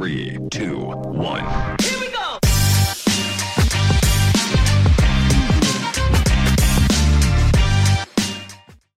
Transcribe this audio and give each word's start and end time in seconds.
3, 0.00 0.40
2, 0.50 0.96
1. 1.06 1.76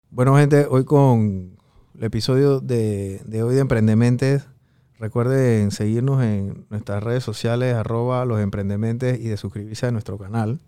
Bueno, 0.10 0.38
gente, 0.38 0.66
hoy 0.70 0.86
con 0.86 1.58
el 1.96 2.04
episodio 2.06 2.62
de, 2.62 3.20
de 3.26 3.44
hoy 3.44 3.56
de 3.56 3.62
Emprendementes. 3.62 4.48
Recuerden 4.98 5.72
seguirnos 5.72 6.24
en 6.24 6.66
nuestras 6.70 7.04
redes 7.04 7.26
sociales, 7.26 7.76
arroba 7.76 8.24
los 8.24 8.40
emprendementes 8.40 9.20
y 9.20 9.28
de 9.28 9.36
suscribirse 9.36 9.88
a 9.88 9.92
nuestro 9.92 10.18
canal. 10.18 10.62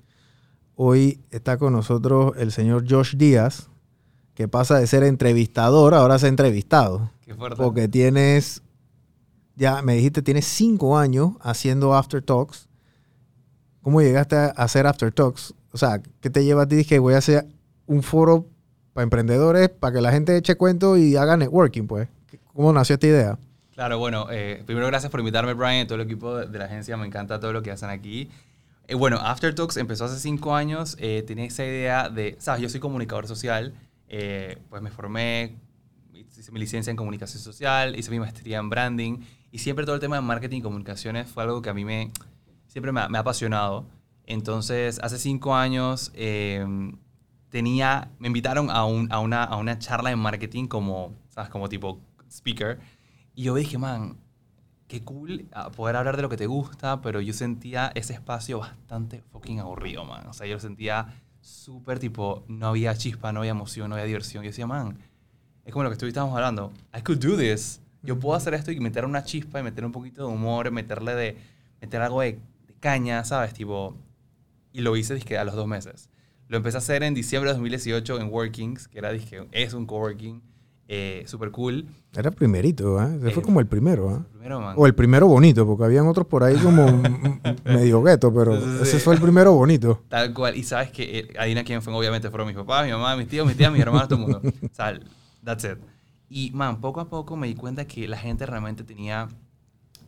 Hoy 0.75 1.21
está 1.31 1.57
con 1.57 1.71
nosotros 1.71 2.33
el 2.35 2.51
señor 2.51 2.83
Josh 2.85 3.15
Díaz, 3.15 3.69
que 4.33 4.49
pasa 4.49 4.77
de 4.77 4.87
ser 4.87 5.03
entrevistador 5.03 5.93
ahora 5.93 6.15
a 6.15 6.19
ser 6.19 6.27
entrevistado. 6.27 7.11
Qué 7.21 7.33
fuerte. 7.33 7.55
Porque 7.55 7.87
tienes, 7.87 8.61
ya 9.57 9.81
me 9.81 9.95
dijiste, 9.95 10.21
tienes 10.21 10.45
cinco 10.45 10.97
años 10.97 11.31
haciendo 11.41 11.95
After 11.95 12.21
Talks. 12.21 12.69
¿Cómo 13.81 14.01
llegaste 14.01 14.35
a 14.35 14.49
hacer 14.49 14.85
After 14.85 15.11
Talks? 15.11 15.55
O 15.71 15.77
sea, 15.77 15.99
¿qué 16.21 16.29
te 16.29 16.45
lleva 16.45 16.63
a 16.63 16.67
ti? 16.67 16.75
Dije, 16.75 16.99
voy 16.99 17.15
a 17.15 17.17
hacer 17.17 17.47
un 17.87 18.03
foro 18.03 18.45
para 18.93 19.03
emprendedores, 19.03 19.69
para 19.69 19.95
que 19.95 20.01
la 20.01 20.11
gente 20.11 20.37
eche 20.37 20.55
cuento 20.55 20.95
y 20.95 21.15
haga 21.15 21.37
networking, 21.37 21.87
pues. 21.87 22.07
¿Cómo 22.53 22.71
nació 22.71 22.93
esta 22.95 23.07
idea? 23.07 23.39
Claro, 23.73 23.97
bueno, 23.97 24.27
eh, 24.31 24.61
primero 24.65 24.87
gracias 24.87 25.11
por 25.11 25.19
invitarme, 25.21 25.53
Brian, 25.53 25.87
todo 25.87 25.95
el 25.95 26.05
equipo 26.05 26.35
de, 26.35 26.57
la 26.57 26.65
agencia, 26.65 26.95
me 26.95 27.07
encanta 27.07 27.39
todo 27.39 27.51
lo 27.51 27.63
que 27.63 27.71
hacen 27.71 27.89
aquí. 27.89 28.29
Eh, 28.87 28.93
bueno, 28.93 29.17
After 29.17 29.53
Talks 29.55 29.77
empezó 29.77 30.05
hace 30.05 30.19
cinco 30.19 30.55
años, 30.55 30.95
eh, 30.99 31.23
tenía 31.25 31.45
esa 31.45 31.65
idea 31.65 32.09
de, 32.09 32.35
sabes, 32.39 32.61
yo 32.61 32.69
soy 32.69 32.79
comunicador 32.79 33.27
social, 33.27 33.73
pues 34.69 34.81
me 34.81 34.91
formé, 34.91 35.55
hice 36.13 36.51
mi 36.51 36.59
licencia 36.59 36.91
en 36.91 36.97
comunicación 36.97 37.41
social, 37.41 37.97
hice 37.97 38.11
mi 38.11 38.19
maestría 38.19 38.59
en 38.59 38.69
branding 38.69 39.19
y 39.57 39.59
siempre 39.59 39.85
todo 39.85 39.95
el 39.95 40.01
tema 40.01 40.17
de 40.17 40.21
marketing 40.21 40.59
y 40.59 40.61
comunicaciones 40.61 41.31
fue 41.31 41.41
algo 41.41 41.63
que 41.63 41.71
a 41.71 41.73
mí 41.73 41.83
me, 41.83 42.11
siempre 42.67 42.91
me 42.91 42.99
ha, 42.99 43.05
apasionado. 43.05 43.87
Entonces, 44.27 44.99
hace 45.01 45.17
cinco 45.17 45.55
años 45.55 46.11
eh, 46.13 46.63
tenía, 47.49 48.11
me 48.19 48.27
invitaron 48.27 48.69
a, 48.69 48.85
un- 48.85 49.11
a 49.11 49.17
una, 49.17 49.43
a 49.43 49.55
una 49.55 49.79
charla 49.79 50.11
de 50.11 50.15
marketing 50.15 50.67
como, 50.67 51.15
¿sabes? 51.29 51.49
Como 51.49 51.69
tipo 51.69 51.99
speaker. 52.29 52.79
Y 53.33 53.45
yo 53.45 53.55
dije, 53.55 53.79
man, 53.79 54.17
qué 54.87 55.03
cool 55.03 55.47
ah, 55.53 55.71
poder 55.71 55.95
hablar 55.95 56.17
de 56.17 56.21
lo 56.21 56.29
que 56.29 56.37
te 56.37 56.45
gusta, 56.45 57.01
pero 57.01 57.19
yo 57.19 57.33
sentía 57.33 57.91
ese 57.95 58.13
espacio 58.13 58.59
bastante 58.59 59.23
fucking 59.31 59.59
aburrido, 59.59 60.05
man. 60.05 60.27
O 60.27 60.33
sea, 60.33 60.45
yo 60.45 60.53
lo 60.53 60.59
sentía 60.59 61.15
súper 61.41 61.97
tipo, 61.97 62.43
no 62.47 62.67
había 62.67 62.95
chispa, 62.95 63.31
no 63.33 63.39
había 63.39 63.53
emoción, 63.53 63.89
no 63.89 63.95
había 63.95 64.05
diversión. 64.05 64.43
Yo 64.43 64.51
decía, 64.51 64.67
man, 64.67 64.99
es 65.65 65.73
como 65.73 65.81
lo 65.81 65.89
que 65.89 65.93
estuvimos 65.93 66.31
hablando. 66.35 66.71
I 66.95 67.01
could 67.01 67.17
do 67.17 67.35
this. 67.35 67.81
Yo 68.03 68.19
puedo 68.19 68.35
hacer 68.35 68.53
esto 68.53 68.71
y 68.71 68.79
meter 68.79 69.05
una 69.05 69.23
chispa 69.23 69.59
y 69.59 69.63
meter 69.63 69.85
un 69.85 69.91
poquito 69.91 70.27
de 70.27 70.33
humor, 70.33 70.71
meterle 70.71 71.15
de, 71.15 71.37
meter 71.81 72.01
algo 72.01 72.21
de, 72.21 72.33
de 72.67 72.73
caña, 72.79 73.23
¿sabes? 73.23 73.53
Tipo, 73.53 73.95
y 74.71 74.81
lo 74.81 74.95
hice, 74.95 75.15
dizque, 75.15 75.37
a 75.37 75.43
los 75.43 75.55
dos 75.55 75.67
meses. 75.67 76.09
Lo 76.47 76.57
empecé 76.57 76.77
a 76.77 76.79
hacer 76.79 77.03
en 77.03 77.13
diciembre 77.13 77.49
de 77.49 77.55
2018 77.55 78.19
en 78.21 78.29
Workings, 78.31 78.87
que 78.87 78.99
era, 78.99 79.11
dije, 79.11 79.47
es 79.51 79.73
un 79.73 79.85
coworking 79.85 80.41
eh, 80.87 81.23
súper 81.27 81.51
cool. 81.51 81.85
Era 82.15 82.29
el 82.29 82.35
primerito, 82.35 83.01
¿eh? 83.01 83.17
Ese 83.21 83.31
fue 83.31 83.43
Eh, 83.43 83.45
como 83.45 83.59
el 83.59 83.67
primero, 83.67 84.15
¿eh? 84.15 84.19
Primero, 84.31 84.61
man. 84.61 84.75
O 84.77 84.87
el 84.87 84.95
primero 84.95 85.27
bonito, 85.27 85.67
porque 85.67 85.83
habían 85.83 86.07
otros 86.07 86.27
por 86.27 86.43
ahí 86.43 86.55
como 86.55 86.85
medio 87.65 88.01
gueto, 88.01 88.33
pero 88.33 88.55
ese 88.55 88.97
sí. 88.97 88.99
fue 88.99 89.15
el 89.15 89.21
primero 89.21 89.51
bonito. 89.51 90.03
Tal 90.07 90.33
cual. 90.33 90.55
Y 90.55 90.63
sabes 90.63 90.91
que, 90.91 91.19
eh, 91.19 91.27
adivina 91.37 91.65
quién 91.65 91.81
fue, 91.81 91.93
obviamente 91.93 92.29
fueron 92.29 92.47
mis 92.47 92.55
papás, 92.55 92.85
mi 92.85 92.91
mamá, 92.91 93.17
mis 93.17 93.27
tíos, 93.27 93.45
mis 93.45 93.57
tías, 93.57 93.71
mis 93.71 93.81
hermanos, 93.81 94.07
todo 94.07 94.19
el 94.19 94.31
mundo. 94.31 94.41
O 94.45 94.73
sea, 94.73 94.97
that's 95.43 95.65
it. 95.65 95.77
Y, 96.29 96.51
man, 96.51 96.81
poco 96.81 96.99
a 96.99 97.09
poco 97.09 97.35
me 97.37 97.47
di 97.47 97.55
cuenta 97.55 97.85
que 97.85 98.07
la 98.07 98.17
gente 98.17 98.45
realmente 98.45 98.83
tenía, 98.83 99.29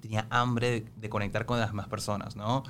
tenía 0.02 0.28
hambre 0.30 0.86
de, 0.96 1.10
conectar 1.10 1.46
con 1.46 1.60
las 1.60 1.70
demás 1.70 1.88
personas, 1.88 2.36
¿no? 2.36 2.64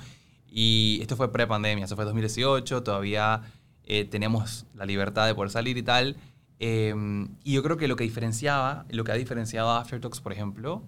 Y 0.48 0.98
esto 1.00 1.16
fue 1.16 1.32
pre-pandemia, 1.32 1.84
eso 1.84 1.96
fue 1.96 2.04
2018, 2.04 2.82
todavía 2.82 3.42
eh, 3.84 4.04
teníamos 4.04 4.66
la 4.74 4.84
libertad 4.86 5.26
de 5.26 5.34
poder 5.34 5.50
salir 5.50 5.76
y 5.76 5.82
tal. 5.82 6.16
Eh, 6.58 6.94
y 7.44 7.52
yo 7.54 7.62
creo 7.62 7.76
que 7.76 7.88
lo 7.88 7.96
que 7.96 8.04
diferenciaba, 8.04 8.84
lo 8.90 9.02
que 9.04 9.12
ha 9.12 9.16
diferenciado 9.16 9.70
a 9.70 9.80
After 9.80 10.00
Talks, 10.00 10.20
por 10.20 10.32
ejemplo, 10.32 10.82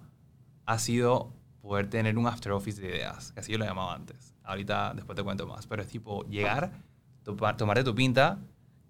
ha 0.65 0.79
sido 0.79 1.33
poder 1.61 1.89
tener 1.89 2.17
un 2.17 2.27
after 2.27 2.51
office 2.51 2.81
de 2.81 2.89
ideas, 2.89 3.31
que 3.31 3.39
así 3.39 3.51
yo 3.53 3.57
lo 3.57 3.65
llamaba 3.65 3.95
antes. 3.95 4.33
Ahorita 4.43 4.93
después 4.93 5.15
te 5.15 5.23
cuento 5.23 5.47
más, 5.47 5.65
pero 5.65 5.81
es 5.81 5.87
tipo 5.87 6.23
llegar, 6.25 6.73
topar- 7.23 7.55
tomarte 7.55 7.83
tu 7.85 7.95
pinta, 7.95 8.37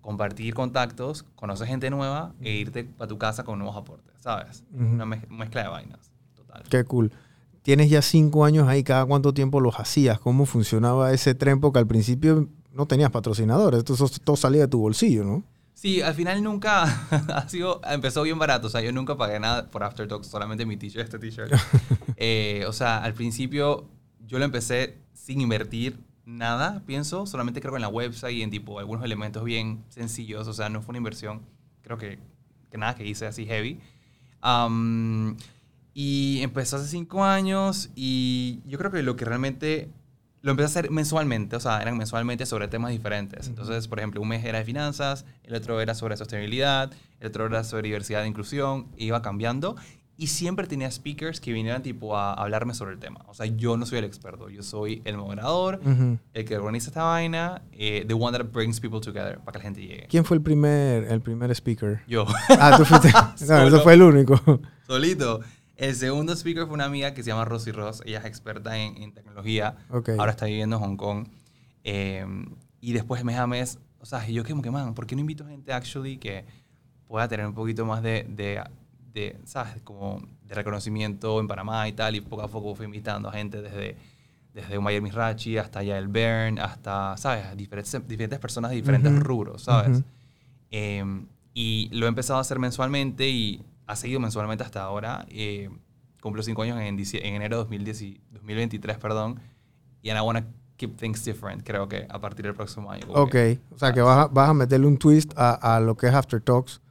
compartir 0.03 0.53
contactos, 0.53 1.24
conocer 1.36 1.68
gente 1.68 1.90
nueva 1.90 2.34
e 2.41 2.52
irte 2.52 2.91
a 3.00 3.08
tu 3.08 3.18
casa 3.18 3.44
con 3.44 3.58
nuevos 3.58 3.75
aportes, 3.75 4.14
¿sabes? 4.19 4.64
Una 4.72 5.06
mez- 5.06 5.28
mezcla 5.30 5.64
de 5.64 5.69
vainas, 5.69 6.12
total. 6.36 6.62
Qué 6.69 6.84
cool. 6.84 7.12
Tienes 7.64 7.90
ya 7.90 8.02
cinco 8.03 8.46
años 8.46 8.68
ahí, 8.68 8.84
¿cada 8.84 9.06
cuánto 9.06 9.34
tiempo 9.34 9.59
los 9.62 9.80
hacías? 9.80 10.19
¿Cómo 10.19 10.46
funcionaba 10.46 11.12
ese 11.14 11.34
tren? 11.34 11.59
Porque 11.62 11.80
al 11.80 11.88
principio 11.88 12.50
no 12.74 12.86
tenías 12.86 13.09
patrocinadores, 13.09 13.84
todo 13.86 14.36
salía 14.36 14.62
de 14.62 14.68
tu 14.68 14.80
bolsillo, 14.80 15.24
¿no? 15.24 15.44
Sí, 15.74 16.02
al 16.02 16.14
final 16.14 16.44
nunca 16.44 16.84
ha 17.12 17.50
sido, 17.50 17.81
empezó 17.90 18.22
bien 18.24 18.38
barato, 18.38 18.68
o 18.68 18.70
sea, 18.70 18.81
yo 18.81 18.91
nunca 18.91 19.16
pagué 19.18 19.40
nada 19.40 19.70
por 19.70 19.84
After 19.84 20.08
Talks, 20.08 20.28
solamente 20.28 20.66
mi 20.66 20.78
t-shirt, 20.78 21.03
este 21.06 21.18
t-shirt. 21.20 21.52
Eh, 22.16 22.64
o 22.68 22.74
sea, 22.74 23.00
al 23.03 23.14
principio 23.14 23.90
yo 24.28 24.38
lo 24.40 24.46
empecé 24.46 25.00
sin 25.14 25.41
invertir 25.41 26.00
nada, 26.25 26.84
pienso, 26.85 27.25
solamente 27.25 27.61
creo 27.61 27.73
que 27.73 27.78
en 27.78 27.81
la 27.81 27.89
website 27.89 28.38
y 28.38 28.41
en 28.44 28.50
tipo 28.50 28.79
algunos 28.79 29.03
elementos 29.03 29.44
bien 29.44 29.84
sencillos, 29.89 30.47
o 30.47 30.53
sea, 30.53 30.69
no 30.69 30.81
fue 30.81 30.94
una 30.94 30.97
inversión, 31.00 31.41
creo 31.81 31.97
que, 31.97 32.19
que 32.72 32.78
nada 32.78 32.95
que 32.95 33.06
hice 33.06 33.25
así 33.25 33.45
heavy. 33.45 33.79
Am, 34.41 35.38
y 35.94 36.39
empezó 36.41 36.78
hace 36.78 36.88
cinco 36.88 37.23
años 37.23 37.91
y 37.95 38.61
yo 38.66 38.78
creo 38.78 38.91
que 38.91 39.03
lo 39.03 39.16
que 39.16 39.25
realmente 39.25 39.89
lo 40.41 40.51
empecé 40.51 40.66
a 40.66 40.67
hacer 40.67 40.91
mensualmente, 40.91 41.56
o 41.56 41.59
sea, 41.59 41.81
eran 41.81 41.97
mensualmente 41.97 42.45
sobre 42.45 42.67
temas 42.67 42.91
diferentes. 42.91 43.47
Entonces, 43.47 43.88
por 43.88 44.00
ejemplo, 44.00 44.22
un 44.22 44.28
mes 44.28 44.44
era 44.44 44.59
de 44.59 44.66
finanzas, 44.66 45.25
el 45.44 45.55
otro 45.55 45.79
era 45.79 45.95
sobre 45.95 46.17
sostenibilidad, 46.17 46.91
el 47.22 47.28
otro 47.28 47.45
era 47.45 47.63
sobre 47.63 47.84
diversidad 47.84 48.25
e 48.25 48.28
inclusión, 48.28 48.88
e 48.97 49.05
iba 49.05 49.22
cambiando. 49.22 49.78
Y 50.16 50.28
siempre 50.28 50.68
tenía 50.68 50.91
speakers 50.91 51.40
que 51.41 51.51
vinieran 51.51 51.81
tipo 51.81 52.16
a 52.16 52.34
hablarme 52.34 52.75
sobre 52.75 52.94
el 52.94 53.00
tema. 53.00 53.25
O 53.28 53.34
sea, 53.34 53.47
yo 53.47 53.78
no 53.78 53.85
soy 53.88 53.97
el 53.97 54.06
experto, 54.06 54.47
yo 54.50 54.62
soy 54.62 55.01
el 55.06 55.18
moderador, 55.18 55.79
Ujú. 55.84 56.19
el 56.34 56.46
que 56.46 56.56
organiza 56.56 56.90
esta 56.90 57.03
vaina, 57.03 57.63
eh, 57.72 58.06
the 58.07 58.13
one 58.13 58.38
that 58.38 58.46
brings 58.52 58.79
people 58.79 59.00
together, 59.00 59.40
para 59.40 59.53
que 59.53 59.57
la 59.57 59.63
gente 59.63 59.81
llegue. 59.81 60.07
¿Quién 60.07 60.23
fue 60.23 60.38
el 60.38 60.44
primer, 60.44 61.06
el 61.06 61.19
primer 61.22 61.50
speaker? 61.56 62.02
Yo. 62.07 62.28
Ah, 62.50 62.75
tú 62.78 62.85
fuiste. 62.85 63.09
No, 63.47 63.68
ese 63.68 63.79
fue 63.79 63.94
el 63.94 64.03
único. 64.03 64.40
Solito. 64.85 65.41
El 65.75 65.96
segundo 65.96 66.34
speaker 66.34 66.66
fue 66.66 66.75
una 66.75 66.85
amiga 66.85 67.16
que 67.16 67.23
se 67.23 67.31
llama 67.31 67.46
Rosy 67.46 67.72
Ross. 67.72 68.03
Ella 68.06 68.19
es 68.19 68.25
experta 68.25 68.78
en, 68.78 69.02
en 69.02 69.13
tecnología. 69.13 69.78
Ok. 69.90 70.09
Ahora 70.19 70.31
está 70.31 70.46
viviendo 70.46 70.75
en 70.75 70.81
Hong 70.84 70.96
Kong. 70.97 71.28
Eh, 71.84 72.25
y 72.79 72.94
después 72.94 73.23
mes 73.23 73.38
a 73.38 73.47
mes, 73.47 73.79
o 74.00 74.06
sea, 74.06 74.28
yo 74.28 74.44
como 74.46 74.62
que, 74.62 74.69
man, 74.69 74.94
¿por 74.94 75.07
qué 75.07 75.16
no 75.16 75.22
invito 75.22 75.46
gente 75.47 75.73
actually 75.73 76.18
que 76.18 76.46
pueda 77.07 77.28
tener 77.28 77.47
un 77.47 77.53
poquito 77.53 77.85
más 77.85 78.03
de, 78.03 78.25
de, 78.29 78.62
de, 79.13 79.38
¿sabes? 79.46 79.81
Como 79.84 80.22
de 80.47 80.56
reconocimiento 80.56 81.40
en 81.40 81.47
Panamá 81.47 81.88
y 81.88 81.94
tal. 81.94 82.16
Y 82.16 82.22
poco 82.22 82.41
a 82.44 82.47
poco 82.47 82.75
fui 82.75 82.85
invitando 82.85 83.29
a 83.29 83.34
gente 83.34 83.62
desde, 83.62 83.96
desde 84.53 84.79
Mayer 84.79 85.01
Misrachi 85.01 85.57
hasta 85.57 85.84
Yael 85.84 86.07
Bern, 86.07 86.59
hasta, 86.59 87.16
¿sabes? 87.18 87.56
Diferentes, 87.57 88.07
diferentes 88.07 88.40
personas 88.40 88.72
de 88.72 88.78
diferentes 88.78 89.12
Ujú. 89.12 89.22
rubros, 89.23 89.63
¿sabes? 89.63 89.97
Ujú. 90.00 90.03
Eh, 90.72 91.03
y 91.53 91.90
lo 91.94 92.06
he 92.06 92.09
empezado 92.09 92.40
a 92.40 92.41
hacer 92.41 92.57
mensualmente 92.59 93.29
y 93.29 93.63
ha 93.85 93.96
seguido 93.96 94.19
mensualmente 94.19 94.63
hasta 94.63 94.81
ahora. 94.81 95.25
Eh, 95.29 95.69
cumplo 96.22 96.41
cinco 96.41 96.63
años 96.63 96.79
en, 96.79 96.97
en 97.00 97.35
enero 97.35 97.57
de 97.57 97.63
2010 97.63 98.02
y- 98.02 98.22
2023, 98.31 98.97
perdón. 98.97 99.40
Y 100.02 100.09
I 100.09 100.19
wanna 100.19 100.46
keep 100.78 100.96
things 100.97 101.23
different, 101.23 101.63
creo 101.63 101.88
que 101.88 102.07
a 102.09 102.19
partir 102.19 102.46
del 102.46 102.56
próximo 102.56 102.91
año. 102.91 103.06
Ok. 103.09 103.31
que- 103.31 103.59
O 103.72 103.78
sea, 103.78 103.94
que 103.94 104.02
vas 104.02 104.18
a, 104.25 104.28
vas 104.28 104.50
a 104.50 104.53
meterle 104.53 104.88
un 104.88 104.97
twist 104.97 105.31
a, 105.38 105.75
a 105.75 105.79
lo 105.79 105.96
que 105.96 106.07
es 106.07 106.13
After 106.13 106.41
Talks 106.41 106.81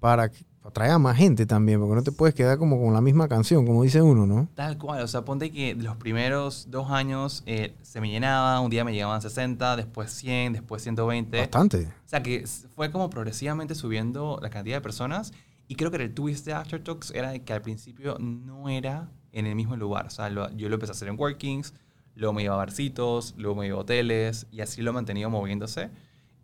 para 0.00 0.30
que 0.66 0.70
atraer 0.70 0.92
a 0.92 0.98
más 0.98 1.16
gente 1.16 1.46
también, 1.46 1.80
porque 1.80 1.94
no 1.94 2.02
te 2.02 2.12
puedes 2.12 2.34
quedar 2.34 2.58
como 2.58 2.80
con 2.80 2.92
la 2.92 3.00
misma 3.00 3.28
canción, 3.28 3.66
como 3.66 3.82
dice 3.82 4.02
uno, 4.02 4.26
¿no? 4.26 4.48
Tal 4.54 4.78
cual, 4.78 5.02
o 5.02 5.08
sea, 5.08 5.24
ponte 5.24 5.50
que 5.50 5.74
los 5.74 5.96
primeros 5.96 6.66
dos 6.70 6.90
años 6.90 7.42
eh, 7.46 7.74
se 7.82 8.00
me 8.00 8.08
llenaba, 8.10 8.60
un 8.60 8.70
día 8.70 8.84
me 8.84 8.92
llegaban 8.92 9.22
60, 9.22 9.76
después 9.76 10.10
100, 10.12 10.52
después 10.54 10.82
120. 10.82 11.38
Bastante. 11.38 11.86
O 11.86 12.08
sea, 12.08 12.22
que 12.22 12.44
fue 12.74 12.90
como 12.90 13.10
progresivamente 13.10 13.74
subiendo 13.74 14.38
la 14.42 14.50
cantidad 14.50 14.76
de 14.76 14.80
personas. 14.82 15.32
Y 15.68 15.74
creo 15.74 15.90
que 15.90 15.96
el 15.96 16.14
twist 16.14 16.46
de 16.46 16.52
After 16.52 16.82
Talks 16.82 17.10
era 17.10 17.30
de 17.30 17.42
que 17.42 17.52
al 17.52 17.60
principio 17.62 18.16
no 18.20 18.68
era 18.68 19.10
en 19.32 19.46
el 19.46 19.54
mismo 19.56 19.76
lugar. 19.76 20.06
O 20.06 20.10
sea, 20.10 20.30
lo- 20.30 20.50
yo 20.52 20.68
lo 20.68 20.74
empecé 20.74 20.92
a 20.92 20.94
hacer 20.94 21.08
en 21.08 21.18
Workings, 21.18 21.74
luego 22.14 22.32
me 22.32 22.42
iba 22.44 22.54
a 22.54 22.56
barcitos, 22.56 23.34
luego 23.36 23.56
me 23.56 23.66
iba 23.66 23.76
a 23.76 23.80
hoteles, 23.80 24.46
y 24.52 24.60
así 24.60 24.80
lo 24.80 24.90
he 24.92 24.94
mantenido 24.94 25.28
moviéndose. 25.28 25.90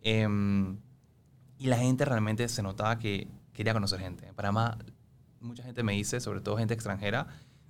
Em, 0.01 0.77
y 1.57 1.67
la 1.67 1.77
gente 1.77 2.03
realmente 2.05 2.47
se 2.49 2.61
notaba 2.61 2.99
que 2.99 3.27
quería 3.53 3.73
conocer 3.73 3.99
gente. 3.99 4.27
En 4.27 4.35
Panamá, 4.35 4.77
mucha 5.39 5.63
gente 5.63 5.83
me 5.83 5.93
dice, 5.93 6.19
sobre 6.19 6.41
todo 6.41 6.57
gente 6.57 6.73
extranjera, 6.73 7.27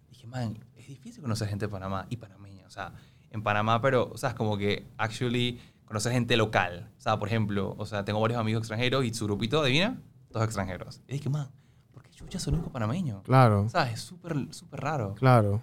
dije, 0.10 0.28
man, 0.28 0.58
es 0.76 0.88
difícil 0.88 1.22
conocer 1.22 1.48
gente 1.48 1.66
de 1.66 1.70
Panamá 1.70 2.06
y 2.10 2.18
panameña. 2.18 2.66
O 2.66 2.70
sea, 2.70 2.94
en 3.32 3.44
Panamá, 3.44 3.82
pero, 3.82 4.10
o 4.12 4.18
sea, 4.18 4.30
es 4.30 4.36
como 4.36 4.58
que, 4.58 4.88
actually, 4.98 5.60
conocer 5.86 6.12
gente 6.12 6.38
local. 6.38 6.90
O 6.98 7.02
sea, 7.02 7.18
por 7.20 7.28
ejemplo, 7.28 7.76
o 7.78 7.86
sea, 7.86 8.06
tengo 8.06 8.20
varios 8.22 8.40
amigos 8.40 8.62
extranjeros 8.62 9.06
y 9.06 9.14
su 9.14 9.26
grupito, 9.26 9.62
adivina, 9.62 10.02
todos 10.32 10.46
extranjeros. 10.46 11.02
Y 11.08 11.14
dije, 11.14 11.30
man, 11.30 11.50
¿por 11.92 12.04
qué 12.04 12.12
chucha 12.12 12.40
el 12.48 12.54
único 12.56 12.72
panameño? 12.72 13.24
Claro, 13.24 13.68
¿Sabes? 13.70 13.94
Es 13.94 14.02
súper, 14.02 14.54
súper 14.54 14.80
raro. 14.82 15.16
claro. 15.16 15.62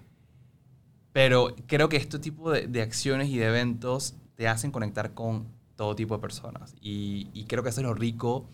Pero 1.12 1.56
creo 1.66 1.88
que 1.88 1.96
este 1.96 2.20
tipo 2.20 2.52
de, 2.52 2.68
de 2.68 2.82
acciones 2.82 3.28
y 3.30 3.36
de 3.36 3.46
eventos 3.46 4.14
te 4.36 4.46
hacen 4.46 4.70
conectar 4.70 5.12
con 5.12 5.48
todo 5.74 5.96
tipo 5.96 6.14
de 6.14 6.20
personas. 6.20 6.76
Y, 6.80 7.28
y 7.34 7.46
creo 7.46 7.64
que 7.64 7.70
eso 7.70 7.80
es 7.80 7.86
lo 7.86 7.94
rico 7.94 8.48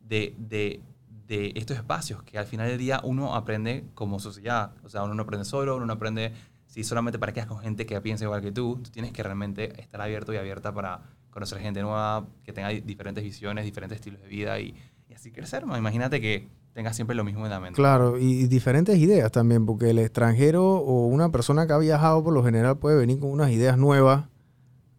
de, 0.00 0.34
de, 0.36 0.80
de 1.30 1.52
estos 1.54 1.76
espacios, 1.76 2.22
que 2.24 2.38
al 2.38 2.44
final 2.46 2.66
del 2.68 2.76
día 2.78 3.00
uno 3.04 3.36
aprende 3.36 3.84
como 3.94 4.18
sociedad. 4.18 4.72
O 4.82 4.88
sea, 4.88 5.04
uno 5.04 5.14
no 5.14 5.22
aprende 5.22 5.44
solo, 5.44 5.76
uno 5.76 5.86
no 5.86 5.92
aprende 5.92 6.32
si 6.66 6.82
solamente 6.84 7.18
para 7.20 7.32
que 7.32 7.46
con 7.46 7.60
gente 7.60 7.86
que 7.86 8.00
piensa 8.00 8.24
igual 8.24 8.42
que 8.42 8.50
tú. 8.50 8.80
Tú 8.82 8.90
tienes 8.90 9.12
que 9.12 9.22
realmente 9.22 9.80
estar 9.80 10.00
abierto 10.00 10.34
y 10.34 10.36
abierta 10.38 10.74
para 10.74 11.02
conocer 11.30 11.60
gente 11.60 11.82
nueva, 11.82 12.26
que 12.42 12.52
tenga 12.52 12.68
diferentes 12.70 13.22
visiones, 13.22 13.64
diferentes 13.64 13.96
estilos 13.96 14.20
de 14.20 14.26
vida 14.28 14.58
y, 14.58 14.74
y 15.08 15.14
así 15.14 15.30
crecer. 15.30 15.64
¿no? 15.66 15.78
Imagínate 15.78 16.20
que 16.20 16.48
tengas 16.72 16.96
siempre 16.96 17.14
lo 17.14 17.22
mismo 17.22 17.44
en 17.44 17.50
la 17.50 17.60
mente. 17.60 17.76
Claro, 17.76 18.18
y, 18.18 18.24
y 18.42 18.46
diferentes 18.48 18.98
ideas 18.98 19.30
también, 19.30 19.66
porque 19.66 19.90
el 19.90 20.00
extranjero 20.00 20.64
o 20.78 21.06
una 21.06 21.30
persona 21.30 21.64
que 21.66 21.72
ha 21.72 21.78
viajado 21.78 22.24
por 22.24 22.32
lo 22.34 22.42
general 22.44 22.76
puede 22.78 22.96
venir 22.96 23.20
con 23.20 23.30
unas 23.30 23.50
ideas 23.52 23.78
nuevas 23.78 24.24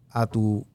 a 0.09 0.27
tu... 0.27 0.65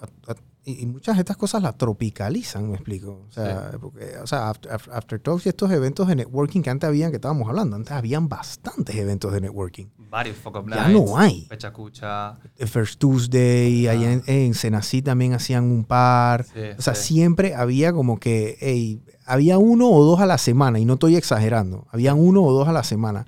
a- 0.00 0.32
a- 0.32 0.36
y, 0.64 0.82
y 0.82 0.86
muchas 0.86 1.16
de 1.16 1.20
estas 1.22 1.36
cosas 1.36 1.62
las 1.62 1.76
tropicalizan, 1.76 2.68
me 2.68 2.74
explico. 2.76 3.24
O 3.28 3.32
sea, 3.32 3.72
porque, 3.80 4.16
o 4.22 4.26
sea 4.26 4.48
after, 4.50 4.70
After- 4.72 5.20
Talks 5.20 5.46
y 5.46 5.48
estos 5.48 5.70
eventos 5.72 6.06
de 6.08 6.14
networking 6.16 6.62
que 6.62 6.70
antes 6.70 6.86
habían, 6.88 7.10
que 7.10 7.16
estábamos 7.16 7.48
hablando, 7.48 7.74
antes 7.76 7.92
habían 7.92 8.28
bastantes 8.28 8.94
eventos 8.96 9.32
de 9.32 9.40
networking. 9.40 9.86
Varios 10.10 10.36
fuck 10.36 10.56
up 10.56 10.68
Ya 10.70 10.88
nights, 10.88 11.06
no 11.10 11.16
hay. 11.18 11.46
Fecha 11.48 11.72
cucha. 11.72 12.38
El 12.56 12.68
First 12.68 12.98
Tuesday, 13.00 13.86
Ah. 13.88 13.92
allá 13.92 14.12
en, 14.12 14.22
en 14.26 14.54
Senací 14.54 15.02
también 15.02 15.32
hacían 15.34 15.64
un 15.64 15.84
par. 15.84 16.44
Sí, 16.44 16.60
O 16.78 16.82
sea, 16.82 16.94
sí. 16.94 17.14
siempre 17.14 17.54
había 17.54 17.92
como 17.92 18.20
que, 18.20 18.56
ey, 18.60 19.02
había 19.26 19.58
uno 19.58 19.88
o 19.90 20.04
dos 20.04 20.20
a 20.20 20.26
la 20.26 20.38
semana, 20.38 20.78
y 20.78 20.84
no 20.84 20.94
estoy 20.94 21.16
exagerando, 21.16 21.86
habían 21.90 22.18
uno 22.18 22.42
o 22.42 22.52
dos 22.52 22.68
a 22.68 22.72
la 22.72 22.84
semana. 22.84 23.26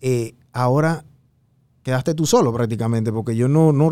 Eh, 0.00 0.34
ahora 0.52 1.04
quedaste 1.84 2.14
tú 2.14 2.26
solo 2.26 2.52
prácticamente, 2.52 3.12
porque 3.12 3.36
yo 3.36 3.46
no, 3.46 3.72
no, 3.72 3.88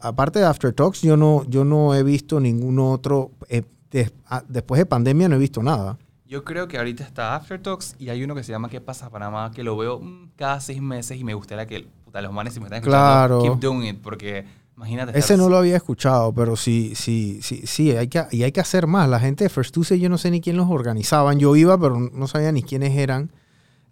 aparte 0.00 0.38
de 0.38 0.46
After 0.46 0.72
Talks, 0.72 1.02
yo 1.02 1.16
no, 1.18 1.44
yo 1.48 1.64
no 1.66 1.94
he 1.94 2.02
visto 2.02 2.40
ningún 2.40 2.78
otro, 2.78 3.32
eh, 3.50 3.62
des- 3.90 4.12
ah, 4.26 4.42
después 4.48 4.78
de 4.78 4.86
pandemia 4.86 5.28
no 5.28 5.36
he 5.36 5.38
visto 5.38 5.62
nada. 5.62 5.98
Yo 6.26 6.44
creo 6.44 6.68
que 6.68 6.78
ahorita 6.78 7.04
está 7.04 7.34
After 7.36 7.60
Talks 7.60 7.96
y 7.98 8.08
hay 8.10 8.22
uno 8.22 8.34
que 8.34 8.42
se 8.44 8.52
llama 8.52 8.68
¿Qué 8.70 8.80
pasa 8.80 9.10
Panamá? 9.10 9.50
Que 9.50 9.62
lo 9.62 9.76
veo 9.76 9.98
mm, 10.00 10.30
cada 10.36 10.60
seis 10.60 10.80
meses 10.80 11.18
y 11.18 11.24
me 11.24 11.34
gustaría 11.34 11.66
que 11.66 11.86
puta, 12.04 12.20
los 12.22 12.32
manes 12.32 12.54
si 12.54 12.60
me 12.60 12.66
están 12.66 12.78
escuchando, 12.78 13.40
Claro. 13.40 13.42
keep 13.42 13.60
doing 13.60 13.84
it, 13.88 14.00
porque 14.02 14.44
imagínate. 14.76 15.18
Ese 15.18 15.36
no 15.36 15.48
lo 15.48 15.56
había 15.56 15.76
escuchado, 15.76 16.32
pero 16.32 16.54
sí, 16.54 16.92
sí, 16.94 17.40
sí, 17.42 17.62
sí, 17.66 17.90
hay 17.96 18.08
que, 18.08 18.24
y 18.30 18.42
hay 18.44 18.52
que 18.52 18.60
hacer 18.60 18.86
más. 18.86 19.08
La 19.08 19.18
gente 19.18 19.42
de 19.44 19.50
First 19.50 19.74
Tuesday, 19.74 19.98
yo 19.98 20.08
no 20.08 20.18
sé 20.18 20.30
ni 20.30 20.40
quién 20.40 20.56
los 20.56 20.68
organizaban. 20.70 21.38
Yo 21.38 21.56
iba, 21.56 21.76
pero 21.80 21.98
no 21.98 22.26
sabía 22.28 22.52
ni 22.52 22.62
quiénes 22.62 22.96
eran. 22.96 23.32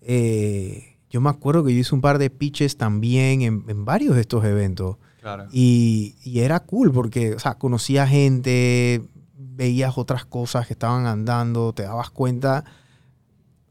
Eh, 0.02 0.95
yo 1.10 1.20
me 1.20 1.30
acuerdo 1.30 1.64
que 1.64 1.72
yo 1.74 1.80
hice 1.80 1.94
un 1.94 2.00
par 2.00 2.18
de 2.18 2.30
pitches 2.30 2.76
también 2.76 3.42
en, 3.42 3.64
en 3.68 3.84
varios 3.84 4.14
de 4.14 4.22
estos 4.22 4.44
eventos. 4.44 4.96
Claro. 5.20 5.46
Y, 5.52 6.16
y 6.24 6.40
era 6.40 6.60
cool 6.60 6.92
porque, 6.92 7.34
o 7.34 7.38
sea, 7.38 7.54
conocía 7.58 8.06
gente, 8.06 9.02
veías 9.36 9.98
otras 9.98 10.24
cosas 10.24 10.66
que 10.66 10.72
estaban 10.74 11.06
andando, 11.06 11.72
te 11.72 11.82
dabas 11.84 12.10
cuenta, 12.10 12.64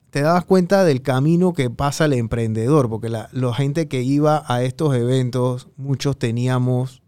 te 0.09 0.21
dabas 0.21 0.45
cuenta 0.45 0.83
del 0.83 1.01
camino 1.01 1.53
que 1.53 1.69
pasa 1.69 2.05
el 2.05 2.13
emprendedor, 2.13 2.89
porque 2.89 3.09
la, 3.09 3.29
la 3.31 3.53
gente 3.53 3.87
que 3.87 4.01
iba 4.01 4.43
a 4.47 4.63
estos 4.63 4.95
eventos, 4.95 5.67
muchos 5.77 6.17
teníamos 6.17 7.01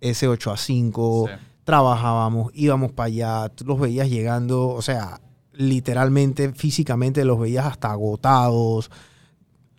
ese 0.00 0.28
8 0.28 0.50
a 0.52 0.56
5, 0.56 1.26
Sí. 1.28 1.34
trabajábamos, 1.64 2.50
íbamos 2.54 2.92
para 2.92 3.06
allá, 3.06 3.48
tú 3.50 3.64
los 3.64 3.80
veías 3.80 4.10
llegando, 4.10 4.68
o 4.68 4.82
sea, 4.82 5.20
literalmente, 5.52 6.52
físicamente 6.52 7.24
los 7.24 7.38
veías 7.38 7.64
hasta 7.66 7.90
agotados, 7.90 8.90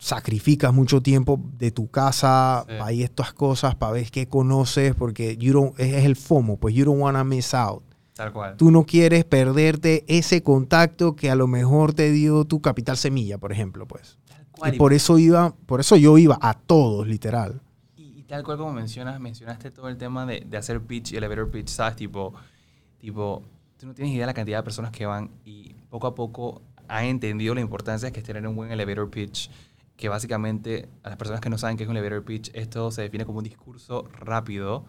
sacrificas 0.05 0.71
mucho 0.71 1.01
tiempo 1.01 1.39
de 1.57 1.71
tu 1.71 1.89
casa 1.89 2.63
Sí. 2.67 2.75
para 2.77 2.93
ir 2.93 3.01
a 3.01 3.05
estas 3.05 3.33
cosas, 3.33 3.73
para 3.73 3.93
ver 3.93 4.11
qué 4.11 4.27
conoces, 4.27 4.93
porque 4.93 5.35
you 5.37 5.51
don't- 5.51 5.73
es, 5.79 6.05
el 6.05 6.15
FOMO, 6.15 6.57
pues 6.57 6.75
you 6.75 6.85
don't 6.85 7.01
wanna 7.01 7.23
miss 7.23 7.55
out. 7.55 7.81
Tal 8.13 8.31
cual. 8.31 8.55
Tú 8.55 8.69
no 8.69 8.83
quieres 8.85 9.25
perderte 9.25 10.05
ese 10.07 10.43
contacto 10.43 11.15
que 11.15 11.31
a 11.31 11.35
lo 11.35 11.47
mejor 11.47 11.93
te 11.93 12.11
dio 12.11 12.45
tu 12.45 12.61
capital 12.61 12.97
semilla, 12.97 13.39
por 13.39 13.51
ejemplo, 13.51 13.87
pues. 13.87 14.19
Tal 14.27 14.45
cual. 14.51 14.75
Y 14.75 14.77
por 14.77 14.93
eso 14.93 15.17
iba, 15.17 15.55
por 15.65 15.79
eso 15.79 15.95
yo 15.97 16.17
iba 16.19 16.37
a 16.39 16.53
todos, 16.53 17.07
literal. 17.07 17.61
Y, 17.97 18.03
y 18.19 18.23
tal 18.25 18.43
cual 18.43 18.57
como 18.59 18.73
mencionas, 18.73 19.19
mencionaste 19.19 19.71
todo 19.71 19.89
el 19.89 19.97
tema 19.97 20.27
de, 20.27 20.45
de 20.47 20.55
hacer 20.57 20.81
pitch 20.81 21.13
elevator 21.13 21.49
pitch, 21.49 21.69
¿sabes? 21.69 21.95
Tipo, 21.95 22.31
tipo, 22.99 23.41
tú 23.79 23.87
no 23.87 23.95
tienes 23.95 24.13
idea 24.13 24.21
de 24.23 24.27
la 24.27 24.33
cantidad 24.35 24.59
de 24.59 24.63
personas 24.63 24.91
que 24.91 25.07
van 25.07 25.31
y 25.43 25.73
poco 25.89 26.05
a 26.05 26.13
poco 26.13 26.61
han 26.87 27.05
entendido 27.05 27.55
la 27.55 27.61
importancia 27.61 28.11
que 28.11 28.19
es 28.19 28.25
tener 28.25 28.47
un 28.47 28.55
buen 28.55 28.71
elevator 28.71 29.09
pitch, 29.09 29.49
que 29.97 30.09
básicamente 30.09 30.89
a 31.03 31.09
las 31.09 31.17
personas 31.17 31.41
que 31.41 31.49
no 31.49 31.57
saben 31.57 31.77
qué 31.77 31.83
es 31.83 31.89
un 31.89 31.95
elevator 31.97 32.23
pitch, 32.25 32.51
esto 32.53 32.91
se 32.91 33.01
define 33.03 33.25
como 33.25 33.37
un 33.39 33.43
discurso 33.43 34.07
rápido 34.19 34.85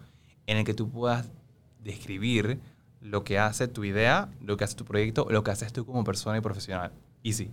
en 0.47 0.57
el 0.57 0.63
que 0.65 0.73
tú 0.73 0.89
puedas 0.89 1.29
describir 1.83 2.59
lo 2.99 3.23
que 3.23 3.39
hace 3.39 3.67
tu 3.67 3.83
idea, 3.83 4.29
lo 4.41 4.57
que 4.57 4.63
hace 4.63 4.75
tu 4.75 4.83
proyecto, 4.85 5.27
lo 5.29 5.43
que 5.43 5.51
haces 5.51 5.71
tú 5.71 5.85
como 5.85 6.03
persona 6.03 6.37
y 6.37 6.41
profesional. 6.41 6.91
Easy. 7.23 7.51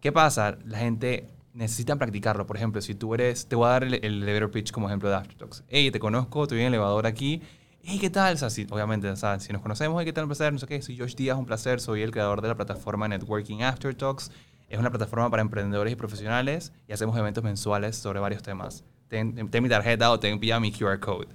¿Qué 0.00 0.12
pasa? 0.12 0.56
La 0.64 0.78
gente 0.78 1.28
necesita 1.52 1.96
practicarlo. 1.96 2.46
Por 2.46 2.56
ejemplo, 2.56 2.80
si 2.80 2.94
tú 2.94 3.12
eres, 3.14 3.46
te 3.46 3.56
voy 3.56 3.66
a 3.66 3.70
dar 3.70 3.84
el, 3.84 3.94
el 3.94 4.22
elevator 4.22 4.50
pitch 4.50 4.70
como 4.70 4.86
ejemplo 4.88 5.08
de 5.10 5.16
Aftertalks. 5.16 5.64
Hey, 5.68 5.90
te 5.90 5.98
conozco, 5.98 6.46
vi 6.46 6.54
en 6.60 6.60
el 6.60 6.66
elevador 6.74 7.06
aquí. 7.06 7.42
Hey, 7.82 7.98
¿qué 7.98 8.10
tal? 8.10 8.34
O 8.34 8.38
sea, 8.38 8.48
si- 8.50 8.66
obviamente, 8.70 9.08
o 9.08 9.16
si 9.16 9.52
nos 9.52 9.60
conocemos, 9.62 10.00
hey, 10.00 10.06
¿qué 10.06 10.12
tal? 10.12 10.24
Un 10.24 10.28
placer, 10.28 10.52
no 10.52 10.58
sé 10.58 10.66
qué. 10.66 10.80
Soy 10.80 10.96
Josh 10.96 11.14
Díaz, 11.14 11.36
un 11.36 11.46
placer. 11.46 11.80
Soy 11.80 12.02
el 12.02 12.10
creador 12.12 12.40
de 12.40 12.48
la 12.48 12.54
plataforma 12.54 13.08
Networking 13.08 13.62
Aftertalks. 13.62 14.30
Es 14.70 14.78
una 14.78 14.88
plataforma 14.88 15.28
para 15.28 15.42
emprendedores 15.42 15.92
y 15.92 15.96
profesionales 15.96 16.72
y 16.86 16.92
hacemos 16.92 17.18
eventos 17.18 17.42
mensuales 17.42 17.96
sobre 17.96 18.20
varios 18.20 18.42
temas. 18.42 18.84
Ten, 19.08 19.50
ten 19.50 19.62
mi 19.62 19.68
tarjeta 19.68 20.12
o 20.12 20.20
ten 20.20 20.34
envía 20.34 20.60
mi 20.60 20.70
QR 20.70 21.00
code. 21.00 21.26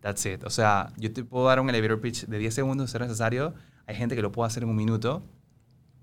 That's 0.00 0.26
it. 0.26 0.44
O 0.44 0.50
sea, 0.50 0.92
yo 0.98 1.10
te 1.10 1.24
puedo 1.24 1.46
dar 1.46 1.58
un 1.58 1.70
elevator 1.70 2.02
pitch 2.02 2.26
de 2.26 2.36
10 2.36 2.52
segundos 2.52 2.90
si 2.90 2.98
es 2.98 3.00
necesario. 3.00 3.54
Hay 3.86 3.96
gente 3.96 4.14
que 4.14 4.20
lo 4.20 4.30
puede 4.30 4.48
hacer 4.48 4.64
en 4.64 4.68
un 4.68 4.76
minuto, 4.76 5.22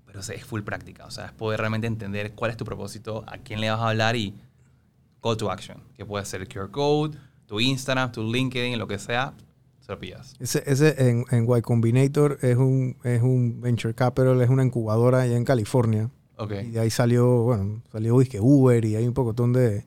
pero 0.04 0.18
es 0.18 0.44
full 0.44 0.62
práctica. 0.62 1.06
O 1.06 1.12
sea, 1.12 1.26
es 1.26 1.32
poder 1.32 1.60
realmente 1.60 1.86
entender 1.86 2.32
cuál 2.32 2.50
es 2.50 2.56
tu 2.56 2.64
propósito, 2.64 3.22
a 3.28 3.38
quién 3.38 3.60
le 3.60 3.70
vas 3.70 3.78
a 3.78 3.90
hablar 3.90 4.16
y 4.16 4.34
call 5.22 5.36
to 5.36 5.48
action. 5.48 5.80
Que 5.94 6.04
puede 6.04 6.24
ser 6.24 6.40
el 6.40 6.48
QR 6.48 6.72
code, 6.72 7.16
tu 7.46 7.60
Instagram, 7.60 8.10
tu 8.10 8.24
LinkedIn, 8.32 8.76
lo 8.76 8.88
que 8.88 8.98
sea, 8.98 9.34
se 9.78 9.92
lo 9.92 9.98
pillas. 10.00 10.34
Ese, 10.40 10.64
ese 10.66 11.08
en, 11.08 11.24
en 11.30 11.46
Y 11.48 11.62
Combinator 11.62 12.38
es 12.42 12.56
un, 12.56 12.96
es 13.04 13.22
un 13.22 13.60
venture 13.60 13.94
capital, 13.94 14.40
es 14.42 14.50
una 14.50 14.64
incubadora 14.64 15.20
allá 15.20 15.36
en 15.36 15.44
California. 15.44 16.10
Y 16.48 16.70
de 16.70 16.80
ahí 16.80 16.90
salió, 16.90 17.42
bueno, 17.42 17.82
salió 17.92 18.18
que 18.20 18.40
Uber 18.40 18.84
y 18.84 18.96
hay 18.96 19.06
un 19.06 19.14
pocotón 19.14 19.52
de, 19.52 19.84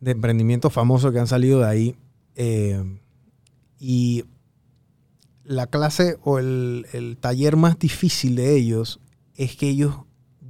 de 0.00 0.10
emprendimientos 0.10 0.72
famosos 0.72 1.12
que 1.12 1.18
han 1.18 1.26
salido 1.26 1.60
de 1.60 1.66
ahí. 1.66 1.96
Eh, 2.34 3.00
y 3.78 4.24
la 5.44 5.66
clase 5.66 6.18
o 6.22 6.38
el, 6.38 6.86
el 6.92 7.16
taller 7.16 7.56
más 7.56 7.78
difícil 7.78 8.36
de 8.36 8.56
ellos 8.56 9.00
es 9.36 9.56
que 9.56 9.68
ellos 9.68 9.94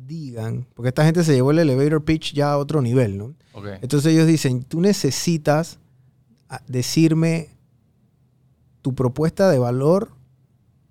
digan, 0.09 0.67
porque 0.75 0.88
esta 0.88 1.05
gente 1.05 1.23
se 1.23 1.35
llevó 1.35 1.52
el 1.52 1.61
elevator 1.61 2.05
pitch 2.05 2.33
ya 2.33 2.52
a 2.52 2.59
otro 2.59 2.83
nivel, 2.83 3.19
¿no? 3.19 3.35
Entonces 3.83 4.12
ellos 4.12 4.26
dicen, 4.26 4.62
tú 4.62 4.81
necesitas 4.81 5.78
ah, 6.49 6.62
decirme 6.67 7.50
tu 8.83 8.95
propuesta 8.95 9.50
de 9.50 9.59
valor 9.59 10.12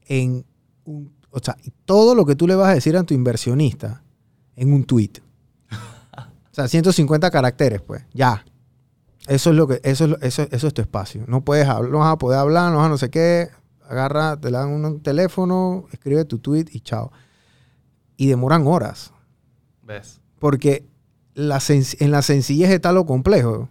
en 0.05 0.45
un, 0.85 1.16
o 1.37 1.43
sea, 1.43 1.55
todo 1.85 2.15
lo 2.15 2.25
que 2.25 2.35
tú 2.35 2.47
le 2.47 2.55
vas 2.55 2.69
a 2.69 2.73
decir 2.73 2.97
a 2.97 3.03
tu 3.03 3.13
inversionista 3.13 4.03
en 4.55 4.73
un 4.73 4.83
tweet. 4.83 5.11
O 5.71 6.53
sea, 6.57 6.67
150 6.67 7.29
caracteres, 7.29 7.81
pues, 7.81 8.03
ya. 8.13 8.43
Eso 9.27 9.51
es 9.51 9.55
lo 9.55 9.67
que, 9.67 9.79
eso 9.83 10.05
es, 10.05 10.15
eso, 10.21 10.47
eso 10.49 10.67
es 10.67 10.73
tu 10.73 10.81
espacio. 10.81 11.23
No 11.27 11.41
puedes 11.41 11.67
hablar, 11.67 11.91
no 11.91 11.99
vas 11.99 12.13
a 12.13 12.17
poder 12.17 12.39
hablar, 12.39 12.71
no 12.71 12.77
vas 12.77 12.87
a 12.87 12.89
no 12.89 12.97
sé 12.97 13.09
qué. 13.09 13.49
Agarra, 13.87 14.37
te 14.37 14.49
le 14.51 14.57
dan 14.57 14.69
un 14.69 14.99
teléfono, 15.01 15.85
escribe 15.91 16.25
tu 16.25 16.39
tweet 16.39 16.65
y 16.71 16.79
chao. 16.81 17.11
Y 18.17 18.27
demoran 18.27 18.65
horas. 18.65 19.13
¿Ves? 19.83 20.19
Porque 20.39 20.85
la 21.35 21.61
en 21.69 22.11
la 22.11 22.21
sencillez 22.23 22.69
está 22.71 22.91
lo 22.91 23.05
complejo. 23.05 23.69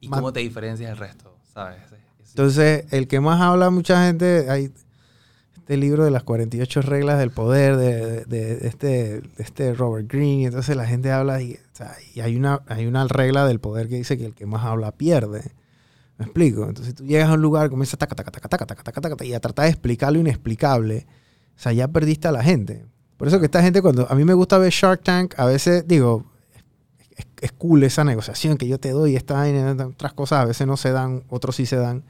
¿Y 0.00 0.08
Man- 0.08 0.20
cómo 0.20 0.32
te 0.32 0.40
diferencias 0.40 0.90
del 0.90 0.98
resto? 0.98 1.36
¿Sabes? 1.52 1.78
Es- 1.86 1.92
es- 1.92 2.28
Entonces, 2.30 2.84
el 2.92 3.08
que 3.08 3.18
más 3.20 3.40
habla 3.40 3.70
mucha 3.70 4.06
gente, 4.06 4.48
hay 4.48 4.72
este 5.70 5.76
libro 5.76 6.04
de 6.04 6.10
las 6.10 6.24
48 6.24 6.82
reglas 6.82 7.16
del 7.20 7.30
poder 7.30 7.76
de, 7.76 8.24
de- 8.24 8.66
este, 8.66 9.20
de 9.20 9.22
este 9.38 9.72
Robert 9.72 10.12
Greene, 10.12 10.46
entonces 10.46 10.74
la 10.74 10.84
gente 10.84 11.12
habla 11.12 11.40
y, 11.42 11.52
o 11.54 11.76
sea, 11.76 11.94
y 12.12 12.18
hay, 12.22 12.34
una, 12.34 12.62
hay 12.66 12.88
una 12.88 13.06
regla 13.06 13.46
del 13.46 13.60
poder 13.60 13.88
que 13.88 13.94
dice 13.94 14.18
que 14.18 14.24
el 14.26 14.34
que 14.34 14.46
más 14.46 14.64
habla 14.64 14.90
pierde. 14.90 15.52
¿Me 16.18 16.24
explico? 16.24 16.66
Entonces 16.68 16.96
tú 16.96 17.04
llegas 17.06 17.28
a 17.28 17.34
un 17.34 17.42
lugar, 17.42 17.70
comienzas 17.70 18.00
taca, 18.00 18.16
taca, 18.16 18.32
taca, 18.32 18.48
taca, 18.48 18.66
taca, 18.66 18.82
taca, 18.82 19.00
taca, 19.00 19.24
y 19.24 19.32
a 19.32 19.38
tratar 19.38 19.66
de 19.66 19.70
explicar 19.70 20.12
lo 20.12 20.18
inexplicable. 20.18 21.06
O 21.56 21.60
sea, 21.62 21.72
ya 21.72 21.86
perdiste 21.86 22.26
a 22.26 22.32
la 22.32 22.42
gente. 22.42 22.84
Por 23.16 23.28
eso 23.28 23.38
que 23.38 23.44
esta 23.44 23.62
gente, 23.62 23.80
cuando 23.80 24.10
a 24.10 24.16
mí 24.16 24.24
me 24.24 24.34
gusta 24.34 24.58
ver 24.58 24.72
Shark 24.72 25.04
Tank, 25.04 25.34
a 25.36 25.44
veces 25.46 25.86
digo, 25.86 26.24
es, 27.40 27.52
cool 27.52 27.84
esa 27.84 28.02
negociación 28.02 28.56
que 28.56 28.66
yo 28.66 28.80
te 28.80 28.90
doy, 28.90 29.14
esta 29.14 29.44
otras 29.86 30.14
cosas 30.14 30.40
a 30.40 30.44
veces 30.46 30.66
no 30.66 30.76
se 30.76 30.90
dan, 30.90 31.22
otros 31.28 31.54
sí 31.54 31.64
se 31.64 31.76
dan. 31.76 32.02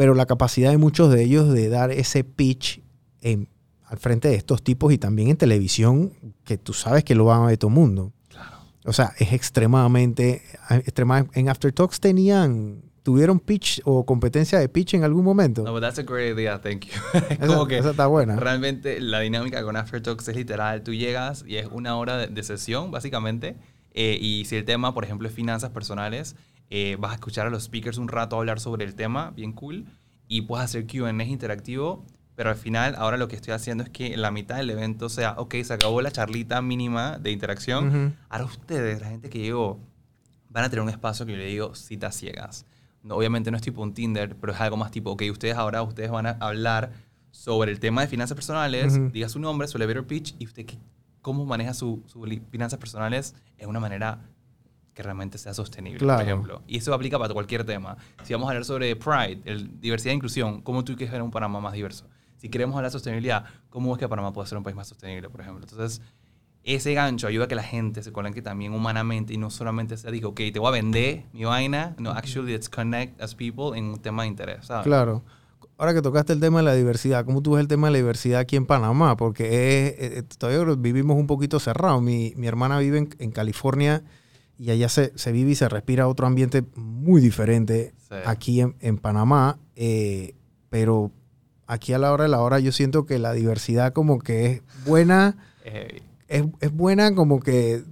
Pero 0.00 0.14
la 0.14 0.24
capacidad 0.24 0.70
de 0.70 0.78
muchos 0.78 1.12
de 1.12 1.22
ellos 1.22 1.52
de 1.52 1.68
dar 1.68 1.90
ese 1.90 2.24
pitch 2.24 2.80
en- 3.20 3.48
al 3.84 3.98
frente 3.98 4.28
de 4.28 4.34
estos 4.36 4.62
tipos 4.62 4.92
y 4.94 4.98
también 4.98 5.28
en 5.28 5.36
televisión, 5.36 6.12
que 6.44 6.56
tú 6.56 6.72
sabes 6.72 7.04
que 7.04 7.14
lo 7.14 7.26
van 7.26 7.42
a 7.42 7.46
ver 7.46 7.58
todo 7.58 7.68
el 7.68 7.74
mundo. 7.74 8.12
Claro. 8.28 8.56
O 8.86 8.92
sea, 8.94 9.12
es 9.18 9.32
extremadamente, 9.34 10.42
extrema- 10.70 11.28
en 11.34 11.48
After 11.50 11.70
Talks 11.72 12.00
tenían, 12.00 12.80
tuvieron 13.02 13.40
pitch 13.40 13.82
o 13.84 14.06
competencia 14.06 14.58
de 14.58 14.68
pitch 14.70 14.94
en 14.94 15.04
algún 15.04 15.24
momento. 15.24 15.62
No, 15.64 15.72
but 15.72 15.82
that's 15.82 15.98
a 15.98 16.02
great 16.02 16.32
idea, 16.32 16.60
thank 16.62 16.86
you. 16.86 16.92
es 17.28 17.30
esa, 17.32 17.46
como 17.46 17.66
que 17.66 17.76
esa 17.78 17.90
está 17.90 18.06
buena. 18.06 18.36
realmente 18.36 19.00
la 19.00 19.20
dinámica 19.20 19.62
con 19.62 19.76
Aftertalks 19.76 20.28
es 20.28 20.36
literal. 20.36 20.82
Tú 20.82 20.94
llegas 20.94 21.44
y 21.46 21.56
es 21.56 21.66
una 21.70 21.96
hora 21.96 22.16
de, 22.16 22.26
de 22.28 22.42
sesión, 22.42 22.90
básicamente. 22.90 23.56
eh, 23.92 24.16
y 24.20 24.44
si 24.46 24.56
el 24.56 24.64
tema, 24.64 24.94
por 24.94 25.04
ejemplo, 25.04 25.26
es 25.28 25.34
finanzas 25.34 25.70
personales, 25.70 26.36
eh, 26.70 26.96
vas 26.98 27.12
a 27.12 27.14
escuchar 27.16 27.46
a 27.46 27.50
los 27.50 27.64
speakers 27.64 27.98
un 27.98 28.08
rato 28.08 28.36
hablar 28.38 28.60
sobre 28.60 28.84
el 28.84 28.94
tema, 28.94 29.30
bien 29.32 29.52
cool. 29.52 29.86
Y 30.28 30.42
puedes 30.42 30.64
hacer 30.64 30.86
QA 30.86 31.10
interactivo. 31.24 32.04
Pero 32.36 32.48
al 32.50 32.56
final, 32.56 32.94
ahora 32.96 33.18
lo 33.18 33.28
que 33.28 33.36
estoy 33.36 33.52
haciendo 33.52 33.84
es 33.84 33.90
que 33.90 34.14
en 34.14 34.22
la 34.22 34.30
mitad 34.30 34.56
del 34.56 34.70
evento 34.70 35.10
sea, 35.10 35.34
ok, 35.36 35.56
se 35.62 35.74
acabó 35.74 36.00
la 36.00 36.10
charlita 36.10 36.62
mínima 36.62 37.18
de 37.18 37.32
interacción. 37.32 37.88
Ujú. 37.88 38.14
Ahora 38.30 38.44
ustedes, 38.46 39.00
la 39.02 39.08
gente 39.08 39.28
que 39.28 39.40
llegó, 39.40 39.78
van 40.48 40.64
a 40.64 40.70
tener 40.70 40.82
un 40.82 40.88
espacio 40.88 41.26
que 41.26 41.32
yo 41.32 41.38
le 41.38 41.44
digo 41.46 41.74
citas 41.74 42.14
ciegas. 42.16 42.64
No, 43.02 43.16
obviamente 43.16 43.50
no 43.50 43.56
es 43.58 43.62
tipo 43.62 43.82
un 43.82 43.92
Tinder, 43.92 44.36
pero 44.36 44.54
es 44.54 44.60
algo 44.60 44.76
más 44.78 44.90
tipo, 44.90 45.10
ok, 45.10 45.22
ustedes 45.30 45.56
ahora 45.56 45.82
ustedes 45.82 46.10
van 46.10 46.26
a 46.26 46.30
hablar 46.40 46.92
sobre 47.30 47.72
el 47.72 47.80
tema 47.80 48.00
de 48.02 48.08
finanzas 48.08 48.34
personales, 48.36 48.94
diga 49.12 49.28
su 49.28 49.38
nombre, 49.38 49.68
su 49.68 49.76
elevator 49.76 50.06
pitch, 50.06 50.34
y 50.38 50.46
usted 50.46 50.64
qué- 50.66 50.78
cómo 51.22 51.44
maneja 51.44 51.74
sus 51.74 51.98
su 52.06 52.22
finanzas 52.50 52.78
personales 52.78 53.34
en 53.58 53.68
una 53.68 53.80
manera 53.80 54.18
que 55.00 55.04
realmente 55.04 55.38
sea 55.38 55.54
sostenible, 55.54 55.98
Claro. 55.98 56.18
por 56.20 56.28
ejemplo. 56.28 56.62
Y 56.66 56.76
eso 56.76 56.92
aplica 56.92 57.18
para 57.18 57.32
cualquier 57.32 57.64
tema. 57.64 57.96
Si 58.22 58.34
vamos 58.34 58.48
a 58.48 58.50
hablar 58.50 58.66
sobre 58.66 58.94
Pride, 58.96 59.40
el- 59.46 59.80
diversidad 59.80 60.12
e 60.12 60.16
inclusión, 60.16 60.60
¿cómo 60.60 60.84
tú 60.84 60.94
quieres 60.94 61.10
ver 61.12 61.22
un 61.22 61.30
Panamá 61.30 61.58
más 61.60 61.72
diverso? 61.72 62.06
Si 62.36 62.48
queremos 62.50 62.76
hablar 62.76 62.90
de 62.90 62.92
sostenibilidad, 62.92 63.44
¿cómo 63.70 63.94
es 63.94 63.98
que 63.98 64.06
Panamá 64.08 64.32
puede 64.32 64.46
ser 64.48 64.58
un 64.58 64.64
país 64.64 64.76
más 64.76 64.88
sostenible, 64.88 65.30
por 65.30 65.40
ejemplo? 65.40 65.64
Entonces, 65.68 66.02
ese 66.64 66.92
gancho 66.92 67.26
ayuda 67.26 67.46
a 67.46 67.48
que 67.48 67.54
la 67.54 67.62
gente 67.62 68.02
se 68.02 68.12
conecte 68.12 68.42
también 68.42 68.74
humanamente 68.74 69.32
y 69.32 69.38
no 69.38 69.48
solamente 69.48 69.96
sea, 69.96 70.10
digo, 70.10 70.30
ok, 70.30 70.40
te 70.52 70.58
voy 70.58 70.68
a 70.68 70.72
vender 70.72 71.24
mi 71.32 71.44
vaina. 71.44 71.94
No, 71.98 72.10
actually, 72.10 72.52
let's 72.52 72.68
connect 72.68 73.20
as 73.22 73.34
people 73.34 73.76
en 73.78 73.84
un 73.86 73.98
tema 73.98 74.22
de 74.24 74.28
interés, 74.28 74.66
¿sabes? 74.66 74.84
Claro. 74.84 75.22
Ahora 75.78 75.94
que 75.94 76.02
tocaste 76.02 76.34
el 76.34 76.40
tema 76.40 76.58
de 76.58 76.64
la 76.66 76.74
diversidad, 76.74 77.24
¿cómo 77.24 77.40
tú 77.40 77.52
ves 77.52 77.62
el 77.62 77.68
tema 77.68 77.86
de 77.86 77.92
la 77.92 77.96
diversidad 77.98 78.40
aquí 78.40 78.56
en 78.56 78.66
Panamá? 78.66 79.16
Porque 79.16 79.46
es- 79.88 80.18
eh, 80.18 80.22
todavía 80.36 80.74
vivimos 80.78 81.16
un 81.16 81.26
poquito 81.26 81.58
cerrados. 81.58 82.02
Mi, 82.02 82.34
mi 82.36 82.46
hermana 82.46 82.78
vive 82.78 82.98
en, 82.98 83.08
en 83.18 83.30
California 83.30 84.02
y 84.60 84.70
allá 84.70 84.88
se, 84.90 85.12
se 85.16 85.32
vive 85.32 85.52
y 85.52 85.54
se 85.54 85.68
respira 85.68 86.06
otro 86.06 86.26
ambiente 86.26 86.62
muy 86.76 87.20
diferente 87.20 87.94
Sí. 88.08 88.16
aquí 88.26 88.60
en, 88.60 88.76
en 88.80 88.98
Panamá. 88.98 89.58
eh, 89.76 90.34
pero 90.68 91.10
aquí 91.66 91.92
a 91.94 91.98
la 91.98 92.12
hora 92.12 92.24
de 92.24 92.30
la 92.30 92.40
hora 92.40 92.58
yo 92.60 92.70
siento 92.72 93.06
que 93.06 93.18
la 93.18 93.32
diversidad 93.32 93.92
como 93.92 94.18
que 94.18 94.46
es 94.52 94.62
buena, 94.84 95.36
Es 95.64 96.44
es, 96.60 96.72
buena 96.72 97.14
como 97.14 97.40
que 97.40 97.82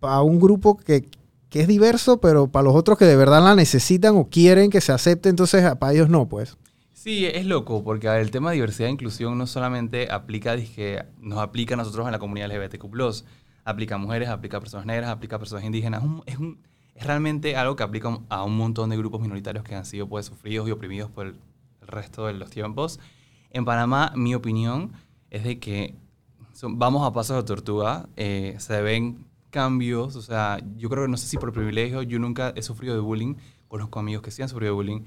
para 0.00 0.22
un 0.22 0.38
grupo 0.40 0.76
que, 0.76 1.08
que 1.48 1.60
es 1.60 1.68
diverso, 1.68 2.20
pero 2.20 2.48
para 2.48 2.64
los 2.64 2.74
otros 2.74 2.98
que 2.98 3.04
de 3.04 3.16
verdad 3.16 3.42
la 3.42 3.54
necesitan 3.54 4.16
o 4.16 4.28
quieren 4.28 4.70
que 4.70 4.80
se 4.80 4.92
acepte, 4.92 5.28
entonces 5.28 5.64
a- 5.64 5.78
para 5.78 5.92
ellos 5.92 6.08
no, 6.08 6.28
pues. 6.28 6.56
Sí, 6.92 7.26
es 7.26 7.46
loco, 7.46 7.82
porque 7.84 8.08
ver, 8.08 8.20
el 8.20 8.30
tema 8.30 8.50
de 8.50 8.56
diversidad 8.56 8.88
e 8.88 8.92
inclusión 8.92 9.38
no 9.38 9.46
solamente 9.46 10.10
aplica, 10.10 10.54
dizque, 10.56 11.04
nos 11.20 11.38
aplica 11.38 11.74
a 11.74 11.76
nosotros 11.78 12.06
en 12.06 12.12
la 12.12 12.18
comunidad 12.18 12.50
LGBTQ+, 12.50 13.24
aplica 13.68 13.96
a 13.96 13.98
mujeres, 13.98 14.28
aplica 14.28 14.56
a 14.56 14.60
personas 14.60 14.86
negras, 14.86 15.10
aplica 15.10 15.36
a 15.36 15.38
personas 15.38 15.64
indígenas. 15.64 16.02
Es, 16.26 16.38
un- 16.38 16.58
es, 16.94 17.06
realmente 17.06 17.56
algo 17.56 17.76
que 17.76 17.82
aplica 17.82 18.18
a 18.28 18.42
un 18.42 18.56
montón 18.56 18.90
de 18.90 18.96
grupos 18.96 19.20
minoritarios 19.20 19.64
que 19.64 19.74
han 19.74 19.84
sido 19.84 20.08
pues, 20.08 20.26
sufridos 20.26 20.68
y 20.68 20.72
oprimidos 20.72 21.10
por 21.10 21.26
el, 21.26 21.36
resto 21.82 22.26
de 22.26 22.34
los 22.34 22.50
tiempos. 22.50 23.00
En 23.50 23.64
Panamá, 23.64 24.12
mi 24.14 24.34
opinión 24.34 24.92
es 25.30 25.42
de 25.44 25.58
que 25.58 25.94
vamos 26.62 27.06
a 27.06 27.12
pasos 27.14 27.36
de 27.36 27.44
tortuga, 27.44 28.08
eh, 28.16 28.56
se 28.58 28.82
ven 28.82 29.24
cambios, 29.48 30.14
o 30.16 30.20
sea, 30.20 30.60
yo 30.76 30.90
creo 30.90 31.04
que 31.04 31.10
no 31.10 31.16
sé 31.16 31.26
si 31.26 31.38
por 31.38 31.52
privilegio, 31.52 32.02
yo 32.02 32.18
nunca 32.18 32.52
he 32.56 32.62
sufrido 32.62 32.94
de 32.94 33.00
bullying, 33.00 33.36
conozco 33.68 34.00
amigos 34.00 34.22
que 34.22 34.30
sí 34.30 34.42
han 34.42 34.50
sufrido 34.50 34.72
de 34.72 34.74
bullying, 34.74 35.00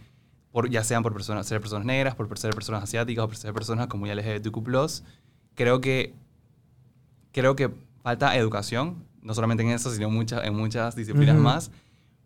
por, 0.52 0.72
ya 0.72 0.84
sean 0.84 1.04
por 1.04 1.14
personas, 1.14 1.46
ser 1.46 1.62
personas 1.62 1.86
negras, 1.86 2.16
por 2.16 2.36
ser 2.40 2.54
personas 2.56 2.84
asiáticas 2.84 3.26
o 3.26 3.28
por 3.28 3.38
ser 3.38 3.54
personas 3.54 3.88
como 3.88 4.08
ya 4.08 4.14
LGBTQ+. 4.14 5.04
Creo 5.54 5.82
que, 5.82 6.16
creo 7.32 7.56
que 7.56 7.72
falta 8.04 8.36
educación, 8.38 9.04
no 9.22 9.34
solamente 9.34 9.64
en 9.64 9.70
eso, 9.70 9.92
sino 9.92 10.10
muchas 10.10 10.44
en 10.46 10.56
muchas 10.56 10.96
disciplinas 10.96 11.36
Ujú. 11.36 11.44
más. 11.44 11.72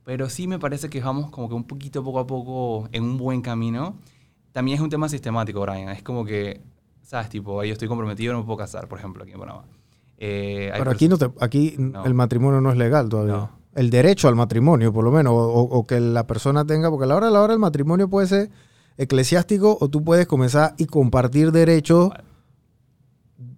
Pero 0.03 0.29
sí 0.29 0.47
me 0.47 0.59
parece 0.59 0.89
que 0.89 1.01
vamos 1.01 1.31
como 1.31 1.49
que 1.49 1.55
un 1.55 1.63
poquito 1.63 2.03
poco 2.03 2.19
a 2.19 2.27
poco 2.27 2.87
en 2.91 3.03
un 3.03 3.17
buen 3.17 3.41
camino. 3.41 3.95
También 4.51 4.75
es 4.77 4.81
un 4.81 4.89
tema 4.89 5.09
sistemático, 5.09 5.59
Brian. 5.61 5.89
Es 5.89 6.03
como 6.03 6.23
que, 6.23 6.61
¿sabes? 7.01 7.27
Tipo, 7.29 7.63
yo 7.63 7.73
estoy 7.73 7.87
comprometido, 7.87 8.33
no 8.33 8.39
me 8.39 8.45
puedo 8.45 8.57
casar, 8.57 8.87
por 8.87 8.99
ejemplo, 8.99 9.23
aquí 9.23 9.31
en 9.33 9.39
Panamá. 9.39 9.63
Eh, 10.17 10.71
Pero 10.77 10.91
aquí, 10.91 11.09
no 11.09 11.17
te, 11.17 11.29
aquí 11.41 11.75
No. 11.77 12.05
el 12.05 12.13
matrimonio 12.13 12.61
no 12.61 12.71
es 12.71 12.77
legal 12.77 13.09
todavía. 13.09 13.33
No. 13.33 13.49
El 13.73 13.89
derecho 13.89 14.29
al 14.29 14.35
matrimonio, 14.35 14.93
por 14.93 15.03
lo 15.03 15.11
menos, 15.11 15.33
o, 15.33 15.61
o- 15.63 15.85
que 15.85 15.99
la 15.99 16.25
persona 16.25 16.63
tenga, 16.65 16.89
porque 16.89 17.03
a 17.03 17.07
la 17.07 17.15
hora 17.17 17.25
de 17.25 17.33
la 17.33 17.41
hora 17.41 17.51
el 17.53 17.59
matrimonio 17.59 18.07
puede 18.09 18.27
ser 18.27 18.49
eclesiástico 18.97 19.77
o 19.79 19.89
tú 19.89 20.03
puedes 20.03 20.27
comenzar 20.27 20.73
y 20.77 20.85
compartir 20.85 21.51
derechos 21.51 22.09
cual. 22.09 22.23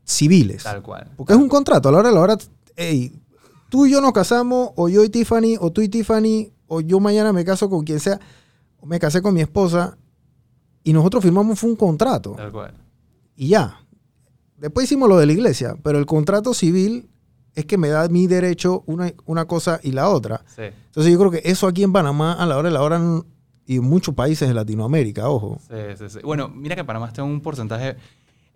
Civiles. 0.07 0.63
Tal 0.63 0.81
cual. 0.81 1.11
Porque 1.15 1.33
es 1.33 1.39
un 1.39 1.49
contrato. 1.49 1.89
A 1.89 1.91
la 1.91 1.99
hora 1.99 2.09
de 2.09 2.15
la 2.15 2.21
hora, 2.21 2.37
hey, 2.75 3.21
tú 3.69 3.85
y 3.85 3.91
yo 3.91 4.01
nos 4.01 4.13
casamos, 4.13 4.71
o 4.75 4.89
yo 4.89 5.03
y 5.03 5.09
Tiffany, 5.09 5.57
o 5.59 5.71
tú 5.71 5.81
y 5.81 5.89
Tiffany, 5.89 6.51
o 6.67 6.81
yo 6.81 6.99
mañana 6.99 7.33
me 7.33 7.45
caso 7.45 7.69
con 7.69 7.83
quien 7.83 7.99
sea, 7.99 8.19
o 8.79 8.85
me 8.87 8.99
casé 8.99 9.21
con 9.21 9.33
mi 9.33 9.41
esposa, 9.41 9.97
y 10.83 10.93
nosotros 10.93 11.23
firmamos 11.23 11.59
fue 11.59 11.69
un 11.69 11.75
contrato. 11.75 12.33
Tal 12.37 12.51
cual. 12.51 12.73
Y 13.35 13.49
ya. 13.49 13.81
Después 14.57 14.85
hicimos 14.85 15.07
lo 15.07 15.17
de 15.17 15.27
la 15.27 15.33
iglesia, 15.33 15.75
pero 15.83 15.99
el 15.99 16.05
contrato 16.05 16.53
civil 16.53 17.09
es 17.53 17.65
que 17.65 17.77
me 17.77 17.89
da 17.89 18.07
mi 18.07 18.27
derecho 18.27 18.83
una, 18.87 19.13
una 19.25 19.45
cosa 19.45 19.79
y 19.83 19.91
la 19.91 20.09
otra. 20.09 20.43
Sí. 20.55 20.63
Entonces 20.63 21.11
yo 21.11 21.19
creo 21.19 21.31
que 21.31 21.41
eso 21.43 21.67
aquí 21.67 21.83
en 21.83 21.91
Panamá, 21.91 22.33
a 22.33 22.45
la 22.45 22.57
hora 22.57 22.69
de 22.69 22.73
la 22.73 22.81
hora, 22.81 23.01
y 23.65 23.75
en 23.75 23.83
muchos 23.83 24.15
países 24.15 24.47
de 24.47 24.53
Latinoamérica, 24.53 25.29
ojo. 25.29 25.59
Sí, 25.67 25.75
sí, 25.97 26.05
sí. 26.09 26.19
Bueno, 26.23 26.47
mira 26.47 26.75
que 26.75 26.85
Panamá 26.85 27.07
está 27.07 27.21
en 27.21 27.27
un 27.27 27.41
porcentaje, 27.41 27.97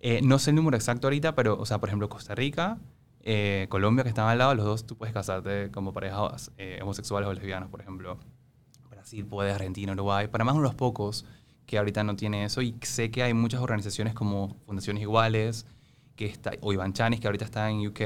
eh, 0.01 0.21
no 0.23 0.39
sé 0.39 0.49
el 0.49 0.55
número 0.55 0.75
exacto 0.75 1.07
ahorita, 1.07 1.35
pero, 1.35 1.59
o 1.59 1.65
sea, 1.65 1.79
por 1.79 1.89
ejemplo, 1.89 2.09
Costa 2.09 2.33
Rica, 2.33 2.79
eh, 3.21 3.67
Colombia, 3.69 4.03
que 4.03 4.09
están 4.09 4.27
al 4.27 4.39
lado, 4.39 4.55
los 4.55 4.65
dos 4.65 4.87
tú 4.87 4.97
puedes 4.97 5.13
casarte 5.13 5.69
como 5.71 5.93
parejas 5.93 6.51
eh, 6.57 6.79
homosexuales 6.81 7.29
o 7.29 7.33
lesbianas, 7.33 7.69
por 7.69 7.81
ejemplo. 7.81 8.17
Brasil 8.89 9.25
puede, 9.25 9.51
Argentina, 9.51 9.93
Uruguay. 9.93 10.27
Panamá 10.27 10.51
es 10.51 10.55
uno 10.55 10.63
de 10.63 10.69
los 10.69 10.75
pocos 10.75 11.25
que 11.67 11.77
ahorita 11.77 12.03
no 12.03 12.15
tiene 12.15 12.45
eso 12.45 12.61
y 12.61 12.75
sé 12.81 13.11
que 13.11 13.23
hay 13.23 13.33
muchas 13.33 13.61
organizaciones 13.61 14.13
como 14.13 14.57
Fundaciones 14.65 15.03
Iguales 15.03 15.65
que 16.15 16.25
está, 16.25 16.51
o 16.61 16.73
Iván 16.73 16.93
Chanis, 16.93 17.19
que 17.19 17.27
ahorita 17.27 17.45
está 17.45 17.69
en 17.69 17.87
UK, 17.87 18.01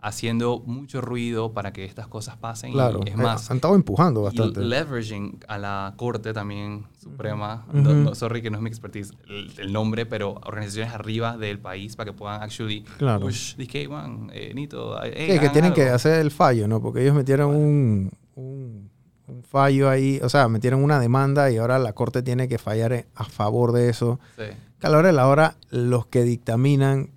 haciendo 0.00 0.60
mucho 0.64 1.00
ruido 1.00 1.52
para 1.52 1.72
que 1.72 1.84
estas 1.84 2.06
cosas 2.06 2.36
pasen. 2.36 2.70
y 2.70 2.72
Claro. 2.74 3.00
es 3.04 3.14
eh, 3.14 3.16
más, 3.16 3.50
han 3.50 3.56
estado 3.56 3.74
empujando 3.74 4.20
y 4.20 4.24
bastante. 4.24 4.60
leveraging 4.60 5.40
a 5.48 5.58
la 5.58 5.94
Corte 5.96 6.32
también 6.32 6.86
Suprema. 7.02 7.64
Ujú. 7.68 7.78
No- 7.78 7.92
no, 7.94 8.14
sorry 8.14 8.40
que 8.40 8.50
no 8.50 8.58
es 8.58 8.62
mi 8.62 8.68
expertise 8.68 9.12
el, 9.28 9.52
el 9.58 9.72
nombre, 9.72 10.06
pero 10.06 10.34
organizaciones 10.44 10.94
arriba 10.94 11.36
del 11.36 11.58
país 11.58 11.96
para 11.96 12.12
que 12.12 12.16
puedan 12.16 12.42
actually 12.42 12.82
Claro. 12.98 13.20
push, 13.20 13.56
dizque, 13.56 13.88
man, 13.88 14.30
eh, 14.32 14.52
Nito, 14.54 15.02
eh, 15.02 15.32
Sí, 15.32 15.38
que 15.40 15.48
tienen 15.48 15.72
que 15.74 15.82
algo". 15.84 15.96
hacer 15.96 16.20
el 16.20 16.30
fallo, 16.30 16.68
¿no? 16.68 16.80
Porque 16.80 17.02
ellos 17.02 17.14
metieron 17.16 17.54
un, 17.54 18.10
un, 18.36 18.90
un 19.26 19.42
fallo 19.42 19.90
ahí, 19.90 20.20
o 20.22 20.28
sea, 20.28 20.48
metieron 20.48 20.84
una 20.84 21.00
demanda 21.00 21.50
y 21.50 21.56
ahora 21.56 21.78
la 21.80 21.92
corte 21.92 22.22
tiene 22.22 22.46
que 22.46 22.58
fallar 22.58 23.06
a 23.16 23.24
favor 23.24 23.72
de 23.72 23.88
eso. 23.88 24.20
Sí, 24.36 24.44
Que 24.78 24.86
a 24.86 24.90
la 24.90 24.98
hora 24.98 25.08
de 25.08 25.14
la 25.14 25.26
hora, 25.26 25.56
los 25.70 26.06
que 26.06 26.22
dictaminan 26.22 27.10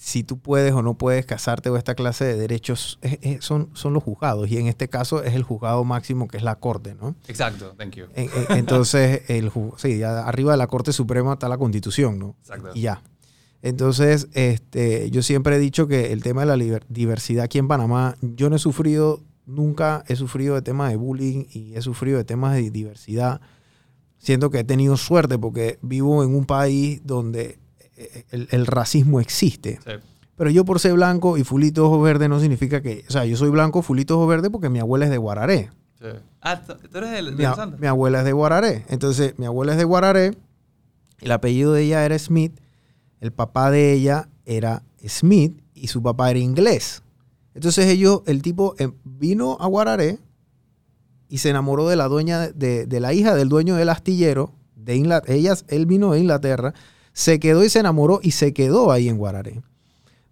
si 0.00 0.22
tú 0.22 0.38
puedes 0.38 0.72
o 0.72 0.80
no 0.80 0.96
puedes 0.96 1.26
casarte 1.26 1.68
o 1.70 1.76
esta 1.76 1.94
clase 1.96 2.24
de 2.24 2.36
derechos 2.36 2.98
es- 3.02 3.18
es- 3.20 3.44
son, 3.44 3.68
son 3.74 3.92
los 3.94 4.02
juzgados. 4.04 4.48
Y 4.48 4.56
en 4.56 4.68
este 4.68 4.88
caso 4.88 5.22
es 5.24 5.34
el 5.34 5.42
juzgado 5.42 5.82
máximo 5.84 6.28
que 6.28 6.36
es 6.36 6.42
la 6.44 6.54
corte, 6.54 6.94
¿no? 6.94 7.16
exacto, 7.26 7.74
thank 7.76 7.96
you. 7.96 8.04
En- 8.14 8.30
en- 8.48 8.58
entonces, 8.58 9.22
el, 9.28 9.50
sí, 9.76 10.02
arriba 10.02 10.52
de 10.52 10.58
la 10.58 10.68
Corte 10.68 10.92
Suprema 10.92 11.32
está 11.34 11.48
la 11.48 11.58
Constitución, 11.58 12.18
¿no? 12.18 12.36
Exacto. 12.42 12.70
Y 12.74 12.82
ya. 12.82 13.02
Entonces, 13.60 14.28
este, 14.34 15.10
yo 15.10 15.20
siempre 15.22 15.56
he 15.56 15.58
dicho 15.58 15.88
que 15.88 16.12
el 16.12 16.22
tema 16.22 16.46
de 16.46 16.56
la 16.56 16.80
diversidad 16.88 17.44
aquí 17.44 17.58
en 17.58 17.66
Panamá, 17.66 18.16
yo 18.22 18.48
no 18.50 18.54
he 18.56 18.60
sufrido, 18.60 19.20
nunca 19.46 20.04
he 20.06 20.14
sufrido 20.14 20.54
de 20.54 20.62
temas 20.62 20.90
de 20.90 20.96
bullying 20.96 21.46
y 21.52 21.74
he 21.74 21.82
sufrido 21.82 22.18
de 22.18 22.24
temas 22.24 22.54
de 22.54 22.70
diversidad. 22.70 23.40
Siento 24.18 24.50
que 24.50 24.60
he 24.60 24.64
tenido 24.64 24.96
suerte 24.96 25.38
porque 25.38 25.78
vivo 25.82 26.22
en 26.22 26.34
un 26.36 26.44
país 26.44 27.00
donde 27.04 27.42
eh, 27.50 27.58
el, 28.30 28.48
el 28.50 28.66
racismo 28.66 29.20
existe. 29.20 29.78
Sí, 29.84 29.92
Pero 30.36 30.50
yo 30.50 30.64
por 30.64 30.78
ser 30.80 30.94
blanco 30.94 31.36
y 31.38 31.44
fulito 31.44 31.86
ojo 31.86 32.00
verde 32.00 32.28
no 32.28 32.38
significa 32.40 32.80
que, 32.80 33.04
o 33.08 33.12
sea, 33.12 33.24
yo 33.24 33.36
soy 33.36 33.50
blanco, 33.50 33.82
fulito 33.82 34.16
ojo 34.18 34.26
verde 34.26 34.50
porque 34.50 34.68
mi 34.68 34.78
abuela 34.78 35.04
es 35.06 35.10
de 35.10 35.18
Guararé. 35.18 35.70
sí. 36.00 36.06
Ah, 36.40 36.60
¿tú 36.62 36.98
eres 36.98 37.10
del- 37.10 37.32
Mi, 37.32 37.38
de 37.38 37.46
a- 37.46 37.54
Santos? 37.56 37.80
mi 37.80 37.88
abuela 37.88 38.20
es 38.20 38.24
de 38.24 38.32
Guararé. 38.32 38.84
Entonces, 38.88 39.34
mi 39.38 39.46
abuela 39.46 39.72
es 39.72 39.78
de 39.78 39.84
Guararé. 39.84 40.36
El 41.20 41.32
apellido 41.32 41.72
de 41.72 41.82
ella 41.82 42.04
era 42.04 42.16
Smith. 42.18 42.60
El 43.20 43.32
papá 43.32 43.72
de 43.72 43.92
ella 43.92 44.28
era 44.46 44.84
Smith 45.06 45.60
y 45.74 45.88
su 45.88 46.00
papá 46.00 46.30
era 46.30 46.38
inglés. 46.38 47.02
Entonces 47.54 47.86
ellos, 47.86 48.22
el 48.26 48.40
tipo 48.42 48.76
eh, 48.78 48.92
vino 49.04 49.56
a 49.58 49.66
Guararé 49.66 50.20
y 51.28 51.38
se 51.38 51.50
enamoró 51.50 51.88
de 51.88 51.96
la 51.96 52.06
dueña, 52.06 52.48
de, 52.48 52.86
de 52.86 53.00
la 53.00 53.12
hija 53.12 53.34
del 53.34 53.48
dueño 53.48 53.74
del 53.74 53.88
astillero. 53.88 54.52
De 54.76 54.94
Inglaterra. 54.96 55.34
Ellas, 55.34 55.64
él 55.68 55.84
vino 55.86 56.12
de 56.12 56.20
Inglaterra, 56.20 56.72
se 57.18 57.40
quedó 57.40 57.64
y 57.64 57.68
se 57.68 57.80
enamoró 57.80 58.20
y 58.22 58.30
se 58.30 58.54
quedó 58.54 58.92
ahí 58.92 59.08
en 59.08 59.18
Guararé. 59.18 59.60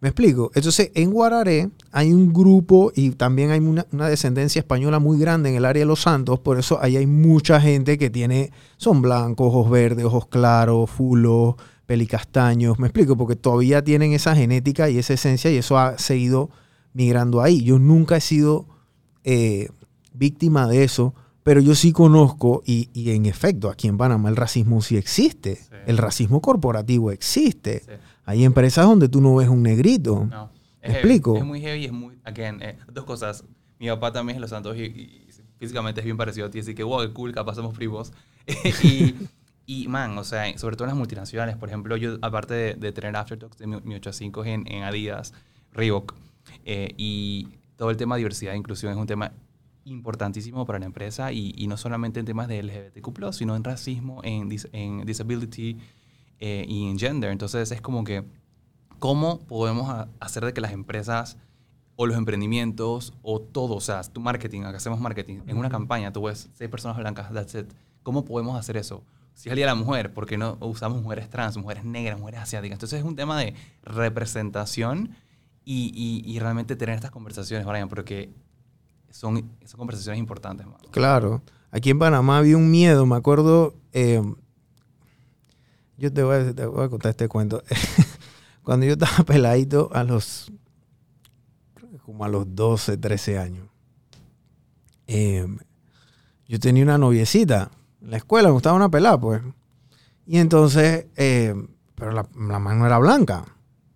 ¿Me 0.01 0.11
explico? 0.11 0.53
Entonces, 0.55 0.93
en 0.95 1.11
Guararé 1.11 1.69
hay 1.91 2.13
un 2.13 2.33
grupo 2.33 2.93
y 2.95 3.11
también 3.11 3.51
hay 3.51 3.59
una, 3.59 4.09
descendencia 4.09 4.61
española 4.61 5.01
muy 5.01 5.19
grande 5.19 5.49
en 5.51 5.57
el 5.57 5.65
área 5.65 5.81
de 5.81 5.87
Los 5.87 6.03
Santos, 6.03 6.39
por 6.39 6.61
eso 6.61 6.79
ahí 6.81 6.97
hay 6.97 7.09
mucha 7.09 7.61
gente 7.61 7.99
que 7.99 8.09
tiene, 8.09 8.53
son 8.77 9.03
blancos, 9.03 9.49
ojos 9.49 9.69
verdes, 9.69 10.05
ojos 10.05 10.29
claros, 10.29 10.89
fulos, 10.89 11.57
pelicastaños, 11.87 12.79
me 12.79 12.87
explico, 12.87 13.17
porque 13.17 13.35
todavía 13.35 13.83
tienen 13.83 14.13
esa 14.13 14.37
genética 14.37 14.89
y 14.89 14.99
esa 14.99 15.15
esencia 15.15 15.51
y 15.51 15.57
eso 15.57 15.77
ha 15.77 15.99
seguido 15.99 16.51
migrando 16.93 17.43
ahí. 17.43 17.65
Yo 17.65 17.81
nunca 17.81 18.17
he 18.17 18.21
sido 18.21 18.65
eh, 19.25 19.71
víctima 20.15 20.69
de 20.69 20.85
eso, 20.85 21.15
pero 21.47 21.61
yo 21.61 21.77
sí 21.77 21.93
conozco 21.93 22.63
y, 22.67 22.91
y 22.93 23.13
en 23.13 23.25
efecto 23.27 23.71
aquí 23.71 23.87
en 23.87 23.97
Panamá 23.97 24.29
el 24.29 24.35
racismo 24.37 24.83
sí 24.83 24.97
existe, 24.97 25.55
Sí. 25.57 25.63
el 25.87 25.97
racismo 25.97 26.41
corporativo 26.41 27.13
existe. 27.13 27.81
Sí. 27.87 27.93
Hay 28.25 28.43
empresas 28.45 28.85
donde 28.85 29.09
tú 29.09 29.21
no 29.21 29.37
ves 29.37 29.49
un 29.49 29.63
negrito. 29.63 30.27
No. 30.29 30.51
¿Me 30.83 30.89
Es 30.89 30.93
heavy. 30.95 30.95
explico? 30.99 31.37
Es 31.37 31.45
muy 31.45 31.61
heavy, 31.61 31.85
es 31.85 31.93
muy. 31.93 32.19
Again, 32.25 32.61
eh, 32.63 32.77
dos 32.93 33.05
cosas. 33.05 33.45
Mi 33.79 33.87
papá 33.87 34.11
también 34.13 34.35
es 34.35 34.39
de 34.39 34.41
Los 34.41 34.51
Santos 34.51 34.77
y, 34.77 34.83
y 34.83 35.27
físicamente 35.61 36.01
es 36.01 36.05
bien 36.05 36.17
parecido 36.17 36.49
a 36.49 36.51
ti, 36.51 36.59
así 36.59 36.75
que 36.75 36.83
wow, 36.83 37.01
qué 37.07 37.13
cool, 37.13 37.33
capaz 37.33 37.55
somos 37.55 37.75
primos. 37.77 38.13
y, 38.83 39.15
y, 39.67 39.87
man, 39.87 40.19
o 40.19 40.25
sea, 40.25 40.59
sobre 40.59 40.75
todo 40.75 40.87
en 40.87 40.91
las 40.91 40.99
multinacionales, 40.99 41.57
por 41.57 41.69
ejemplo, 41.69 41.97
yo, 41.97 42.19
aparte 42.23 42.55
de, 42.55 42.75
de 42.75 42.91
tener 42.91 43.15
Aftertalks 43.17 43.59
de 43.59 43.69
mi, 43.69 43.81
mi 43.83 43.95
8 43.95 44.11
a 44.11 44.13
5 44.13 44.45
en, 44.47 44.67
en 44.73 44.83
Adidas, 44.83 45.33
Reebok, 45.73 46.15
eh, 46.65 46.93
y 46.97 47.49
todo 47.77 47.91
el 47.91 47.97
tema 47.97 48.17
de 48.17 48.21
diversidad 48.21 48.55
e 48.55 48.57
inclusión 48.57 48.91
es 48.93 48.99
un 48.99 49.07
tema 49.07 49.33
importantísimo 49.87 50.67
para 50.67 50.79
la 50.79 50.87
empresa 50.87 51.33
y, 51.33 51.55
y 51.57 51.67
no 51.69 51.77
solamente 51.77 52.21
en 52.21 52.27
temas 52.27 52.49
de 52.49 52.63
LGBTQ+, 52.63 53.33
sino 53.33 53.57
en 53.57 53.65
racismo, 53.65 54.21
en, 54.25 54.51
dis- 54.51 54.69
en 54.73 55.07
disability 55.07 55.79
eh, 56.41 56.65
y 56.69 56.89
en 56.91 56.99
gender. 56.99 57.31
Entonces 57.31 57.71
es 57.71 57.81
como 57.81 58.05
que, 58.05 58.25
¿cómo 58.99 59.39
podemos 59.41 59.89
a- 59.89 60.09
hacer 60.21 60.45
de 60.45 60.53
que 60.53 60.61
las 60.61 60.73
empresas 60.73 61.39
o 61.97 62.07
los 62.07 62.17
emprendimientos 62.17 63.15
o 63.23 63.41
todo, 63.41 63.75
o 63.77 63.81
sea, 63.81 64.03
tu 64.03 64.21
marketing, 64.21 64.63
acá 64.63 64.77
hacemos 64.77 65.01
marketing, 65.01 65.39
en 65.47 65.57
una 65.57 65.71
campaña 65.71 66.13
tú 66.13 66.23
ves 66.25 66.51
seis 66.53 66.69
personas 66.69 66.97
blancas, 66.99 67.33
that's 67.33 67.55
it. 67.55 67.73
¿Cómo 68.03 68.25
podemos 68.25 68.59
hacer 68.59 68.77
eso? 68.77 69.03
Si 69.35 69.49
es 69.49 69.53
el 69.53 69.57
Día 69.57 69.67
de 69.67 69.73
la 69.73 69.75
Mujer, 69.77 70.13
¿por 70.13 70.27
qué 70.27 70.37
no 70.39 70.57
usamos 70.61 71.01
mujeres 71.03 71.29
trans, 71.31 71.57
mujeres 71.57 71.85
negras, 71.85 72.19
mujeres 72.19 72.41
asiáticas? 72.41 72.77
Entonces 72.77 72.99
es 73.01 73.05
un 73.05 73.17
tema 73.17 73.39
de 73.39 73.55
representación 73.83 75.11
y, 75.65 75.91
y- 75.95 76.31
y 76.31 76.39
realmente 76.39 76.77
tener 76.77 76.95
estas 76.95 77.11
conversaciones, 77.11 77.67
Brian, 77.67 77.89
porque 77.89 78.31
son, 79.17 79.51
son 79.65 79.79
conversaciones 79.79 80.19
importantes. 80.21 80.67
mano. 80.67 80.79
Claro. 80.91 81.43
Aquí 81.71 81.91
en 81.91 81.99
Panamá 81.99 82.39
había 82.39 82.57
un 82.57 82.71
miedo, 82.71 83.07
me 83.07 83.17
acuerdo. 83.17 83.75
eh, 83.93 84.23
yo 85.99 86.13
te 86.13 86.23
voy, 86.23 86.37
a, 86.37 86.89
contar 86.89 87.11
este 87.11 87.27
cuento. 87.29 87.63
Cuando 88.63 88.85
yo 88.85 88.93
estaba 88.93 89.25
peladito 89.25 89.91
a 89.93 90.05
los. 90.05 90.53
como 92.05 92.25
a 92.25 92.29
los 92.29 92.55
12, 92.55 92.99
13 92.99 93.39
años. 93.39 93.69
eh, 95.07 95.47
yo 96.49 96.61
tenía 96.61 96.85
una 96.85 96.99
noviecita 96.99 97.71
en 98.01 98.11
la 98.13 98.19
escuela, 98.19 98.49
me 98.49 98.53
gustaba 98.53 98.77
una 98.77 98.91
pelada, 98.91 99.19
pues. 99.19 99.43
Y 100.27 100.39
entonces. 100.39 101.07
eh, 101.17 101.55
pero 101.95 102.13
la 102.13 102.59
mano 102.59 102.85
era 102.85 102.99
blanca. 102.99 103.47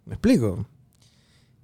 ¿Me 0.07 0.15
explico? 0.15 0.65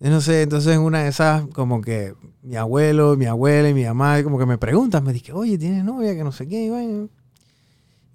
Yo 0.07 0.13
no 0.13 0.21
sé, 0.21 0.43
entonces 0.43 0.73
en 0.73 0.83
una 0.83 1.01
de 1.03 1.09
esas, 1.09 1.49
como 1.49 1.81
que 1.81 2.15
mi 2.41 2.55
abuelo, 2.55 3.17
mi 3.17 3.27
abuela 3.27 3.69
y 3.69 3.75
mi 3.75 3.83
mamá, 3.83 4.23
como 4.23 4.39
que 4.39 4.47
me 4.47 4.57
preguntan, 4.57 5.03
me 5.03 5.13
dije, 5.13 5.33
oye, 5.33 5.59
¿tienes 5.59 5.83
novia? 5.83 6.15
Que 6.15 6.23
no 6.23 6.31
sé 6.31 6.47
qué, 6.47 6.67
y 6.67 6.71
bueno. 6.71 7.09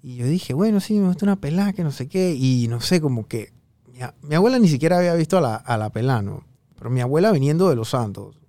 Y 0.02 0.16
yo 0.16 0.26
dije, 0.26 0.54
bueno, 0.54 0.80
sí, 0.80 0.98
me 0.98 1.08
gusta 1.08 1.26
una 1.26 1.36
pelada, 1.36 1.74
que 1.74 1.84
no 1.84 1.90
sé 1.90 2.08
qué. 2.08 2.34
Y 2.34 2.66
no 2.68 2.80
sé, 2.80 3.02
como 3.02 3.28
que 3.28 3.52
mi, 4.22 4.34
abuela 4.34 4.58
ni 4.58 4.68
siquiera 4.68 4.96
había 4.96 5.12
visto 5.12 5.36
a 5.36 5.42
la, 5.42 5.56
a 5.56 5.76
la 5.76 5.90
pelada, 5.90 6.22
¿no? 6.22 6.46
Pero 6.76 6.88
mi 6.88 7.02
abuela 7.02 7.30
viniendo 7.30 7.68
de 7.68 7.76
Los 7.76 7.90
Santos, 7.90 8.40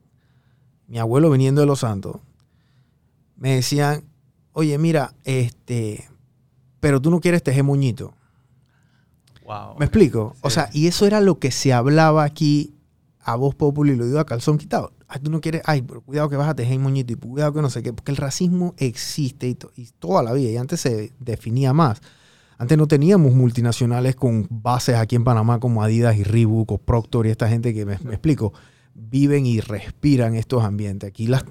mi 0.87 0.97
abuelo 0.97 1.29
viniendo 1.29 1.59
de 1.59 1.67
Los 1.67 1.79
Santos, 1.81 2.21
me 3.35 3.55
decían, 3.55 4.05
oye, 4.53 4.77
mira, 4.77 5.15
este, 5.25 6.07
pero 6.79 7.01
tú 7.01 7.11
no 7.11 7.19
quieres 7.19 7.43
tejer 7.43 7.65
moñito. 7.65 8.13
Wow. 9.43 9.75
¿Me 9.79 9.83
explico? 9.83 10.33
O 10.39 10.49
sea, 10.49 10.69
y 10.71 10.87
eso 10.87 11.05
era 11.05 11.19
lo 11.19 11.39
que 11.39 11.51
se 11.51 11.73
hablaba 11.73 12.23
aquí 12.23 12.73
a 13.25 13.35
voz 13.35 13.55
popular 13.55 13.95
y 13.95 13.97
lo 13.97 14.05
digo 14.05 14.19
a 14.19 14.25
calzón 14.25 14.57
quitado. 14.57 14.91
Ay, 15.07 15.21
tú 15.21 15.31
no 15.31 15.39
quieres, 15.41 15.61
ay, 15.65 15.81
pero 15.81 16.01
cuidado 16.01 16.29
que 16.29 16.35
vas 16.35 16.49
a 16.49 16.55
tejer 16.55 16.77
moñito 16.79 17.13
y 17.13 17.15
cuidado 17.15 17.53
que 17.53 17.61
no 17.61 17.69
sé 17.69 17.81
qué, 17.83 17.93
porque 17.93 18.11
el 18.11 18.17
racismo 18.17 18.73
existe 18.77 19.47
y, 19.47 19.55
to- 19.55 19.71
y 19.75 19.87
toda 19.99 20.23
la 20.23 20.33
vida, 20.33 20.49
y 20.49 20.57
antes 20.57 20.81
se 20.81 21.13
definía 21.19 21.73
más. 21.73 22.01
Antes 22.57 22.77
no 22.77 22.87
teníamos 22.87 23.33
multinacionales 23.33 24.15
con 24.15 24.47
bases 24.49 24.95
aquí 24.95 25.15
en 25.15 25.23
Panamá 25.23 25.59
como 25.59 25.83
Adidas 25.83 26.15
y 26.17 26.23
Reebok 26.23 26.71
o 26.71 26.77
Procter 26.77 27.25
y 27.25 27.29
esta 27.29 27.49
gente 27.49 27.73
que 27.73 27.85
me, 27.85 27.97
me 28.03 28.11
explico, 28.13 28.53
viven 28.93 29.45
y 29.45 29.59
respiran 29.59 30.35
estos 30.35 30.63
ambientes. 30.63 31.07
Aquí 31.07 31.27
las, 31.27 31.43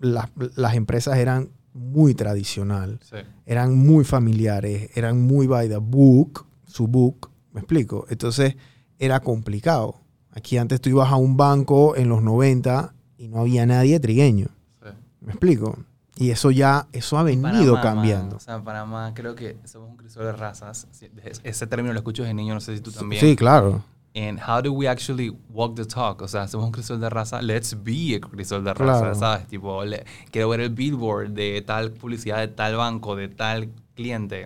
las, 0.00 0.30
las 0.56 0.74
empresas 0.74 1.18
eran 1.18 1.50
muy 1.74 2.14
tradicional 2.14 2.98
Sí. 3.02 3.16
eran 3.46 3.74
muy 3.76 4.04
familiares, 4.04 4.90
eran 4.94 5.20
muy 5.22 5.46
by 5.46 5.68
the 5.68 5.78
book, 5.78 6.44
su 6.66 6.86
book, 6.86 7.30
me 7.52 7.60
explico. 7.60 8.06
Entonces 8.10 8.56
era 8.98 9.20
complicado. 9.20 9.96
Aquí 10.34 10.56
antes 10.58 10.80
tú 10.80 10.88
ibas 10.90 11.10
a 11.12 11.16
un 11.16 11.36
banco 11.36 11.94
en 11.96 12.08
los 12.08 12.22
90 12.22 12.94
y 13.18 13.28
no 13.28 13.40
había 13.40 13.66
nadie 13.66 14.00
trigueño, 14.00 14.46
sí. 14.82 14.88
me 15.20 15.32
explico. 15.32 15.78
Y 16.16 16.30
eso 16.30 16.50
ya, 16.50 16.86
eso 16.92 17.18
ha 17.18 17.22
venido 17.22 17.74
Panamá, 17.74 17.80
cambiando. 17.82 18.24
mano. 18.26 18.36
O 18.36 18.40
sea, 18.40 18.54
en 18.56 18.64
Panamá 18.64 19.12
creo 19.14 19.34
que 19.34 19.56
somos 19.64 19.88
un 19.90 19.96
crisol 19.96 20.24
de 20.24 20.32
razas. 20.32 20.86
Sí, 20.92 21.08
es- 21.24 21.40
Ese 21.42 21.66
término 21.66 21.92
lo 21.92 21.98
escucho 21.98 22.22
de 22.22 22.32
niño, 22.34 22.54
no 22.54 22.60
sé 22.60 22.76
si 22.76 22.82
tú 22.82 22.90
también. 22.92 23.20
Sí, 23.20 23.34
claro, 23.36 23.82
And 24.14 24.38
how 24.46 24.60
do 24.60 24.72
we 24.74 24.86
actually 24.86 25.34
walk 25.48 25.74
the 25.74 25.86
talk? 25.86 26.20
O 26.20 26.28
sea, 26.28 26.46
somos 26.46 26.66
un 26.66 26.72
crisol 26.72 27.00
de 27.00 27.08
raza, 27.08 27.40
let's 27.40 27.74
be 27.82 28.14
a 28.16 28.20
crisol 28.20 28.62
de 28.62 28.74
Claro. 28.74 29.04
raza, 29.06 29.14
¿sabes? 29.18 29.46
Tipo, 29.48 29.82
le- 29.86 30.04
quiero 30.30 30.50
ver 30.50 30.60
el 30.60 30.68
billboard 30.68 31.30
de 31.30 31.62
tal 31.62 31.92
publicidad 31.92 32.38
de 32.40 32.48
tal 32.48 32.76
banco, 32.76 33.16
de 33.16 33.28
tal 33.28 33.70
cliente. 33.94 34.44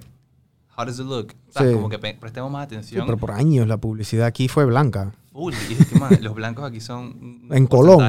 How 0.79 0.85
does 0.85 1.01
it 1.01 1.07
look? 1.07 1.35
¿Sabes? 1.51 1.71
Sí. 1.71 1.75
Como 1.75 1.89
que 1.89 1.99
prestemos 1.99 2.49
más 2.53 2.69
Sí, 2.69 2.75
atención. 2.77 3.07
pero 3.07 3.19
por 3.19 3.33
años 3.33 3.67
la 3.67 3.77
publicidad 3.79 4.27
aquí 4.27 4.47
fue 4.47 4.65
blanca. 4.67 5.13
Full. 5.37 5.53
Y 5.93 5.99
man, 5.99 6.19
los 6.23 6.35
blancos 6.35 6.65
aquí 6.65 6.81
son 6.81 7.05
un 7.49 7.49
En 7.53 7.67
Colón. 7.67 8.01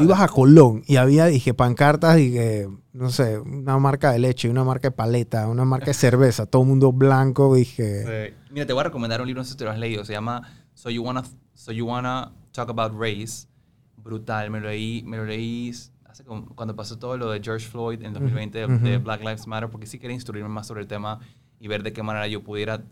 ibas 0.00 0.20
a 0.20 0.28
Colón 0.28 0.82
y 0.86 0.96
había, 0.96 1.26
dije, 1.26 1.52
pancartas 1.52 2.18
y 2.20 2.32
que, 2.32 2.68
no 2.92 3.10
sé, 3.10 3.40
una 3.40 3.76
marca 3.78 4.12
de 4.12 4.20
leche, 4.20 4.48
una 4.48 4.62
marca 4.62 4.88
de 4.88 4.92
paleta, 4.92 5.48
una 5.48 5.64
marca 5.64 5.86
de 5.86 5.94
cerveza, 5.94 6.46
todo 6.46 6.62
el 6.62 6.68
mundo 6.68 6.92
blanco, 6.92 7.54
dije, 7.54 8.28
Sí. 8.30 8.34
Mira, 8.52 8.66
te 8.66 8.72
voy 8.72 8.80
a 8.82 8.84
recomendar 8.84 9.20
un 9.20 9.26
libro, 9.26 9.40
no 9.40 9.44
sé 9.44 9.50
si 9.52 9.56
te 9.56 9.64
lo 9.64 9.70
has 9.72 9.78
leído, 9.80 10.04
se 10.04 10.12
llama 10.12 10.42
So 10.74 10.90
You 10.90 11.02
Wanna, 11.02 11.24
so 11.54 11.72
you 11.72 11.86
wanna 11.86 12.32
Talk 12.52 12.70
About 12.70 12.92
Race. 12.96 13.48
Brutal, 13.96 14.50
me 14.50 14.60
lo 14.60 14.68
leí, 14.68 15.02
me 15.04 15.16
lo 15.16 15.24
leí 15.24 15.72
hace 16.04 16.22
como- 16.24 16.46
cuando 16.54 16.76
pasó 16.76 16.98
todo 16.98 17.16
lo 17.16 17.30
de 17.30 17.40
George 17.42 17.66
Floyd 17.66 18.02
en 18.02 18.12
2020 18.12 18.58
de- 18.60 18.78
de. 18.78 18.98
Black 18.98 19.20
Lives 19.22 19.46
Matter, 19.48 19.68
porque 19.70 19.86
sí 19.86 19.98
quería 19.98 20.14
instruirme 20.14 20.48
más 20.50 20.66
sobre 20.68 20.82
el 20.82 20.86
tema 20.86 21.18
y 21.58 21.66
ver 21.66 21.82
de 21.82 21.92
qué 21.92 22.02
manera 22.04 22.28
yo 22.28 22.44
pudiera 22.44 22.82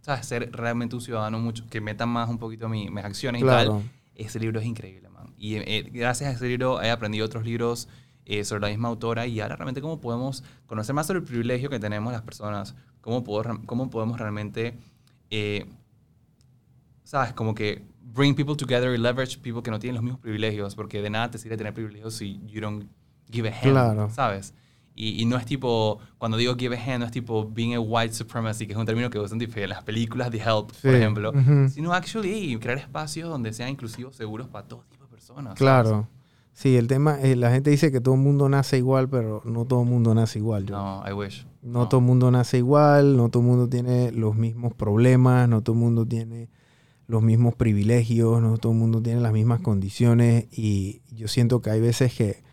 ¿sabes? 0.00 0.26
ser 0.26 0.50
realmente 0.52 0.94
un 0.96 1.00
ciudadano 1.02 1.38
mucho, 1.38 1.64
que 1.68 1.80
meta 1.80 2.06
más 2.06 2.28
un 2.28 2.38
poquito 2.38 2.68
mi- 2.68 2.90
mis 2.90 3.04
acciones 3.04 3.40
y 3.40 3.44
claro. 3.44 3.70
tal. 3.80 3.90
Ese 4.14 4.38
libro 4.38 4.60
es 4.60 4.66
increíble, 4.66 5.08
man. 5.08 5.34
Y 5.36 5.56
eh, 5.56 5.90
gracias 5.92 6.30
a 6.30 6.32
ese 6.36 6.46
libro 6.48 6.80
he 6.82 6.90
aprendido 6.90 7.26
otros 7.26 7.44
libros 7.44 7.88
eh, 8.26 8.44
sobre 8.44 8.62
la 8.62 8.68
misma 8.68 8.88
autora 8.88 9.26
y 9.26 9.40
ahora 9.40 9.56
realmente 9.56 9.80
cómo 9.80 10.00
podemos 10.00 10.44
conocer 10.66 10.94
más 10.94 11.06
sobre 11.06 11.18
el 11.20 11.24
privilegio 11.24 11.68
que 11.68 11.78
tenemos 11.80 12.12
las 12.12 12.22
personas, 12.22 12.74
cómo, 13.00 13.22
puedo- 13.24 13.60
cómo 13.66 13.90
podemos 13.90 14.18
realmente, 14.18 14.74
eh, 15.30 15.66
¿sabes? 17.04 17.32
Como 17.32 17.54
que 17.54 17.82
bring 18.02 18.34
people 18.34 18.54
together 18.56 18.94
y 18.94 18.98
leverage 18.98 19.38
people 19.38 19.62
que 19.62 19.70
no 19.70 19.78
tienen 19.78 19.96
los 19.96 20.04
mismos 20.04 20.20
privilegios, 20.20 20.74
porque 20.74 21.02
de 21.02 21.10
nada 21.10 21.30
te 21.30 21.38
sirve 21.38 21.56
tener 21.56 21.74
privilegios 21.74 22.14
si 22.14 22.40
you 22.46 22.60
don't 22.60 22.86
give 23.30 23.48
a 23.48 23.52
hand, 23.52 23.72
Claro. 23.72 24.10
¿sabes? 24.10 24.54
Y, 24.96 25.20
y 25.20 25.24
no 25.24 25.36
es 25.36 25.44
tipo, 25.44 25.98
cuando 26.18 26.36
digo 26.36 26.54
give 26.56 26.76
a 26.76 26.80
hand, 26.80 27.00
no 27.00 27.06
es 27.06 27.10
tipo 27.12 27.50
being 27.50 27.74
a 27.74 27.80
white 27.80 28.14
supremacy, 28.14 28.66
que 28.66 28.74
es 28.74 28.78
un 28.78 28.86
término 28.86 29.10
que 29.10 29.18
usan 29.18 29.40
en 29.42 29.68
las 29.68 29.82
películas 29.82 30.30
de 30.30 30.38
Help, 30.38 30.66
por 30.68 30.74
Sí, 30.76 30.88
ejemplo, 30.88 31.30
ujú. 31.30 31.68
sino 31.68 31.92
actually 31.92 32.56
crear 32.60 32.78
espacios 32.78 33.28
donde 33.28 33.52
sean 33.52 33.70
inclusivos, 33.70 34.14
seguros 34.14 34.46
para 34.48 34.68
todo 34.68 34.84
tipo 34.90 35.04
de 35.04 35.10
personas. 35.10 35.44
¿sabes? 35.46 35.58
Claro. 35.58 36.08
Sí, 36.52 36.76
el 36.76 36.86
tema, 36.86 37.20
eh, 37.20 37.34
la 37.34 37.50
gente 37.50 37.70
dice 37.70 37.90
que 37.90 38.00
todo 38.00 38.14
el 38.14 38.20
mundo 38.20 38.48
nace 38.48 38.78
igual, 38.78 39.08
pero 39.08 39.42
no 39.44 39.64
todo 39.64 39.82
el 39.82 39.88
mundo 39.88 40.14
nace 40.14 40.38
igual. 40.38 40.64
yo. 40.66 40.76
No, 40.76 41.02
I 41.04 41.12
wish. 41.12 41.44
No, 41.62 41.88
todo 41.88 41.98
el 41.98 42.06
mundo 42.06 42.30
nace 42.30 42.58
igual, 42.58 43.16
no 43.16 43.28
todo 43.30 43.42
el 43.42 43.48
mundo 43.48 43.68
tiene 43.68 44.12
los 44.12 44.36
mismos 44.36 44.72
problemas, 44.74 45.48
no 45.48 45.62
todo 45.62 45.74
el 45.74 45.80
mundo 45.80 46.06
tiene 46.06 46.48
los 47.08 47.20
mismos 47.24 47.56
privilegios, 47.56 48.40
no 48.40 48.56
todo 48.58 48.70
el 48.70 48.78
mundo 48.78 49.02
tiene 49.02 49.20
las 49.20 49.32
mismas 49.32 49.60
condiciones 49.62 50.46
y 50.52 51.02
yo 51.12 51.26
siento 51.26 51.60
que 51.60 51.70
hay 51.70 51.80
veces 51.80 52.14
que 52.14 52.43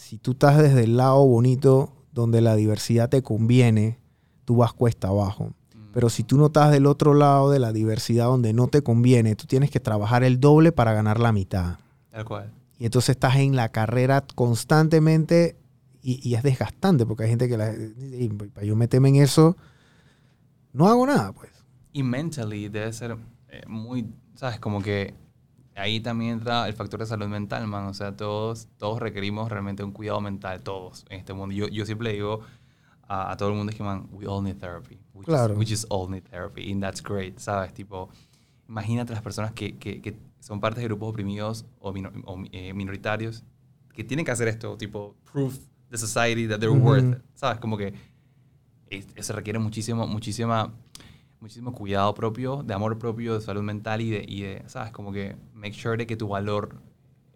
si 0.00 0.16
tú 0.16 0.30
estás 0.30 0.56
desde 0.56 0.84
el 0.84 0.96
lado 0.96 1.26
bonito 1.26 1.92
donde 2.12 2.40
la 2.40 2.56
diversidad 2.56 3.10
te 3.10 3.22
conviene, 3.22 3.98
tú 4.46 4.56
vas 4.56 4.72
cuesta 4.72 5.08
abajo. 5.08 5.52
Mm. 5.74 5.92
Pero 5.92 6.08
si 6.08 6.24
tú 6.24 6.38
no 6.38 6.46
estás 6.46 6.72
del 6.72 6.86
otro 6.86 7.12
lado 7.12 7.50
de 7.50 7.58
la 7.58 7.70
diversidad 7.70 8.24
donde 8.24 8.54
no 8.54 8.66
te 8.66 8.82
conviene, 8.82 9.36
tú 9.36 9.44
tienes 9.46 9.70
que 9.70 9.78
trabajar 9.78 10.24
el 10.24 10.40
doble 10.40 10.72
para 10.72 10.94
ganar 10.94 11.20
la 11.20 11.32
mitad. 11.32 11.76
Tal 12.10 12.24
cual. 12.24 12.50
Y 12.78 12.86
entonces 12.86 13.10
estás 13.10 13.36
en 13.36 13.54
la 13.56 13.68
carrera 13.68 14.24
constantemente 14.34 15.58
y, 16.02 16.26
y 16.26 16.34
es 16.34 16.42
desgastante 16.42 17.04
porque 17.04 17.24
hay 17.24 17.28
gente 17.28 17.46
que 17.46 17.58
la, 17.58 17.74
y 17.74 18.28
para 18.30 18.66
yo 18.66 18.76
meterme 18.76 19.10
en 19.10 19.16
eso, 19.16 19.58
no 20.72 20.88
hago 20.88 21.06
nada, 21.06 21.32
pues. 21.32 21.50
Y 21.92 22.02
mentally 22.02 22.70
debe 22.70 22.90
ser 22.94 23.18
eh, 23.50 23.62
muy, 23.68 24.06
¿sabes? 24.34 24.58
Como 24.60 24.80
que 24.80 25.12
ahí 25.76 26.00
también 26.00 26.32
entra 26.32 26.66
el 26.68 26.74
factor 26.74 27.00
de 27.00 27.06
salud 27.06 27.26
mental, 27.28 27.66
man. 27.66 27.86
O 27.86 27.94
sea, 27.94 28.16
todos, 28.16 28.68
todos 28.78 29.00
requerimos 29.00 29.50
realmente 29.50 29.82
un 29.82 29.92
cuidado 29.92 30.20
mental, 30.20 30.62
todos 30.62 31.04
en 31.08 31.18
este 31.20 31.32
mundo. 31.32 31.54
Yo, 31.54 31.68
yo 31.68 31.86
siempre 31.86 32.12
digo 32.12 32.40
a, 33.08 33.30
a 33.32 33.36
todo 33.36 33.48
el 33.50 33.54
mundo 33.56 33.70
es 33.70 33.76
que, 33.76 33.82
man, 33.82 34.08
we 34.12 34.26
all 34.26 34.42
need 34.42 34.56
therapy. 34.58 34.98
We 35.14 35.24
Claro. 35.24 35.54
Just, 35.54 35.58
we 35.58 35.66
just 35.66 35.84
all 35.90 36.08
need 36.10 36.22
therapy. 36.24 36.70
And 36.72 36.82
that's 36.82 37.02
great, 37.02 37.38
¿sabes? 37.38 37.72
Tipo, 37.74 38.08
imagínate 38.68 39.12
las 39.12 39.22
personas 39.22 39.52
que, 39.52 39.76
que, 39.78 40.00
que 40.00 40.16
son 40.40 40.60
parte 40.60 40.80
de 40.80 40.86
grupos 40.86 41.10
oprimidos 41.10 41.64
o, 41.80 41.92
mino- 41.92 42.12
o, 42.24 42.42
eh, 42.52 42.72
minoritarios 42.72 43.42
que 43.92 44.04
tienen 44.04 44.24
que 44.24 44.30
hacer 44.30 44.48
esto, 44.48 44.76
tipo, 44.76 45.14
proof 45.30 45.58
the 45.90 45.98
society 45.98 46.46
that 46.46 46.58
they're 46.60 46.70
Ujú. 46.70 46.86
worth 46.88 47.12
it, 47.16 47.22
¿sabes? 47.34 47.58
Como 47.58 47.76
que 47.76 47.92
se 49.18 49.32
requiere 49.32 49.58
muchísimo, 49.58 50.06
muchísima, 50.06 50.72
muchísimo 51.40 51.72
cuidado 51.72 52.14
propio, 52.14 52.62
de 52.62 52.74
amor 52.74 52.98
propio, 52.98 53.34
de 53.34 53.40
salud 53.40 53.62
mental 53.62 54.00
y 54.00 54.10
de, 54.10 54.24
y 54.26 54.42
de, 54.42 54.62
¿sabes? 54.66 54.92
Como 54.92 55.12
que 55.12 55.36
make 55.54 55.72
sure 55.72 55.96
de 55.96 56.06
que 56.06 56.16
tu 56.16 56.28
valor 56.28 56.76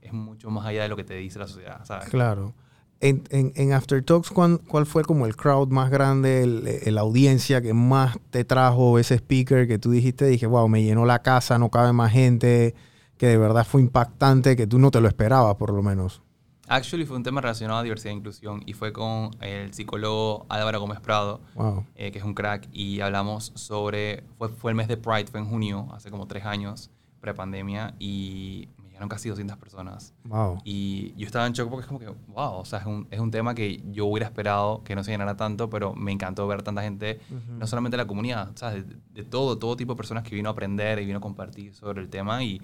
es 0.02 0.12
mucho 0.12 0.50
más 0.50 0.66
allá 0.66 0.82
de 0.82 0.88
lo 0.88 0.96
que 0.96 1.04
te 1.04 1.14
dice 1.14 1.38
la 1.38 1.46
sociedad, 1.46 1.84
¿sabes? 1.84 2.08
Claro. 2.10 2.54
En, 3.00 3.24
en, 3.30 3.52
en 3.56 3.72
After 3.72 4.02
Talks, 4.02 4.30
¿cuál, 4.30 4.60
cuál 4.60 4.86
fue 4.86 5.04
como 5.04 5.26
el 5.26 5.36
crowd 5.36 5.68
más 5.68 5.90
grande, 5.90 6.46
la 6.86 7.00
audiencia 7.00 7.60
que 7.60 7.74
más 7.74 8.18
te 8.30 8.44
trajo 8.44 8.98
ese 8.98 9.16
speaker 9.16 9.66
que 9.66 9.78
tú 9.78 9.90
dijiste? 9.90 10.26
Dije, 10.26 10.46
wow, 10.46 10.68
me 10.68 10.82
llenó 10.82 11.04
la 11.04 11.20
casa, 11.20 11.58
no 11.58 11.70
cabe 11.70 11.92
más 11.92 12.12
gente, 12.12 12.74
que 13.18 13.26
de 13.26 13.36
verdad 13.36 13.66
fue 13.66 13.80
impactante, 13.80 14.56
que 14.56 14.66
tú 14.66 14.78
no 14.78 14.90
te 14.90 15.00
lo 15.00 15.08
esperabas 15.08 15.56
por 15.56 15.72
lo 15.72 15.82
menos. 15.82 16.22
Actually 16.68 17.04
fue 17.04 17.16
un 17.16 17.22
tema 17.22 17.40
relacionado 17.40 17.80
a 17.80 17.82
diversidad 17.82 18.12
e 18.12 18.16
inclusión 18.16 18.62
y 18.64 18.72
fue 18.72 18.92
con 18.92 19.30
el 19.40 19.74
psicólogo 19.74 20.46
Álvaro 20.48 20.80
Gómez 20.80 21.00
Prado, 21.00 21.40
Wow. 21.54 21.84
eh, 21.94 22.10
que 22.10 22.18
es 22.18 22.24
un 22.24 22.34
crack, 22.34 22.68
y 22.72 23.00
hablamos 23.00 23.52
sobre, 23.54 24.24
fue, 24.38 24.48
fue 24.48 24.70
el 24.70 24.74
mes 24.76 24.88
de 24.88 24.96
Pride, 24.96 25.26
fue 25.26 25.40
en 25.40 25.46
junio, 25.46 25.88
hace 25.92 26.10
como 26.10 26.26
tres 26.26 26.44
años, 26.46 26.90
pre-pandemia, 27.20 27.94
y 27.98 28.68
me 28.78 28.88
llegaron 28.88 29.08
casi 29.10 29.28
200 29.28 29.56
personas. 29.58 30.14
Wow. 30.24 30.60
Y 30.64 31.14
yo 31.16 31.26
estaba 31.26 31.46
en 31.46 31.52
shock 31.52 31.68
porque 31.68 31.82
es 31.82 31.86
como 31.86 31.98
que, 32.00 32.08
wow, 32.28 32.54
o 32.60 32.64
sea, 32.64 32.78
es 32.78 32.86
un, 32.86 33.08
es 33.10 33.20
un 33.20 33.30
tema 33.30 33.54
que 33.54 33.82
yo 33.92 34.06
hubiera 34.06 34.26
esperado 34.26 34.82
que 34.84 34.94
no 34.94 35.04
se 35.04 35.10
llenara 35.10 35.36
tanto, 35.36 35.68
pero 35.68 35.94
me 35.94 36.12
encantó 36.12 36.46
ver 36.46 36.62
tanta 36.62 36.80
gente, 36.82 37.20
no 37.58 37.66
solamente 37.66 37.96
de 37.98 38.02
la 38.04 38.06
comunidad, 38.06 38.52
¿sabes? 38.54 38.88
De, 38.88 38.96
de 39.10 39.24
todo, 39.24 39.58
todo 39.58 39.76
tipo 39.76 39.92
de 39.92 39.96
personas 39.98 40.22
que 40.24 40.34
vino 40.34 40.48
a 40.48 40.52
aprender 40.52 40.98
y 41.00 41.04
vino 41.06 41.18
a 41.18 41.20
compartir 41.20 41.74
sobre 41.74 42.00
el 42.00 42.08
tema 42.08 42.42
y 42.42 42.60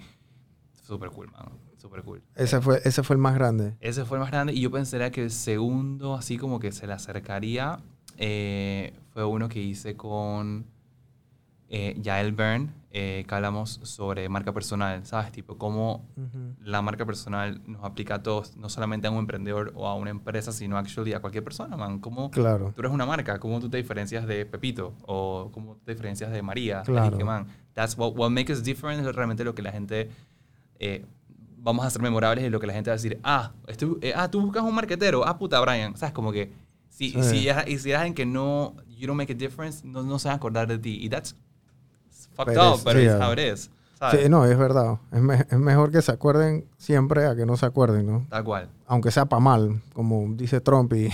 súper 0.87 1.09
cool, 1.11 1.29
man, 1.31 1.49
súper 1.91 2.03
cool. 2.03 2.21
Ese 2.35 2.61
fue, 2.61 2.79
ese 2.85 3.03
fue 3.03 3.15
el 3.15 3.21
más 3.21 3.35
grande. 3.35 3.75
Ese 3.81 4.05
fue 4.05 4.17
el 4.17 4.21
más 4.21 4.31
grande 4.31 4.53
y 4.53 4.61
yo 4.61 4.71
pensaría 4.71 5.11
que 5.11 5.23
el 5.23 5.31
segundo, 5.31 6.15
así 6.15 6.37
como 6.37 6.59
que 6.59 6.71
se 6.71 6.87
le 6.87 6.93
acercaría, 6.93 7.79
eh, 8.17 8.93
fue 9.13 9.25
uno 9.25 9.49
que 9.49 9.61
hice 9.61 9.95
con 9.97 10.65
eh, 11.69 11.97
Yael 12.01 12.31
Byrne, 12.33 12.69
eh, 12.93 13.23
que 13.27 13.35
hablamos 13.35 13.79
sobre 13.83 14.27
marca 14.29 14.53
personal, 14.53 15.05
¿sabes? 15.05 15.31
Tipo, 15.31 15.57
cómo 15.57 16.05
la 16.61 16.81
marca 16.81 17.05
personal 17.05 17.61
nos 17.65 17.83
aplica 17.85 18.15
a 18.15 18.23
todos, 18.23 18.55
no 18.57 18.69
solamente 18.69 19.07
a 19.07 19.11
un 19.11 19.19
emprendedor 19.19 19.71
o 19.75 19.87
a 19.87 19.95
una 19.95 20.09
empresa, 20.11 20.51
sino 20.51 20.77
actually 20.77 21.13
a 21.13 21.19
cualquier 21.21 21.43
persona, 21.43 21.75
man. 21.77 21.99
Cómo 21.99 22.29
Claro. 22.31 22.71
tú 22.75 22.81
eres 22.81 22.91
una 22.91 23.05
marca, 23.05 23.39
cómo 23.39 23.59
tú 23.59 23.69
te 23.69 23.77
diferencias 23.77 24.25
de 24.27 24.45
Pepito 24.45 24.93
o 25.05 25.49
cómo 25.53 25.77
te 25.85 25.91
diferencias 25.93 26.31
de 26.31 26.41
María. 26.41 26.83
Claro. 26.83 27.11
Dije, 27.11 27.23
man, 27.23 27.47
that's 27.73 27.97
what, 27.97 28.13
what 28.17 28.29
makes 28.29 28.51
us 28.53 28.63
different, 28.63 29.05
es 29.05 29.15
realmente 29.15 29.43
lo 29.43 29.53
que 29.55 29.61
la 29.61 29.71
gente... 29.71 30.09
eh, 30.79 31.05
vamos 31.63 31.85
a 31.85 31.89
ser 31.89 32.01
memorables 32.01 32.43
y 32.45 32.49
lo 32.49 32.59
que 32.59 32.67
la 32.67 32.73
gente 32.73 32.89
va 32.89 32.95
a 32.95 32.97
decir, 32.97 33.19
ah, 33.23 33.51
estoy- 33.67 33.97
eh, 34.01 34.13
ah 34.15 34.29
tú 34.31 34.41
buscas 34.41 34.63
un 34.63 34.73
marquetero, 34.73 35.25
ah, 35.27 35.37
puta, 35.37 35.59
Brian, 35.61 35.95
¿sabes? 35.95 36.13
Como 36.13 36.31
que 36.31 36.51
si, 36.89 37.11
Sí. 37.11 37.23
si, 37.23 37.49
es- 37.49 37.81
si 37.81 37.89
eres 37.89 37.99
alguien 38.01 38.13
que 38.15 38.25
no, 38.25 38.75
you 38.97 39.07
don't 39.07 39.17
make 39.17 39.31
a 39.33 39.35
difference, 39.35 39.85
no, 39.85 40.03
no 40.03 40.17
se 40.19 40.27
van 40.27 40.33
a 40.33 40.37
acordar 40.37 40.67
de 40.67 40.77
ti. 40.79 40.97
Y 41.01 41.09
that's 41.09 41.35
fucked 42.35 42.53
Pero 42.53 42.71
up, 42.71 42.75
es- 42.77 42.83
pero 42.83 42.99
sí, 42.99 43.05
it's 43.05 43.15
ah. 43.19 43.27
how 43.27 43.33
it 43.33 43.39
is, 43.39 43.69
¿sabes? 43.97 44.21
Sí, 44.23 44.29
no, 44.29 44.45
es 44.45 44.57
verdad. 44.57 44.97
Es, 45.11 45.21
me- 45.21 45.35
es 45.49 45.57
mejor 45.59 45.91
que 45.91 46.01
se 46.01 46.11
acuerden 46.11 46.65
siempre 46.77 47.25
a 47.27 47.35
que 47.35 47.45
no 47.45 47.55
se 47.57 47.65
acuerden, 47.67 48.05
¿no? 48.07 48.25
Tal 48.29 48.43
cual, 48.43 48.69
Aunque 48.87 49.09
sea 49.11 49.25
para 49.25 49.39
mal, 49.39 49.81
como 49.93 50.27
dice 50.35 50.59
Trump 50.61 50.91
y 50.93 51.09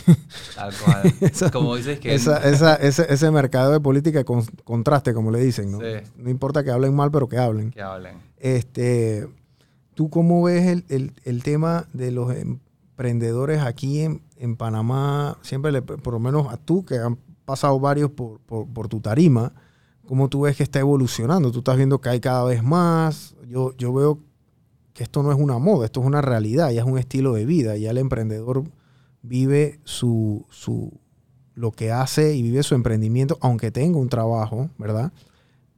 tal 0.56 0.74
cual. 0.84 1.02
Esa- 1.22 1.52
Como 1.52 1.76
dices 1.76 2.00
que... 2.00 2.16
esa, 2.16 2.38
esa- 2.50 2.76
ese, 2.76 3.06
ese 3.14 3.30
mercado 3.32 3.72
de 3.74 3.80
política 3.80 4.24
con 4.24 4.44
contraste, 4.64 5.14
como 5.14 5.30
le 5.32 5.40
dicen, 5.40 5.72
¿no? 5.72 5.80
Sí. 5.80 6.10
No 6.16 6.30
importa 6.30 6.64
que 6.64 6.72
hablen 6.72 6.96
mal, 6.96 7.12
pero 7.12 7.28
que 7.28 7.38
hablen. 7.38 7.72
Que 7.72 7.82
hablen. 7.82 8.18
Este, 8.40 9.28
¿Tú 9.98 10.12
cómo 10.12 10.44
ves 10.44 10.68
el, 10.68 10.86
el- 10.90 11.14
el 11.24 11.42
tema 11.42 11.88
de 11.92 12.12
los 12.12 12.32
emprendedores 12.36 13.62
aquí 13.64 14.02
en, 14.02 14.22
en 14.38 14.56
Panamá? 14.56 15.40
Siempre, 15.42 15.72
le, 15.72 15.82
por 15.82 16.14
lo 16.14 16.20
menos 16.20 16.54
a 16.54 16.58
tú, 16.58 16.86
que 16.86 17.00
han 17.00 17.18
pasado 17.46 17.80
varios 17.80 18.12
por, 18.12 18.40
por- 18.42 18.88
tu 18.90 19.00
tarima, 19.00 19.54
¿cómo 20.06 20.30
tú 20.30 20.42
ves 20.42 20.56
que 20.56 20.62
está 20.62 20.80
evolucionando? 20.80 21.52
Tú 21.52 21.58
estás 21.60 21.78
viendo 21.78 22.00
que 22.00 22.10
hay 22.10 22.20
cada 22.20 22.44
vez 22.44 22.62
más. 22.62 23.36
Yo, 23.50 23.76
yo 23.76 23.92
veo 23.92 24.20
que 24.94 25.02
esto 25.02 25.24
no 25.24 25.32
es 25.32 25.38
una 25.40 25.58
moda, 25.58 25.86
esto 25.86 26.02
es 26.02 26.06
una 26.06 26.22
realidad, 26.22 26.70
ya 26.70 26.82
es 26.82 26.88
un 26.88 27.00
estilo 27.00 27.34
de 27.34 27.46
vida. 27.48 27.76
Ya 27.76 27.90
el 27.90 27.98
emprendedor 27.98 28.66
vive 29.24 29.80
su, 29.84 30.46
su, 30.52 30.92
lo 31.56 31.72
que 31.72 31.92
hace 31.92 32.36
y 32.36 32.44
vive 32.44 32.62
su 32.62 32.76
emprendimiento, 32.76 33.40
aunque 33.42 33.72
tenga 33.72 33.98
un 33.98 34.10
trabajo, 34.10 34.70
¿verdad? 34.78 35.12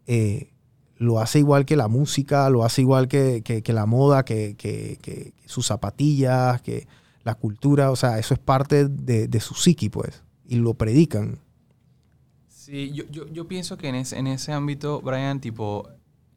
Eh, 0.08 0.52
lo 1.00 1.20
hace 1.20 1.40
igual 1.40 1.66
que 1.66 1.76
la 1.78 1.88
música, 1.90 2.50
lo 2.52 2.64
hace 2.66 2.82
igual 2.84 3.08
que, 3.10 3.42
que- 3.44 3.64
que 3.64 3.74
la 3.74 3.88
moda, 3.88 4.26
que, 4.26 4.56
que- 4.58 5.00
sus 5.48 5.66
zapatillas, 5.68 6.62
que 6.62 6.88
la 7.24 7.36
cultura, 7.36 7.92
o 7.92 7.96
sea, 7.98 8.20
eso 8.20 8.36
es 8.36 8.40
parte 8.40 8.88
de, 8.88 9.28
de 9.28 9.40
su 9.42 9.56
psiqui, 9.56 9.90
pues, 9.90 10.24
y 10.48 10.58
lo 10.58 10.76
predican. 10.76 11.40
Sí, 12.48 12.92
yo, 12.94 13.06
yo, 13.12 13.28
yo 13.28 13.48
pienso 13.48 13.78
que 13.78 13.88
en 13.90 13.96
ese, 13.96 14.18
en 14.18 14.28
ese 14.28 14.52
ámbito, 14.54 15.02
Brian, 15.02 15.40
tipo, 15.40 15.88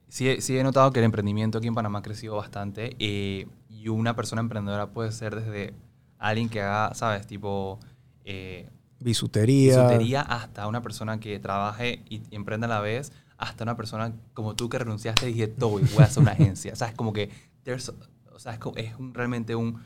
sí, 0.08 0.28
he- 0.28 0.40
sí 0.40 0.56
he 0.56 0.62
notado 0.62 0.92
que 0.92 1.00
el 1.00 1.04
emprendimiento 1.06 1.58
aquí 1.58 1.66
en 1.68 1.74
Panamá 1.74 2.00
ha 2.00 2.02
crecido 2.02 2.36
bastante 2.36 2.96
eh, 2.98 3.46
y 3.68 3.88
una 3.88 4.14
persona 4.16 4.40
emprendedora 4.40 4.88
puede 4.92 5.12
ser 5.12 5.34
desde 5.36 5.74
alguien 6.18 6.48
que 6.48 6.60
haga, 6.62 6.94
¿sabes? 6.94 7.26
Tipo, 7.26 7.80
eh, 8.24 8.68
Bisutería. 9.00 9.76
bisutería 9.76 10.20
hasta 10.22 10.66
una 10.68 10.82
persona 10.82 11.18
que 11.18 11.38
trabaje 11.40 12.02
y, 12.08 12.22
y 12.30 12.36
emprenda 12.36 12.66
a 12.66 12.70
la 12.70 12.80
vez, 12.80 13.12
hasta 13.42 13.64
una 13.64 13.76
persona 13.76 14.12
como 14.34 14.54
tú 14.54 14.68
que 14.68 14.78
renunciaste 14.78 15.28
y 15.28 15.32
dije, 15.32 15.52
voy 15.58 15.82
a 15.98 16.02
hacer 16.04 16.22
una 16.22 16.30
agencia. 16.32 16.76
¿Sabes? 16.76 16.94
Como 16.94 17.12
que 17.12 17.28
o 18.32 18.38
sea, 18.38 18.52
es, 18.52 18.58
co- 18.60 18.72
es 18.76 18.94
un- 18.96 19.12
realmente 19.14 19.54
un, 19.56 19.80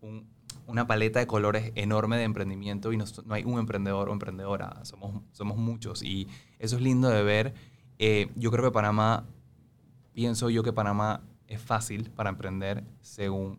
un- 0.00 0.26
una 0.68 0.86
paleta 0.86 1.18
de 1.18 1.26
colores 1.26 1.72
enorme 1.74 2.16
de 2.16 2.22
emprendimiento 2.22 2.92
y 2.92 2.96
no, 2.96 3.04
no 3.26 3.34
hay 3.34 3.42
un 3.44 3.58
emprendedor 3.58 4.08
o 4.08 4.12
emprendedora, 4.12 4.84
somos, 4.84 5.20
somos 5.32 5.56
muchos 5.58 6.02
y 6.04 6.28
eso 6.60 6.76
es 6.76 6.82
lindo 6.82 7.08
de 7.10 7.22
ver. 7.24 7.54
Eh, 7.98 8.30
yo 8.36 8.50
creo 8.52 8.64
que 8.64 8.70
Panamá, 8.70 9.24
pienso 10.12 10.48
yo 10.48 10.62
que 10.62 10.72
Panamá 10.72 11.22
es 11.48 11.60
fácil 11.60 12.08
para 12.10 12.30
emprender 12.30 12.84
según 13.00 13.58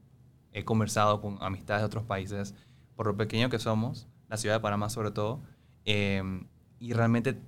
he 0.53 0.63
conversado 0.63 1.19
con 1.19 1.37
amistades 1.41 1.81
de 1.81 1.85
otros 1.87 2.03
países, 2.05 2.55
por 2.95 3.07
lo 3.07 3.17
pequeño 3.17 3.49
que 3.49 3.59
somos, 3.59 4.07
la 4.29 4.37
ciudad 4.37 4.55
de 4.55 4.61
Panamá 4.61 4.89
sobre 4.89 5.11
todo, 5.11 5.41
eh, 5.83 6.23
y 6.79 6.93
realmente 6.93 7.39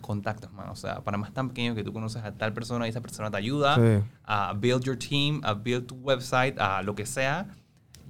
contactos, 0.00 0.52
man. 0.52 0.68
O 0.70 0.76
sea, 0.76 1.00
Panamá 1.02 1.26
es 1.28 1.32
tan 1.34 1.48
pequeño 1.48 1.74
que 1.74 1.84
tú 1.84 1.92
conoces 1.92 2.22
a 2.24 2.32
tal 2.32 2.52
persona 2.52 2.86
y 2.86 2.90
esa 2.90 3.00
persona 3.00 3.30
te 3.30 3.36
ayuda 3.36 3.76
Sí. 3.76 4.04
a 4.24 4.52
build 4.54 4.82
your 4.84 4.96
team, 4.98 5.40
a 5.44 5.54
build 5.54 5.86
tu 5.86 5.94
website, 5.96 6.58
a 6.58 6.82
lo 6.82 6.94
que 6.94 7.06
sea, 7.06 7.46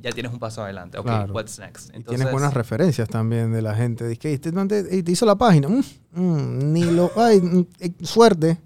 ya 0.03 0.11
tienes 0.13 0.33
un 0.33 0.39
paso 0.39 0.63
adelante. 0.63 0.97
Ok, 0.99 1.05
Claro. 1.07 1.35
what's 1.35 1.59
next? 1.59 1.95
Y 1.95 2.03
tienes 2.03 2.31
buenas 2.33 2.55
referencias 2.55 3.09
también 3.09 3.53
de 3.53 3.61
la 3.63 3.75
gente. 3.75 4.07
Dice 4.09 4.19
que 4.19 4.33
este, 4.33 4.51
¿dónde- 4.51 4.87
eh, 4.91 5.03
te 5.03 5.13
hizo 5.13 5.27
la 5.27 5.37
página. 5.37 5.69
Mm, 5.69 5.83
mm, 6.15 6.73
ni 6.73 6.85
lo. 6.85 7.11
Ay, 7.17 7.41
mm, 7.41 7.67
eh, 7.81 7.93
suerte. 8.03 8.59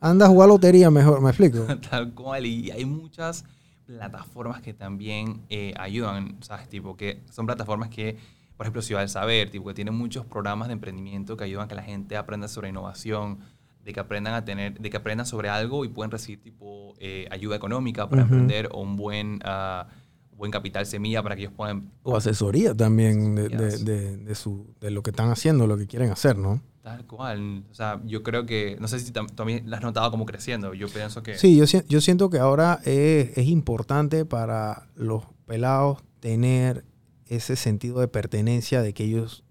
Anda 0.00 0.26
a 0.26 0.28
jugar 0.28 0.48
lotería 0.48 0.90
mejor, 0.90 1.20
¿me 1.20 1.30
explico? 1.30 1.58
Tal 1.90 2.12
cual, 2.14 2.46
y 2.46 2.70
hay 2.70 2.84
muchas 2.84 3.44
plataformas 3.86 4.62
que 4.62 4.72
también 4.74 5.42
eh, 5.50 5.74
ayudan, 5.78 6.36
¿sabes? 6.40 6.68
Tipo, 6.68 6.96
que 6.96 7.20
son 7.30 7.44
plataformas 7.46 7.90
que, 7.90 8.16
por 8.56 8.64
ejemplo, 8.66 8.82
Ciudad 8.82 9.00
del 9.00 9.08
Saber, 9.08 9.50
tipo, 9.50 9.66
que 9.66 9.74
tienen 9.74 9.94
muchos 9.94 10.26
programas 10.26 10.68
de 10.68 10.74
emprendimiento 10.74 11.36
que 11.36 11.44
ayudan 11.44 11.64
a 11.64 11.68
que 11.68 11.74
la 11.74 11.82
gente 11.82 12.16
aprenda 12.16 12.48
sobre 12.48 12.68
innovación, 12.68 13.38
de 13.84 13.92
que 13.92 14.00
aprendan 14.00 14.34
a 14.34 14.44
tener, 14.44 14.78
de 14.80 14.90
que 14.90 14.96
aprendan 14.96 15.26
sobre 15.26 15.48
algo 15.48 15.84
y 15.84 15.88
pueden 15.88 16.10
recibir, 16.10 16.40
tipo, 16.40 16.94
eh, 16.98 17.26
ayuda 17.30 17.56
económica 17.56 18.08
para 18.08 18.22
Ujú. 18.22 18.32
emprender 18.34 18.68
o 18.72 18.80
un 18.80 18.96
buen, 18.96 19.40
ah, 19.44 19.88
buen 20.36 20.50
capital 20.50 20.84
semilla 20.86 21.22
para 21.22 21.36
que 21.36 21.42
ellos 21.42 21.54
puedan 21.56 21.90
O 22.02 22.16
asesoría 22.16 22.74
también 22.74 23.34
de, 23.34 23.48
de- 23.48 23.78
de- 23.78 24.16
de 24.16 24.34
su, 24.34 24.66
de 24.80 24.90
lo 24.90 25.02
que 25.02 25.10
están 25.10 25.30
haciendo, 25.30 25.66
lo 25.66 25.76
que 25.76 25.86
quieren 25.86 26.10
hacer, 26.10 26.36
¿no? 26.38 26.60
Tal 26.82 27.06
cual. 27.06 27.64
O 27.70 27.74
sea, 27.74 28.00
yo 28.04 28.22
creo 28.22 28.44
que, 28.44 28.76
no 28.80 28.88
sé 28.88 28.98
si 29.00 29.12
tam- 29.12 29.30
también 29.34 29.68
la 29.70 29.76
has 29.78 29.82
notado 29.82 30.10
como 30.10 30.26
creciendo. 30.26 30.74
Yo 30.74 30.88
pienso 30.88 31.22
que... 31.22 31.38
Sí, 31.38 31.56
yo, 31.56 31.64
yo 31.88 32.00
siento 32.00 32.30
que 32.30 32.38
ahora 32.38 32.80
es, 32.84 33.36
es 33.38 33.46
importante 33.46 34.24
para 34.24 34.88
los 34.96 35.24
pelados 35.46 36.02
tener 36.20 36.84
ese 37.28 37.56
sentido 37.56 38.00
de 38.00 38.08
pertenencia 38.08 38.82
de 38.82 38.92
que 38.92 39.04
ellos 39.04 39.44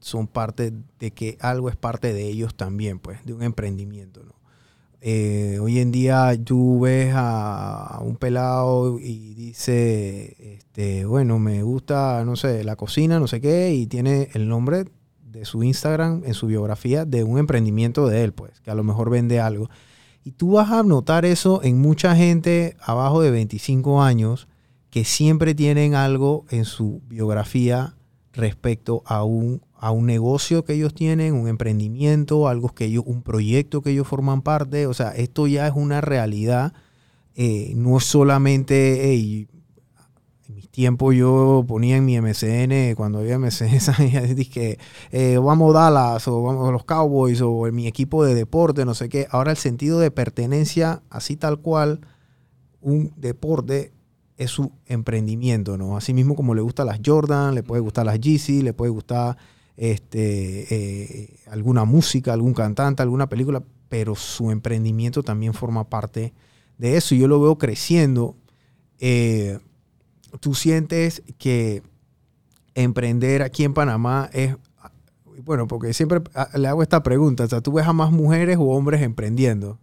son 0.00 0.26
parte, 0.26 0.72
de 0.98 1.10
que 1.12 1.38
algo 1.40 1.68
es 1.68 1.76
parte 1.76 2.12
de 2.12 2.26
ellos 2.26 2.54
también, 2.54 2.98
pues, 2.98 3.24
de 3.24 3.34
un 3.34 3.42
emprendimiento, 3.42 4.24
¿no? 4.24 4.42
Eh, 5.04 5.58
hoy 5.60 5.80
en 5.80 5.90
día 5.90 6.32
tú 6.44 6.78
ves 6.80 7.12
a, 7.16 7.98
un 8.02 8.14
pelado 8.16 9.00
y 9.00 9.34
dice, 9.34 10.36
este, 10.38 11.04
bueno, 11.06 11.40
me 11.40 11.64
gusta, 11.64 12.24
no 12.24 12.36
sé, 12.36 12.62
la 12.62 12.76
cocina, 12.76 13.18
no 13.18 13.26
sé 13.26 13.40
qué, 13.40 13.74
y 13.74 13.88
tiene 13.88 14.28
el 14.34 14.48
nombre 14.48 14.84
de 15.24 15.44
su 15.44 15.64
Instagram 15.64 16.22
en 16.24 16.34
su 16.34 16.46
biografía 16.46 17.04
de 17.04 17.24
un 17.24 17.38
emprendimiento 17.38 18.06
de 18.06 18.22
él, 18.22 18.32
pues, 18.32 18.60
que 18.60 18.70
a 18.70 18.76
lo 18.76 18.84
mejor 18.84 19.10
vende 19.10 19.40
algo. 19.40 19.68
Y 20.22 20.32
tú 20.32 20.52
vas 20.52 20.70
a 20.70 20.84
notar 20.84 21.24
eso 21.24 21.64
en 21.64 21.80
mucha 21.80 22.14
gente 22.14 22.76
abajo 22.80 23.22
de 23.22 23.32
25 23.32 24.02
años 24.02 24.46
que 24.92 25.06
siempre 25.06 25.54
tienen 25.54 25.94
algo 25.94 26.44
en 26.50 26.66
su 26.66 27.00
biografía 27.08 27.96
respecto 28.34 29.02
a 29.06 29.24
un, 29.24 29.62
a 29.74 29.90
un 29.90 30.04
negocio 30.04 30.66
que 30.66 30.74
ellos 30.74 30.92
tienen, 30.92 31.32
un 31.32 31.48
emprendimiento, 31.48 32.46
algo 32.46 32.68
que 32.68 32.84
ellos, 32.84 33.02
un 33.06 33.22
proyecto 33.22 33.80
que 33.80 33.92
ellos 33.92 34.06
forman 34.06 34.42
parte. 34.42 34.86
O 34.86 34.92
sea, 34.92 35.08
esto 35.12 35.46
ya 35.46 35.66
es 35.66 35.72
una 35.74 36.02
realidad. 36.02 36.74
Eh, 37.34 37.72
no 37.74 37.96
es 37.96 38.04
solamente, 38.04 39.14
en 39.14 39.48
mis 40.50 40.68
tiempos 40.68 41.14
yo 41.14 41.64
ponía 41.66 41.96
en 41.96 42.04
mi 42.04 42.20
MCN, 42.20 42.94
cuando 42.94 43.20
había 43.20 43.38
MCN, 43.38 44.34
dije, 44.36 44.78
eh, 45.10 45.38
vamos 45.38 45.72
Dallas, 45.72 46.28
o 46.28 46.42
vamos 46.42 46.68
a 46.68 46.70
los 46.72 46.84
Cowboys, 46.84 47.40
o 47.40 47.66
en 47.66 47.74
mi 47.74 47.86
equipo 47.86 48.26
de 48.26 48.34
deporte, 48.34 48.84
no 48.84 48.92
sé 48.92 49.08
qué. 49.08 49.26
Ahora 49.30 49.52
el 49.52 49.56
sentido 49.56 50.00
de 50.00 50.10
pertenencia, 50.10 51.02
así 51.08 51.36
tal 51.36 51.60
cual, 51.60 52.02
un 52.82 53.14
deporte 53.16 53.94
es 54.42 54.50
su 54.50 54.72
emprendimiento, 54.86 55.76
¿no? 55.76 55.96
Así 55.96 56.14
mismo 56.14 56.34
como 56.34 56.54
le 56.54 56.60
gusta 56.60 56.84
las 56.84 57.00
Jordan, 57.04 57.54
le 57.54 57.62
puede 57.62 57.80
gustar 57.80 58.06
las 58.06 58.20
Yeezy, 58.20 58.62
le 58.62 58.72
puede 58.72 58.90
gustar 58.90 59.36
este, 59.76 60.74
eh, 60.74 61.40
alguna 61.50 61.84
música, 61.84 62.32
algún 62.32 62.54
cantante, 62.54 63.02
alguna 63.02 63.28
película, 63.28 63.62
pero 63.88 64.14
su 64.14 64.50
emprendimiento 64.50 65.22
también 65.22 65.54
forma 65.54 65.88
parte 65.88 66.32
de 66.78 66.96
eso. 66.96 67.14
Yo 67.14 67.28
lo 67.28 67.40
veo 67.40 67.58
creciendo. 67.58 68.36
Eh, 68.98 69.58
Tú 70.40 70.54
sientes 70.54 71.22
que 71.38 71.82
emprender 72.74 73.42
aquí 73.42 73.64
en 73.64 73.74
Panamá 73.74 74.30
es, 74.32 74.56
bueno, 75.44 75.66
porque 75.66 75.92
siempre 75.92 76.22
le 76.54 76.68
hago 76.68 76.82
esta 76.82 77.02
pregunta, 77.02 77.44
o 77.44 77.62
¿tú 77.62 77.72
ves 77.72 77.86
a 77.86 77.92
más 77.92 78.10
mujeres 78.10 78.56
o 78.56 78.64
hombres 78.64 79.02
emprendiendo? 79.02 79.78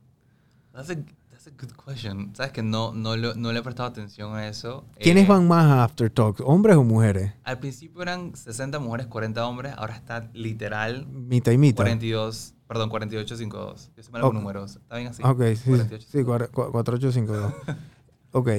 Good 1.59 1.71
question. 1.85 2.33
Sabes 2.35 2.51
que 2.51 2.63
no, 2.63 2.93
no, 2.93 3.17
lo- 3.17 3.35
no 3.35 3.51
le 3.51 3.59
he 3.59 3.63
prestado 3.63 3.89
atención 3.89 4.35
a 4.35 4.47
eso. 4.47 4.85
¿Quiénes 4.99 5.25
Eh, 5.25 5.27
van 5.27 5.47
más 5.47 5.65
a 5.65 5.83
After 5.83 6.09
Talk, 6.09 6.41
hombres 6.45 6.75
o 6.77 6.83
mujeres? 6.83 7.33
Al 7.43 7.59
principio 7.59 8.01
eran 8.01 8.35
60 8.35 8.79
mujeres, 8.79 9.07
40 9.07 9.45
hombres. 9.47 9.73
Ahora 9.77 9.95
está 9.95 10.29
literal 10.33 11.05
Mitad 11.07 11.51
y 11.51 11.57
mitad. 11.57 11.77
42, 11.77 12.53
perdón, 12.67 12.89
48, 12.89 13.35
52. 13.35 13.91
Yo 13.95 14.03
soy 14.03 14.11
malo 14.13 14.27
con 14.27 14.35
números. 14.35 14.75
¿Está 14.77 14.97
bien 14.97 15.09
así? 15.09 15.21
Ok, 15.23 15.41
sí, 15.55 15.69
48, 15.69 16.07
sí, 16.09 16.23
4852. 16.23 17.53
ok. 18.31 18.49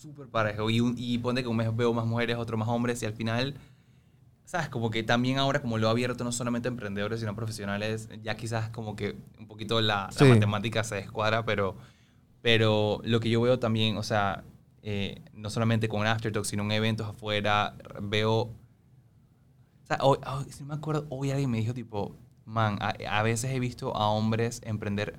súper 0.00 0.28
parejo. 0.28 0.70
Y, 0.70 0.80
un- 0.80 0.94
y 0.96 1.18
ponte 1.18 1.42
que 1.42 1.48
un 1.48 1.56
mes 1.56 1.74
veo 1.76 1.92
más 1.92 2.06
mujeres, 2.06 2.36
otro 2.36 2.56
más 2.56 2.68
hombres, 2.68 3.02
y 3.02 3.06
al 3.06 3.12
final, 3.12 3.54
¿sabes? 4.44 4.68
Como 4.70 4.90
que 4.90 5.02
también 5.02 5.38
ahora, 5.38 5.60
como 5.60 5.76
lo 5.78 5.88
ha 5.88 5.90
abierto 5.90 6.24
no 6.24 6.32
solamente 6.32 6.68
a 6.68 6.70
emprendedores, 6.70 7.20
sino 7.20 7.32
a 7.32 7.36
profesionales, 7.36 8.08
ya 8.22 8.34
quizás 8.36 8.70
como 8.70 8.96
que 8.96 9.16
un 9.38 9.46
poquito 9.46 9.80
la, 9.80 10.08
la 10.18 10.26
matemática 10.26 10.82
se 10.84 10.94
descuadra, 10.96 11.44
pero, 11.44 11.76
pero 12.42 13.00
lo 13.04 13.20
que 13.20 13.30
yo 13.30 13.40
veo 13.40 13.58
también, 13.58 13.96
o 13.96 14.02
sea, 14.02 14.44
eh, 14.82 15.22
no 15.34 15.50
solamente 15.50 15.88
con 15.88 16.06
Aftertalk, 16.06 16.44
sino 16.44 16.62
en 16.64 16.72
eventos 16.72 17.06
afuera, 17.06 17.76
veo. 18.02 18.40
O 18.40 19.86
sea, 19.86 19.98
hoy, 20.02 20.18
si 20.50 20.62
no 20.62 20.68
me 20.68 20.74
acuerdo, 20.74 21.06
hoy 21.10 21.30
alguien 21.30 21.50
me 21.50 21.58
dijo, 21.58 21.74
tipo, 21.74 22.16
man, 22.44 22.78
a, 22.80 22.94
a 23.18 23.22
veces 23.22 23.50
he 23.52 23.60
visto 23.60 23.94
a 23.96 24.08
hombres 24.08 24.60
emprender 24.64 25.18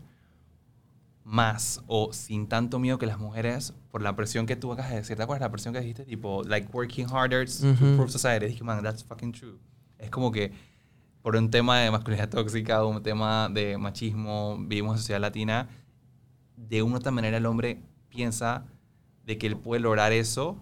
más 1.23 1.81
o 1.87 2.11
sin 2.13 2.47
tanto 2.47 2.79
miedo 2.79 2.97
que 2.97 3.05
las 3.05 3.19
mujeres 3.19 3.73
por 3.91 4.01
la 4.01 4.15
presión 4.15 4.45
que 4.47 4.55
tú 4.55 4.71
acabas 4.71 4.91
de 4.91 4.97
decir. 4.97 5.15
¿Te 5.17 5.23
acuerdas 5.23 5.41
la 5.41 5.51
presión 5.51 5.73
que 5.73 5.79
dijiste? 5.79 6.05
Tipo, 6.05 6.43
like 6.43 6.69
working 6.73 7.07
harder 7.07 7.47
to 7.47 7.67
Ujú. 7.69 7.85
improve 7.85 8.09
society. 8.11 8.47
Dije, 8.47 8.63
man, 8.63 8.81
that's 8.81 9.03
fucking 9.03 9.31
true. 9.31 9.57
Es 9.99 10.09
como 10.09 10.31
que 10.31 10.51
por 11.21 11.35
un 11.35 11.51
tema 11.51 11.79
de 11.79 11.91
masculinidad 11.91 12.29
tóxica, 12.29 12.83
un 12.83 13.03
tema 13.03 13.47
de 13.49 13.77
machismo, 13.77 14.57
vivimos 14.59 14.93
en 14.95 14.97
sociedad 14.97 15.21
latina, 15.21 15.69
de 16.69 16.83
una 16.83 16.95
u 16.95 16.97
otra 16.97 17.11
manera 17.11 17.37
el 17.37 17.45
hombre 17.45 17.81
piensa 18.09 18.65
de 19.25 19.37
que 19.37 19.47
él 19.47 19.57
puede 19.57 19.81
lograr 19.81 20.11
eso 20.11 20.57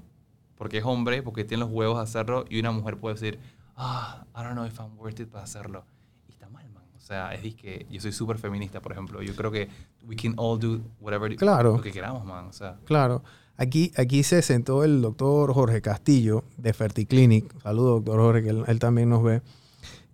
porque 0.57 0.79
es 0.79 0.83
hombre, 0.85 1.23
porque 1.23 1.45
tiene 1.45 1.63
los 1.63 1.71
huevos 1.71 1.97
de 1.97 2.03
hacerlo, 2.03 2.43
y 2.49 2.59
una 2.59 2.71
mujer 2.71 2.97
puede 2.97 3.15
decir, 3.15 3.39
ah, 3.77 4.25
I 4.35 4.39
don't 4.43 4.51
know 4.53 4.65
if 4.65 4.77
I'm 4.77 4.97
worth 4.97 5.19
it 5.21 5.29
para 5.29 5.45
hacerlo. 5.45 5.85
Y 6.27 6.33
está 6.33 6.49
mal, 6.49 6.69
man. 6.71 6.83
O 6.97 6.99
sea, 6.99 7.33
es 7.33 7.55
que 7.55 7.85
yo 7.89 8.01
soy 8.01 8.11
súper 8.11 8.37
feminista, 8.39 8.81
por 8.81 8.91
ejemplo. 8.91 9.21
Yo 9.21 9.33
creo 9.37 9.51
que 9.51 9.69
we 10.05 10.17
can 10.17 10.33
all 10.35 10.59
do 10.59 10.81
whatever 10.99 11.33
Claro. 11.37 11.77
lo 11.77 11.81
que 11.81 11.93
queramos, 11.93 12.25
man. 12.25 12.45
O 12.47 12.51
sea, 12.53 12.77
Claro. 12.83 13.23
Aquí, 13.55 13.91
aquí 13.95 14.21
se 14.23 14.41
sentó 14.41 14.83
el 14.83 15.01
doctor 15.01 15.53
Jorge 15.53 15.81
Castillo 15.81 16.43
de 16.57 16.73
Ferticlinic. 16.73 17.57
Saludos, 17.61 18.03
doctor 18.03 18.19
Jorge, 18.19 18.43
que 18.43 18.49
él, 18.49 18.63
él 18.67 18.79
también 18.79 19.09
nos 19.09 19.23
ve. 19.23 19.41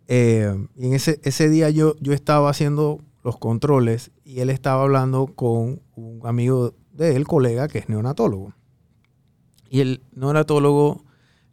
Eh, 0.08 0.67
y 0.76 0.88
en 0.88 0.93
ese, 0.93 1.19
ese 1.24 1.50
día 1.50 1.71
yo, 1.71 1.95
yo 2.00 2.13
estaba 2.13 2.50
haciendo 2.52 3.00
los 3.26 3.40
controles 3.40 4.12
y 4.24 4.42
él 4.42 4.52
estaba 4.52 4.84
hablando 4.84 5.26
con 5.26 5.82
un 5.96 6.20
amigo 6.26 6.76
de 6.94 7.16
él, 7.16 7.26
colega, 7.26 7.68
que 7.68 7.80
es 7.80 7.90
neonatólogo. 7.90 8.54
Y 9.68 9.80
el 9.80 10.04
neonatólogo 10.14 11.04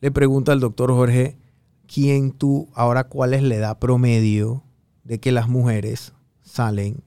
le 0.02 0.10
pregunta 0.10 0.52
al 0.52 0.60
doctor 0.60 0.92
Jorge, 0.92 1.38
¿quién 1.86 2.32
tú, 2.32 2.68
ahora 2.74 3.04
cuál 3.04 3.32
es 3.32 3.42
la 3.42 3.54
edad 3.54 3.78
promedio 3.78 4.64
de 5.04 5.18
que 5.18 5.32
las 5.32 5.48
mujeres 5.48 6.12
salen 6.42 7.02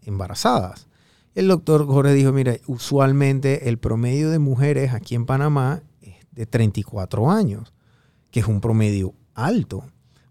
embarazadas? 0.00 0.88
El 1.34 1.48
doctor 1.48 1.86
Jorge 1.86 2.14
dijo, 2.14 2.32
mire, 2.32 2.62
usualmente 2.66 3.68
el 3.68 3.78
promedio 3.78 4.30
de 4.30 4.38
mujeres 4.38 4.94
aquí 4.94 5.14
en 5.14 5.26
Panamá 5.26 5.82
es 6.00 6.14
de 6.30 6.46
34 6.46 7.30
años, 7.30 7.74
que 8.30 8.40
es 8.40 8.46
un 8.46 8.62
promedio 8.62 9.12
alto, 9.34 9.84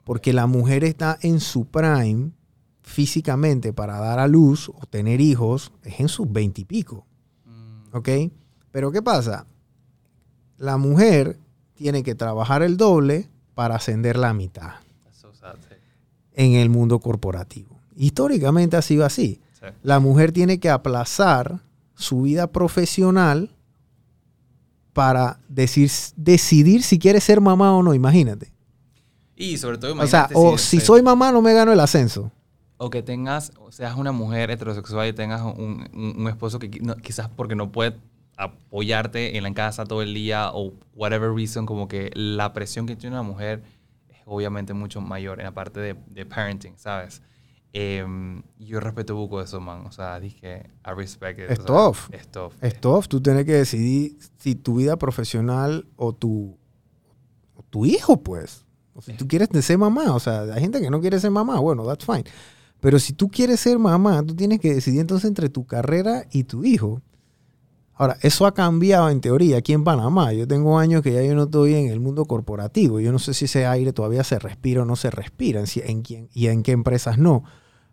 porque 0.04 0.34
la 0.34 0.48
mujer 0.48 0.84
está 0.84 1.20
en 1.22 1.40
su 1.40 1.66
prime 1.66 2.32
físicamente 2.86 3.74
para 3.74 4.00
dar 4.00 4.20
a 4.20 4.28
luz 4.28 4.70
o 4.70 4.86
tener 4.90 5.20
hijos, 5.20 5.72
es 5.84 6.00
en 6.00 6.08
sus 6.08 6.32
20 6.32 6.62
y 6.62 6.66
pico, 6.66 7.06
mm, 7.46 7.96
¿ok? 7.96 8.10
Pero 8.72 8.92
¿qué 8.92 9.02
pasa? 9.02 9.48
La 10.58 10.78
mujer 10.78 11.40
tiene 11.74 12.04
que 12.04 12.16
trabajar 12.16 12.62
el 12.62 12.78
doble 12.78 13.28
para 13.56 13.76
ascender 13.76 14.18
la 14.18 14.34
mitad 14.34 14.76
en 16.34 16.54
el 16.54 16.70
mundo 16.70 17.00
corporativo. 17.00 17.80
Históricamente 17.96 18.76
ha 18.76 18.82
sido 18.82 19.06
así 19.06 19.40
Sí. 19.60 19.68
la 19.84 20.00
mujer 20.00 20.34
tiene 20.34 20.60
que 20.60 20.70
aplazar 20.70 21.62
su 21.96 22.24
vida 22.24 22.48
profesional 22.52 23.56
para 24.92 25.40
decir, 25.48 25.90
decidir 26.18 26.84
si 26.84 27.00
quiere 27.00 27.22
ser 27.22 27.40
mamá 27.42 27.74
o 27.76 27.82
no, 27.82 27.94
imagínate. 27.94 28.52
Y 29.36 29.58
sobre 29.58 29.78
todo, 29.78 29.94
O 29.94 30.08
sea, 30.08 30.28
imagínate 30.30 30.34
o 30.36 30.58
si 30.58 30.80
soy 30.82 31.02
mamá 31.02 31.32
no 31.32 31.42
me 31.42 31.54
gano 31.54 31.72
el 31.72 31.80
ascenso. 31.80 32.32
O 32.78 32.90
que 32.90 33.02
tengas, 33.02 33.54
o 33.60 33.72
seas 33.72 33.96
una 33.98 34.12
mujer 34.12 34.52
heterosexual 34.52 35.08
y 35.08 35.14
tengas 35.14 35.42
un, 35.42 35.88
un- 35.94 36.14
un 36.18 36.28
esposo 36.28 36.60
que 36.60 36.70
no- 36.82 36.96
quizás 36.98 37.30
porque 37.30 37.56
no 37.56 37.72
puede 37.72 37.96
apoyarte 38.38 39.38
en 39.38 39.44
la 39.44 39.54
casa 39.54 39.86
todo 39.86 40.02
el 40.02 40.14
día 40.14 40.52
o 40.54 40.74
whatever 40.94 41.32
reason, 41.34 41.66
como 41.66 41.88
que 41.88 42.12
la 42.14 42.52
presión 42.54 42.86
que 42.86 42.96
tiene 42.96 43.16
una 43.16 43.24
mujer 43.24 43.64
es 44.10 44.18
obviamente 44.26 44.74
mucho 44.74 45.00
mayor 45.02 45.40
en 45.40 45.46
la 45.46 45.54
parte 45.54 45.80
de, 45.80 45.96
de 46.08 46.26
parenting, 46.26 46.74
¿sabes? 46.78 47.22
Em, 47.74 48.42
yo 48.58 48.80
respeto 48.80 49.16
poco 49.16 49.42
eso, 49.42 49.60
man. 49.60 49.86
O 49.86 49.92
sea, 49.92 50.20
dije, 50.20 50.70
I 50.86 50.92
respect 50.96 51.40
it. 51.40 51.50
Es 51.52 51.60
o 51.60 51.64
sea, 51.64 51.76
tough. 51.76 51.98
Es 52.12 52.28
tough. 52.30 52.54
Es 52.62 52.80
tough, 52.80 53.08
tú 53.08 53.22
tienes 53.22 53.46
que 53.46 53.54
decidir 53.54 54.18
si 54.38 54.56
tu 54.56 54.76
vida 54.76 54.98
profesional 54.98 55.86
o 55.98 56.14
tu, 56.14 56.58
o 57.56 57.64
tu 57.64 57.86
hijo, 57.86 58.18
pues. 58.22 58.66
O 58.94 59.02
si 59.02 59.12
tú 59.14 59.28
quieres 59.28 59.50
ser 59.66 59.78
mamá, 59.78 60.14
o 60.16 60.20
sea, 60.22 60.44
hay 60.44 60.62
gente 60.62 60.80
que 60.80 60.90
no 60.90 61.02
quiere 61.02 61.20
ser 61.20 61.32
mamá, 61.32 61.60
bueno, 61.60 61.86
that's 61.86 62.06
fine. 62.06 62.24
Pero 62.80 63.00
si 63.00 63.14
tú 63.14 63.30
quieres 63.30 63.60
ser 63.60 63.80
mamá, 63.80 64.24
tú 64.24 64.36
tienes 64.36 64.60
que 64.60 64.74
decidir 64.74 65.02
entonces 65.02 65.28
entre 65.28 65.50
tu 65.50 65.66
carrera 65.66 66.26
y 66.32 66.44
tu 66.44 66.64
hijo. 66.64 67.02
Ahora, 67.94 68.18
eso 68.22 68.46
ha 68.46 68.54
cambiado 68.54 69.10
en 69.10 69.22
teoría 69.22 69.58
aquí 69.58 69.72
en 69.72 69.86
Panamá. 69.86 70.34
Yo 70.34 70.48
tengo 70.48 70.78
años 70.78 71.02
que 71.02 71.14
ya 71.14 71.24
yo 71.24 71.34
no 71.34 71.44
estoy 71.44 71.76
en 71.76 71.90
el 71.90 72.02
mundo 72.02 72.26
corporativo. 72.26 73.00
Yo 73.00 73.12
no 73.12 73.20
sé 73.20 73.34
si 73.34 73.46
ese 73.46 73.66
aire 73.66 73.94
todavía 73.94 74.24
se 74.24 74.38
respira 74.38 74.82
o 74.82 74.86
no 74.86 74.98
se 74.98 75.10
respira, 75.10 75.62
en, 75.62 76.02
quién, 76.02 76.30
y 76.34 76.48
en 76.48 76.62
qué 76.62 76.74
empresas 76.74 77.18
no. 77.18 77.44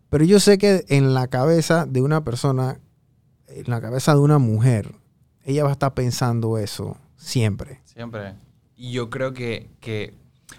Pero 0.09 0.25
yo 0.25 0.39
sé 0.39 0.57
que 0.57 0.85
en 0.89 1.13
la 1.13 1.27
cabeza 1.27 1.85
de 1.85 2.01
una 2.01 2.23
persona, 2.23 2.79
en 3.47 3.63
la 3.67 3.79
cabeza 3.79 4.13
de 4.13 4.19
una 4.19 4.39
mujer, 4.39 4.93
ella 5.45 5.63
va 5.63 5.69
a 5.69 5.73
estar 5.73 5.93
pensando 5.93 6.57
eso 6.57 6.97
siempre. 7.15 7.81
Siempre. 7.85 8.35
Y 8.75 8.91
yo 8.91 9.09
creo 9.09 9.33
que, 9.33 9.69
que, 9.79 10.13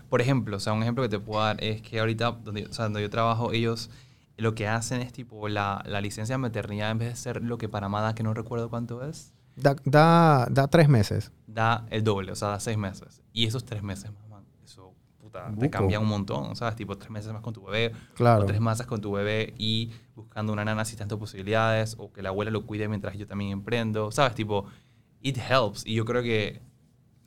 por 0.08 0.22
ejemplo, 0.22 0.56
o 0.56 0.60
sea, 0.60 0.72
un 0.72 0.82
ejemplo 0.82 1.02
que 1.02 1.10
te 1.10 1.18
puedo 1.18 1.42
dar 1.42 1.62
es 1.62 1.82
que 1.82 2.00
ahorita, 2.00 2.32
donde, 2.42 2.66
o 2.66 2.72
sea, 2.72 2.86
donde 2.86 3.02
yo 3.02 3.10
trabajo, 3.10 3.52
ellos 3.52 3.90
lo 4.36 4.54
que 4.54 4.66
hacen 4.68 5.00
es 5.00 5.12
tipo 5.12 5.48
la, 5.48 5.82
la 5.86 6.00
licencia 6.00 6.34
de 6.34 6.38
maternidad, 6.38 6.90
en 6.90 6.98
vez 6.98 7.08
de 7.10 7.16
ser 7.16 7.42
lo 7.42 7.56
que 7.58 7.68
Panamá 7.68 8.00
da, 8.00 8.14
que 8.14 8.22
no 8.22 8.34
recuerdo 8.34 8.68
cuánto 8.70 9.02
es, 9.08 9.32
Da, 9.56 9.76
da, 9.84 10.46
da 10.50 10.66
tres 10.66 10.88
meses. 10.88 11.30
da 11.46 11.86
el 11.90 12.02
doble, 12.02 12.32
o 12.32 12.34
sea, 12.34 12.48
da 12.48 12.58
seis 12.60 12.76
meses. 12.76 13.22
Y 13.32 13.46
esos 13.46 13.64
tres 13.64 13.84
meses 13.84 14.10
man, 14.28 14.44
eso, 14.64 14.92
puta, 15.20 15.52
te 15.60 15.70
cambia 15.70 16.00
un 16.00 16.08
montón, 16.08 16.56
¿sabes? 16.56 16.74
Tipo, 16.74 16.98
tres 16.98 17.10
meses 17.10 17.32
más 17.32 17.40
con 17.40 17.52
tu 17.54 17.62
bebé, 17.64 17.92
Claro. 18.14 18.42
o 18.42 18.46
tres 18.46 18.60
meses 18.60 18.84
con 18.86 19.00
tu 19.00 19.12
bebé 19.12 19.54
y 19.56 19.92
buscando 20.16 20.52
una 20.52 20.64
nana 20.64 20.84
si 20.84 20.96
tanto 20.96 21.20
posibilidades, 21.20 21.94
o 21.98 22.12
que 22.12 22.20
la 22.22 22.30
abuela 22.30 22.50
lo 22.50 22.66
cuide 22.66 22.88
mientras 22.88 23.16
yo 23.16 23.28
también 23.28 23.52
emprendo, 23.52 24.10
¿sabes? 24.10 24.34
Tipo, 24.34 24.66
it 25.20 25.38
helps. 25.38 25.86
Y 25.86 25.94
yo 25.94 26.04
creo 26.04 26.22
que, 26.24 26.60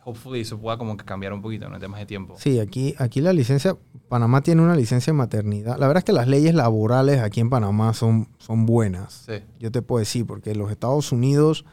hopefully, 0.09 0.41
eso 0.41 0.57
pueda 0.57 0.77
como 0.77 0.95
que 0.95 1.03
cambiar 1.03 1.33
un 1.33 1.41
poquito, 1.41 1.67
¿no? 1.67 1.75
En 1.75 1.81
temas 1.81 1.99
de 1.99 2.05
tiempo. 2.05 2.35
Sí, 2.37 2.59
aquí, 2.59 2.95
aquí 2.97 3.19
la 3.19 3.33
licencia, 3.33 3.75
Panamá 4.07 4.41
tiene 4.41 4.61
una 4.61 4.75
licencia 4.75 5.11
de 5.11 5.17
maternidad. 5.17 5.77
La 5.77 5.87
verdad 5.87 5.99
es 5.99 6.05
que 6.05 6.13
las 6.13 6.27
leyes 6.27 6.53
laborales 6.55 7.19
aquí 7.21 7.41
en 7.41 7.49
Panamá 7.49 7.93
son, 7.93 8.29
son 8.37 8.65
buenas. 8.65 9.23
Sí. 9.25 9.33
Yo 9.59 9.71
te 9.71 9.81
puedo 9.81 9.99
decir, 9.99 10.25
porque 10.25 10.51
en 10.51 10.59
los 10.59 10.71
Estados 10.71 11.11
Unidos 11.11 11.65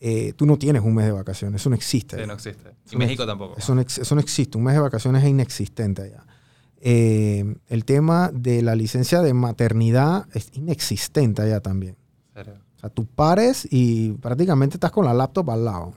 eh, 0.00 0.32
tú 0.36 0.46
no 0.46 0.56
tienes 0.56 0.82
un 0.82 0.94
mes 0.94 1.06
de 1.06 1.12
vacaciones. 1.12 1.60
Eso 1.60 1.68
no 1.70 1.76
existe. 1.76 2.16
Sí, 2.20 2.26
no 2.26 2.34
existe. 2.34 2.70
Y 2.90 2.92
no 2.94 2.98
México 3.00 3.22
ex- 3.24 3.28
tampoco. 3.28 3.56
Eso 3.58 3.74
no, 3.74 3.80
eso 3.80 4.14
no 4.14 4.20
existe. 4.20 4.56
Un 4.56 4.64
mes 4.64 4.74
de 4.74 4.80
vacaciones 4.80 5.22
es 5.24 5.28
inexistente 5.28 6.02
allá. 6.02 6.24
Eh, 6.82 7.56
el 7.68 7.84
tema 7.84 8.30
de 8.32 8.62
la 8.62 8.74
licencia 8.74 9.20
de 9.20 9.34
maternidad 9.34 10.26
es 10.32 10.48
inexistente 10.54 11.42
allá 11.42 11.60
también. 11.60 11.96
Serio. 12.32 12.54
O 12.76 12.78
sea, 12.80 12.88
tú 12.88 13.04
pares 13.04 13.68
y 13.70 14.12
prácticamente 14.12 14.76
estás 14.76 14.90
con 14.90 15.04
la 15.04 15.12
laptop 15.12 15.50
al 15.50 15.64
lado. 15.66 15.94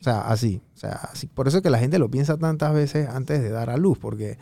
O 0.00 0.02
sea, 0.02 0.22
así. 0.22 0.62
O 0.74 0.78
sea, 0.78 0.92
así. 1.12 1.26
Por 1.26 1.46
eso 1.46 1.58
es 1.58 1.62
que 1.62 1.70
la 1.70 1.78
gente 1.78 1.98
lo 1.98 2.10
piensa 2.10 2.38
tantas 2.38 2.72
veces 2.72 3.08
antes 3.08 3.42
de 3.42 3.50
dar 3.50 3.70
a 3.70 3.76
luz, 3.76 3.98
porque 3.98 4.38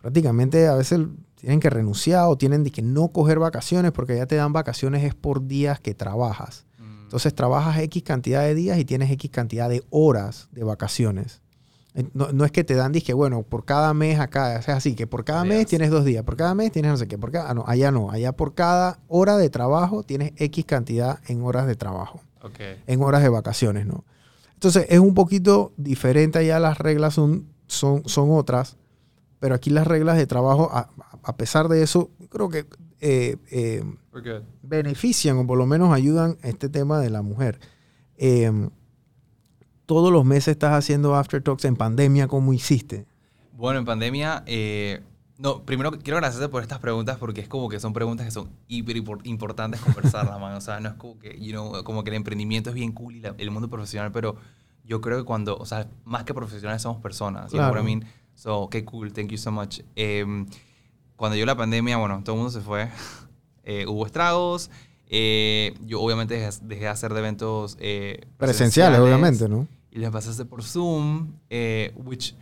prácticamente 0.00 0.66
a 0.66 0.74
veces 0.74 1.00
tienen 1.36 1.60
que 1.60 1.70
renunciar 1.70 2.24
o 2.26 2.36
tienen 2.36 2.64
que 2.64 2.82
no 2.82 3.08
coger 3.08 3.38
vacaciones, 3.38 3.92
porque 3.92 4.16
ya 4.16 4.26
te 4.26 4.36
dan 4.36 4.52
vacaciones 4.52 5.04
es 5.04 5.14
por 5.14 5.46
días 5.46 5.78
que 5.80 5.94
trabajas. 5.94 6.66
Mm, 6.78 7.04
Entonces 7.04 7.34
trabajas 7.34 7.78
X 7.78 8.02
cantidad 8.02 8.42
de 8.42 8.54
días 8.54 8.78
y 8.78 8.84
tienes 8.84 9.10
X 9.12 9.30
cantidad 9.30 9.68
de 9.68 9.84
horas 9.90 10.48
de 10.52 10.64
vacaciones. 10.64 11.40
Eh, 11.94 12.08
No, 12.12 12.32
no 12.32 12.44
es 12.44 12.50
que 12.50 12.64
te 12.64 12.74
dan, 12.74 12.90
dije, 12.90 13.14
bueno, 13.14 13.42
por 13.42 13.64
cada 13.64 13.94
mes 13.94 14.18
acá, 14.18 14.56
es 14.56 14.68
así, 14.68 14.94
que 14.94 15.06
por 15.06 15.24
cada 15.24 15.44
mes 15.44 15.66
tienes 15.66 15.90
dos 15.90 16.04
días, 16.04 16.24
por 16.24 16.36
cada 16.36 16.54
mes 16.54 16.72
tienes 16.72 16.90
no 16.90 16.96
sé 16.96 17.06
qué, 17.06 17.16
por 17.16 17.30
cada, 17.30 17.50
ah, 17.50 17.54
no, 17.54 17.64
allá 17.66 17.90
no, 17.92 18.10
allá 18.10 18.32
por 18.32 18.54
cada 18.54 18.98
hora 19.08 19.36
de 19.36 19.50
trabajo 19.50 20.02
tienes 20.02 20.32
X 20.36 20.64
cantidad 20.64 21.20
en 21.28 21.42
horas 21.42 21.66
de 21.66 21.76
trabajo, 21.76 22.20
en 22.86 23.02
horas 23.02 23.22
de 23.22 23.28
vacaciones, 23.28 23.86
¿no? 23.86 24.04
Entonces 24.56 24.86
es 24.88 24.98
un 24.98 25.14
poquito 25.14 25.72
diferente, 25.76 26.38
allá 26.38 26.58
las 26.58 26.78
reglas 26.78 27.14
son, 27.14 27.46
son, 27.66 28.02
son 28.08 28.30
otras, 28.30 28.76
pero 29.38 29.54
aquí 29.54 29.70
las 29.70 29.86
reglas 29.86 30.16
de 30.16 30.26
trabajo, 30.26 30.70
a, 30.72 30.88
a 31.22 31.36
pesar 31.36 31.68
de 31.68 31.82
eso, 31.82 32.10
creo 32.30 32.48
que 32.48 32.66
eh, 33.00 33.36
eh, 33.50 33.84
benefician 34.62 35.36
o 35.38 35.46
por 35.46 35.58
lo 35.58 35.66
menos 35.66 35.92
ayudan 35.92 36.38
a 36.42 36.48
este 36.48 36.68
tema 36.68 36.98
de 37.00 37.10
la 37.10 37.22
mujer. 37.22 37.60
Eh, 38.16 38.50
todos 39.84 40.12
los 40.12 40.24
meses 40.24 40.48
estás 40.48 40.72
haciendo 40.72 41.14
after 41.14 41.42
talks 41.42 41.64
en 41.64 41.76
pandemia, 41.76 42.26
¿cómo 42.26 42.52
hiciste? 42.52 43.06
Bueno, 43.52 43.78
en 43.78 43.84
pandemia, 43.84 44.42
eh, 44.46 45.02
no, 45.38 45.62
primero 45.64 45.90
quiero 45.92 46.16
agradecerte 46.16 46.48
por 46.48 46.62
estas 46.62 46.78
preguntas 46.78 47.18
porque 47.18 47.40
es 47.42 47.48
como 47.48 47.68
que 47.68 47.78
son 47.80 47.92
preguntas 47.92 48.24
que 48.26 48.32
son 48.32 48.48
hiper 48.68 48.96
impor- 48.96 49.20
importantes 49.24 49.80
conversarlas, 49.80 50.40
man. 50.40 50.54
O 50.54 50.60
sea, 50.60 50.80
no 50.80 50.88
es 50.90 50.94
como 50.94 51.18
que, 51.18 51.38
you 51.38 51.52
know, 51.52 51.84
como 51.84 52.02
que 52.04 52.10
el 52.10 52.16
emprendimiento 52.16 52.70
es 52.70 52.74
bien 52.74 52.92
cool 52.92 53.16
y 53.16 53.20
la- 53.20 53.34
el 53.38 53.50
mundo 53.50 53.68
profesional, 53.68 54.12
pero 54.12 54.36
yo 54.84 55.00
creo 55.00 55.18
que 55.18 55.24
cuando, 55.24 55.56
o 55.56 55.66
sea, 55.66 55.88
más 56.04 56.24
que 56.24 56.32
profesionales 56.32 56.80
somos 56.82 57.00
personas. 57.02 57.50
You 57.52 57.58
know 57.58 57.66
what 57.68 57.80
I 57.80 57.82
Claro. 57.82 57.84
mean? 57.84 58.04
So, 58.34 58.60
okay, 58.62 58.82
cool, 58.82 59.12
thank 59.12 59.28
you 59.30 59.38
so 59.38 59.50
much. 59.50 59.80
Em, 59.94 60.46
cuando 61.16 61.34
llegó 61.36 61.46
la 61.46 61.56
pandemia, 61.56 61.96
bueno, 61.96 62.20
todo 62.24 62.36
el 62.36 62.42
mundo 62.42 62.52
se 62.52 62.60
fue. 62.60 62.88
Eh, 63.68 63.84
hubo 63.88 64.06
estragos. 64.06 64.70
eh, 65.08 65.74
yo 65.84 66.00
obviamente 66.00 66.34
dejé, 66.34 66.56
dejé 66.62 66.82
de 66.82 66.88
hacer 66.88 67.12
de 67.12 67.18
eventos 67.18 67.76
eh, 67.80 68.24
Presenciales, 68.38 69.00
obviamente, 69.00 69.48
¿no? 69.48 69.66
y 69.90 69.98
les 69.98 70.10
pasaste 70.10 70.44
por 70.44 70.62
Zoom, 70.62 71.32
which 71.96 72.34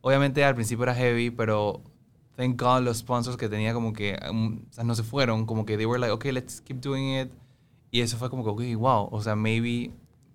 obviamente 0.00 0.44
al 0.44 0.56
principio 0.56 0.82
era 0.82 0.94
heavy, 0.94 1.30
pero 1.30 1.82
thank 2.36 2.60
God 2.60 2.82
los 2.82 2.98
sponsors 2.98 3.36
que 3.36 3.48
tenía 3.48 3.72
como 3.74 3.92
que 3.92 4.18
um, 4.30 4.60
no 4.84 4.94
se 4.94 5.02
fueron, 5.02 5.46
como 5.46 5.64
que 5.66 5.76
they 5.76 5.86
were 5.86 5.98
like, 6.00 6.12
okay, 6.12 6.32
let's 6.32 6.60
keep 6.60 6.80
doing 6.80 7.20
it. 7.20 7.30
Y 7.90 8.00
eso 8.00 8.16
fue 8.16 8.30
como 8.30 8.42
que, 8.42 8.50
okay, 8.50 8.74
wow, 8.74 9.08
o 9.10 9.22
sea, 9.22 9.36
maybe 9.36 9.90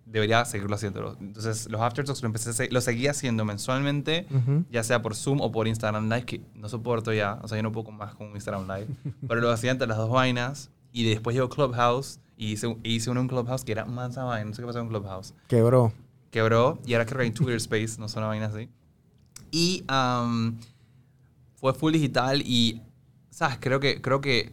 debería 0.06 0.46
seguirlo 0.46 0.76
haciendo. 0.76 1.18
Entonces, 1.20 1.68
los 1.70 1.82
aftertalks 1.82 2.22
lo 2.22 2.28
empecé 2.28 2.70
lo 2.72 2.80
seguía 2.82 3.12
haciendo 3.12 3.44
mensualmente, 3.46 4.26
Ujú. 4.32 4.64
ya 4.72 4.84
sea 4.84 5.02
por 5.02 5.16
Zoom 5.16 5.42
o 5.42 5.52
por 5.52 5.68
Instagram 5.68 6.06
Live, 6.08 6.24
que 6.26 6.42
no 6.56 6.70
soporto 6.70 7.12
ya, 7.14 7.40
o 7.42 7.48
sea, 7.48 7.58
yo 7.58 7.64
no 7.64 7.72
puedo 7.72 7.92
más 7.92 8.16
con 8.16 8.28
Instagram 8.32 8.68
Live, 8.68 8.88
pero 9.28 9.42
lo 9.42 9.52
hacía 9.52 9.72
entre 9.72 9.88
las 9.88 9.98
dos 9.98 10.10
vainas 10.10 10.70
y 10.94 11.04
después 11.10 11.36
llegó 11.36 11.50
Clubhouse 11.50 12.20
y 12.38 12.52
hice, 12.54 12.78
hice 12.84 13.10
uno 13.10 13.20
en 13.22 13.28
Clubhouse 13.28 13.64
que 13.66 13.72
era 13.74 13.86
mansa 13.86 14.24
vaina, 14.24 14.50
no 14.50 14.56
sé 14.56 14.62
qué 14.62 14.68
pasó 14.68 14.80
en 14.80 14.88
Clubhouse 14.88 15.34
Quebró. 15.48 15.92
quebró 16.32 16.78
y 16.86 16.94
ahora 16.94 17.06
creo 17.06 17.18
que 17.18 17.24
hay 17.26 17.32
Twitter 17.32 17.56
Space, 17.58 18.00
no 18.00 18.08
sé 18.08 18.18
una 18.20 18.28
vaina 18.28 18.46
así. 18.46 18.70
Y 19.52 19.84
am, 19.88 20.58
fue 21.58 21.74
full 21.74 21.92
digital 21.94 22.42
y, 22.42 22.82
¿sabes? 23.30 23.58
Creo 23.60 23.80
que, 23.80 24.02
creo 24.02 24.22
que 24.22 24.52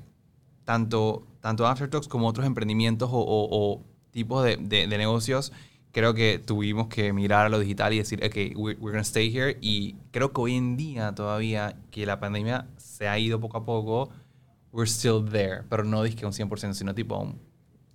tanto, 0.65 1.27
tanto 1.41 1.67
Aftertalks 1.67 2.09
como 2.09 2.27
otros 2.29 2.47
emprendimientos 2.47 3.11
o, 3.13 3.19
o- 3.19 3.49
o 3.51 3.83
tipos 4.11 4.45
de, 4.45 4.57
de- 4.57 4.87
de 4.87 4.99
negocios, 4.99 5.53
creo 5.93 6.15
que 6.15 6.39
tuvimos 6.39 6.89
que 6.89 7.13
mirar 7.13 7.47
a 7.47 7.49
lo 7.49 7.59
digital 7.59 7.93
y 7.93 7.99
decir, 7.99 8.21
ok, 8.25 8.57
we're, 8.59 8.79
we're 8.81 8.93
gonna 8.93 9.01
stay 9.05 9.31
here. 9.35 9.57
Y 9.61 9.97
creo 10.11 10.33
que 10.33 10.41
hoy 10.41 10.55
en 10.57 10.77
día 10.77 11.15
todavía 11.15 11.77
que 11.91 12.07
la 12.07 12.19
pandemia 12.19 12.67
se 12.77 13.07
ha 13.09 13.19
ido 13.19 13.39
poco 13.41 13.59
a 13.59 13.65
poco, 13.65 14.09
we're 14.73 14.91
still 14.91 15.25
there. 15.31 15.63
Pero 15.69 15.85
no 15.85 16.03
dizque 16.03 16.27
un 16.27 16.33
100%, 16.33 16.73
sino 16.75 16.95
tipo 16.95 17.19
un 17.19 17.39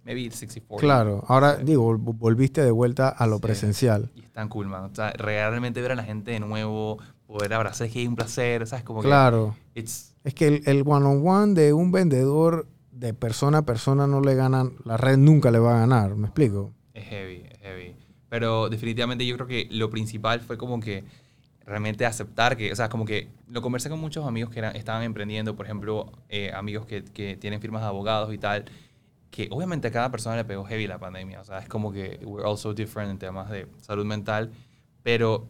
maybe 0.06 0.30
60-40. 0.30 0.78
Claro. 0.80 1.24
Ahora, 1.28 1.58
Sí. 1.58 1.64
digo, 1.66 1.98
vol- 1.98 2.18
volviste 2.18 2.64
de 2.64 2.72
vuelta 2.72 3.10
a 3.10 3.28
lo 3.28 3.36
Sí. 3.38 3.42
presencial. 3.42 4.12
Y 4.16 4.22
es 4.22 4.32
tan 4.32 4.48
cool, 4.50 4.68
man. 4.68 4.84
O 4.92 4.96
sea, 4.96 5.12
realmente 5.12 5.82
ver 5.82 5.92
a 5.92 5.96
la 5.96 6.04
gente 6.04 6.32
de 6.32 6.40
nuevo, 6.40 7.00
poder 7.30 7.54
abrazar, 7.54 7.86
es 7.88 7.94
que 7.94 8.02
es 8.02 8.08
un 8.10 8.16
placer, 8.16 8.66
¿sabes? 8.66 8.84
Como 8.84 9.02
Claro. 9.02 9.56
que 9.74 9.82
it's, 9.82 10.16
Es 10.24 10.34
que 10.34 10.48
el, 10.48 10.64
el 10.66 10.84
one-on-one 10.86 11.54
de 11.54 11.74
un 11.74 11.92
vendedor 11.92 12.68
de 12.92 13.14
persona 13.14 13.60
a 13.60 13.62
persona 13.62 14.08
no 14.08 14.20
le 14.20 14.34
ganan, 14.36 14.74
la 14.84 14.98
red 14.98 15.18
nunca 15.18 15.52
le 15.52 15.60
va 15.60 15.76
a 15.78 15.80
ganar, 15.82 16.16
¿me 16.16 16.26
explico? 16.28 16.74
es 16.94 17.06
heavy, 17.06 17.44
es 17.50 17.60
heavy. 17.60 17.96
Pero 18.30 18.68
definitivamente 18.68 19.26
yo 19.26 19.36
creo 19.36 19.48
que 19.48 19.68
lo 19.72 19.90
principal 19.90 20.42
fue 20.42 20.58
como 20.58 20.80
que 20.80 21.04
realmente 21.66 22.06
aceptar 22.06 22.58
que, 22.58 22.72
o 22.72 22.76
sea, 22.76 22.90
como 22.90 23.06
que 23.06 23.30
lo 23.48 23.62
conversé 23.62 23.90
con 23.90 24.00
muchos 24.00 24.26
amigos 24.26 24.50
que 24.52 24.60
eran, 24.60 24.76
estaban 24.76 25.04
emprendiendo, 25.04 25.56
por 25.56 25.66
ejemplo, 25.68 26.12
eh, 26.30 26.52
amigos 26.54 26.88
que, 26.88 27.04
que 27.06 27.38
tienen 27.38 27.62
firmas 27.62 27.84
de 27.84 27.88
abogados 27.90 28.34
y 28.34 28.38
tal, 28.40 28.66
que 29.30 29.48
obviamente 29.52 29.88
a 29.88 29.92
cada 29.92 30.10
persona 30.12 30.36
le 30.36 30.46
pegó 30.46 30.66
heavy 30.66 30.88
la 30.88 30.98
pandemia, 30.98 31.40
o 31.42 31.44
sea, 31.46 31.60
es 31.60 31.70
como 31.70 31.92
que 31.92 32.20
we're 32.24 32.44
all 32.46 32.58
so 32.58 32.74
different 32.74 33.12
en 33.12 33.20
temas 33.20 33.50
de 33.52 33.68
salud 33.82 34.04
mental, 34.06 34.52
pero 35.04 35.48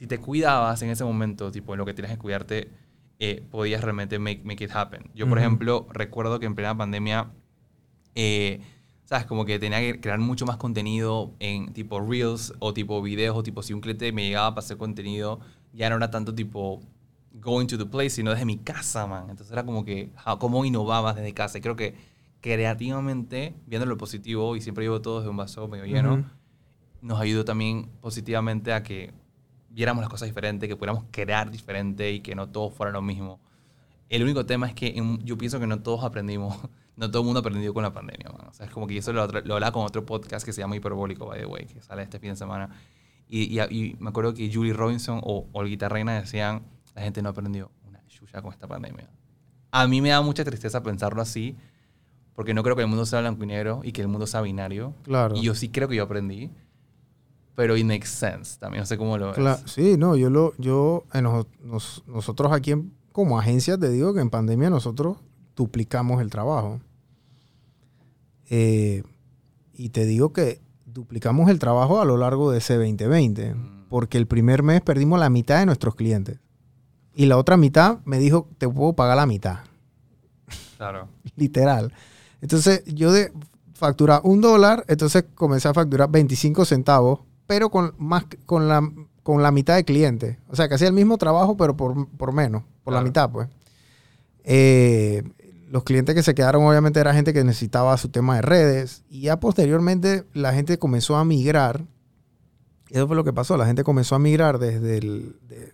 si 0.00 0.06
te 0.06 0.18
cuidabas 0.18 0.80
en 0.80 0.88
ese 0.88 1.04
momento, 1.04 1.52
tipo, 1.52 1.74
en 1.74 1.78
lo 1.78 1.84
que 1.84 1.92
tienes 1.92 2.10
que 2.12 2.16
cuidarte, 2.16 2.70
eh, 3.18 3.44
podías 3.50 3.84
realmente 3.84 4.18
make, 4.18 4.40
make 4.44 4.64
it 4.64 4.70
happen. 4.72 5.10
Yo, 5.14 5.28
por 5.28 5.36
Ujú. 5.36 5.46
ejemplo, 5.46 5.86
recuerdo 5.92 6.40
que 6.40 6.46
en 6.46 6.54
plena 6.54 6.74
pandemia, 6.74 7.30
eh, 8.14 8.62
¿sabes? 9.04 9.26
Como 9.26 9.44
que 9.44 9.58
tenía 9.58 9.78
que 9.80 10.00
crear 10.00 10.18
mucho 10.18 10.46
más 10.46 10.56
contenido 10.56 11.34
en 11.38 11.74
tipo 11.74 12.00
Reels 12.00 12.54
o 12.60 12.72
tipo 12.72 13.02
videos 13.02 13.36
o 13.36 13.42
tipo 13.42 13.62
si 13.62 13.74
un 13.74 13.82
cliente 13.82 14.10
me 14.10 14.22
llegaba 14.26 14.54
para 14.54 14.64
hacer 14.64 14.78
contenido, 14.78 15.38
ya 15.74 15.90
no 15.90 15.96
era 15.96 16.10
tanto 16.10 16.34
tipo 16.34 16.80
going 17.34 17.66
to 17.66 17.76
the 17.76 17.84
place, 17.84 18.08
sino 18.08 18.30
desde 18.30 18.46
mi 18.46 18.56
casa, 18.56 19.06
man. 19.06 19.28
Entonces 19.28 19.52
era 19.52 19.66
como 19.66 19.84
que, 19.84 20.08
¿cómo 20.38 20.64
innovabas 20.64 21.14
desde 21.14 21.34
casa? 21.34 21.58
Y 21.58 21.60
creo 21.60 21.76
que 21.76 21.94
creativamente, 22.40 23.54
viendo 23.66 23.84
lo 23.84 23.98
positivo, 23.98 24.56
y 24.56 24.62
siempre 24.62 24.84
llevo 24.86 25.02
todo 25.02 25.18
desde 25.18 25.28
un 25.28 25.36
vaso 25.36 25.68
medio 25.68 25.84
lleno, 25.84 26.14
Ujú. 26.14 26.24
nos 27.02 27.20
ayudó 27.20 27.44
también 27.44 27.90
positivamente 28.00 28.72
a 28.72 28.82
que 28.82 29.12
viéramos 29.70 30.02
las 30.02 30.10
cosas 30.10 30.28
diferentes, 30.28 30.68
que 30.68 30.76
pudiéramos 30.76 31.04
crear 31.10 31.50
diferente 31.50 32.10
y 32.12 32.20
que 32.20 32.34
no 32.34 32.48
todo 32.48 32.70
fuera 32.70 32.92
lo 32.92 33.00
mismo. 33.02 33.40
El 34.08 34.22
único 34.24 34.44
tema 34.44 34.66
es 34.66 34.74
que 34.74 34.94
yo 35.24 35.38
pienso 35.38 35.60
que 35.60 35.66
no 35.66 35.80
todos 35.80 36.02
aprendimos, 36.04 36.56
no 36.96 37.10
todo 37.10 37.22
el 37.22 37.26
mundo 37.26 37.40
aprendió 37.40 37.72
con 37.72 37.82
la 37.84 37.92
pandemia, 37.92 38.28
man. 38.30 38.48
O 38.48 38.52
sea, 38.52 38.66
es 38.66 38.72
como 38.72 38.86
que 38.86 38.96
eso 38.98 39.12
lo, 39.12 39.26
lo 39.26 39.54
hablaba 39.54 39.72
con 39.72 39.84
otro 39.84 40.04
podcast 40.04 40.44
que 40.44 40.52
se 40.52 40.60
llama 40.60 40.76
Hiperbólico, 40.76 41.26
by 41.26 41.38
the 41.40 41.46
way, 41.46 41.64
que 41.66 41.80
sale 41.80 42.02
este 42.02 42.18
fin 42.18 42.30
de 42.30 42.36
semana. 42.36 42.68
Y, 43.28 43.56
y- 43.58 43.60
y 43.70 43.96
me 44.00 44.10
acuerdo 44.10 44.34
que 44.34 44.52
Julie 44.52 44.72
Robinson 44.72 45.20
o 45.22 45.46
Olguita 45.52 45.88
Reina 45.88 46.20
decían, 46.20 46.62
la 46.96 47.02
gente 47.02 47.22
no 47.22 47.28
aprendió 47.28 47.70
una 47.88 48.04
chucha 48.08 48.42
con 48.42 48.52
esta 48.52 48.66
pandemia. 48.66 49.08
A 49.70 49.86
mí 49.86 50.00
me 50.00 50.08
da 50.08 50.20
mucha 50.20 50.42
tristeza 50.44 50.82
pensarlo 50.82 51.22
así, 51.22 51.56
porque 52.34 52.54
no 52.54 52.64
creo 52.64 52.74
que 52.74 52.82
el 52.82 52.88
mundo 52.88 53.06
sea 53.06 53.20
blanco 53.20 53.44
y 53.44 53.46
negro 53.46 53.82
y 53.84 53.92
que 53.92 54.02
el 54.02 54.08
mundo 54.08 54.26
sea 54.26 54.40
binario. 54.40 54.94
Claro. 55.04 55.36
Y 55.36 55.42
yo 55.42 55.54
sí 55.54 55.68
creo 55.68 55.86
que 55.88 55.94
yo 55.94 56.02
aprendí, 56.02 56.50
pero 57.60 57.76
it 57.76 57.84
makes 57.84 58.06
sense 58.06 58.58
también, 58.58 58.80
no 58.80 58.86
sé 58.86 58.96
cómo 58.96 59.18
lo 59.18 59.26
ves. 59.26 59.36
Cla- 59.36 59.60
sí, 59.66 59.98
no, 59.98 60.16
yo 60.16 60.30
lo, 60.30 60.54
yo, 60.56 61.04
eh, 61.12 61.20
nos- 61.20 61.44
nos- 61.62 62.02
nosotros 62.06 62.50
aquí 62.52 62.70
en- 62.72 62.90
como 63.12 63.38
agencia 63.38 63.76
te 63.76 63.90
digo 63.90 64.14
que 64.14 64.20
en 64.22 64.30
pandemia 64.30 64.70
nosotros 64.70 65.18
duplicamos 65.56 66.22
el 66.22 66.30
trabajo. 66.30 66.80
Eh, 68.48 69.02
y 69.74 69.90
te 69.90 70.06
digo 70.06 70.32
que 70.32 70.62
duplicamos 70.86 71.50
el 71.50 71.58
trabajo 71.58 72.00
a 72.00 72.06
lo 72.06 72.16
largo 72.16 72.50
de 72.50 72.58
ese 72.58 72.76
2020, 72.76 73.54
Mm. 73.54 73.88
porque 73.90 74.16
el 74.16 74.26
primer 74.26 74.62
mes 74.62 74.80
perdimos 74.80 75.20
la 75.20 75.28
mitad 75.28 75.58
de 75.60 75.66
nuestros 75.66 75.94
clientes. 75.94 76.38
Y 77.14 77.26
la 77.26 77.36
otra 77.36 77.58
mitad 77.58 77.98
me 78.06 78.18
dijo, 78.18 78.48
te 78.56 78.66
puedo 78.68 78.94
pagar 78.94 79.18
la 79.18 79.26
mitad, 79.26 79.58
Claro. 80.78 81.08
literal. 81.36 81.92
Entonces 82.40 82.82
yo 82.86 83.12
de 83.12 83.30
facturar 83.74 84.22
un 84.24 84.40
dólar, 84.40 84.82
entonces 84.88 85.26
comencé 85.34 85.68
a 85.68 85.74
facturar 85.74 86.10
25 86.10 86.64
centavos, 86.64 87.20
pero 87.50 87.68
con, 87.68 87.94
más, 87.98 88.26
con, 88.46 88.68
la, 88.68 88.80
con 89.24 89.42
la 89.42 89.50
mitad 89.50 89.74
de 89.74 89.84
clientes. 89.84 90.36
O 90.48 90.54
sea, 90.54 90.68
que 90.68 90.76
hacía 90.76 90.86
el 90.86 90.94
mismo 90.94 91.18
trabajo, 91.18 91.56
pero 91.56 91.76
por, 91.76 92.06
por 92.10 92.32
menos, 92.32 92.62
por 92.84 92.94
la 92.94 93.00
mitad, 93.02 93.28
pues. 93.28 93.48
Eh, 94.44 95.24
los 95.68 95.82
clientes 95.82 96.14
que 96.14 96.22
se 96.22 96.32
quedaron, 96.32 96.62
obviamente, 96.64 97.00
era 97.00 97.12
gente 97.12 97.32
que 97.32 97.42
necesitaba 97.42 97.96
su 97.96 98.08
tema 98.08 98.36
de 98.36 98.42
redes. 98.42 99.02
Y 99.10 99.22
ya 99.22 99.40
posteriormente 99.40 100.24
la 100.32 100.52
gente 100.52 100.78
comenzó 100.78 101.16
a 101.16 101.24
migrar. 101.24 101.84
Eso 102.88 103.08
fue 103.08 103.16
lo 103.16 103.24
que 103.24 103.32
pasó. 103.32 103.56
La 103.56 103.66
gente 103.66 103.82
comenzó 103.82 104.14
a 104.14 104.20
migrar 104.20 104.60
desde, 104.60 104.98
el- 104.98 105.36
de- 105.48 105.72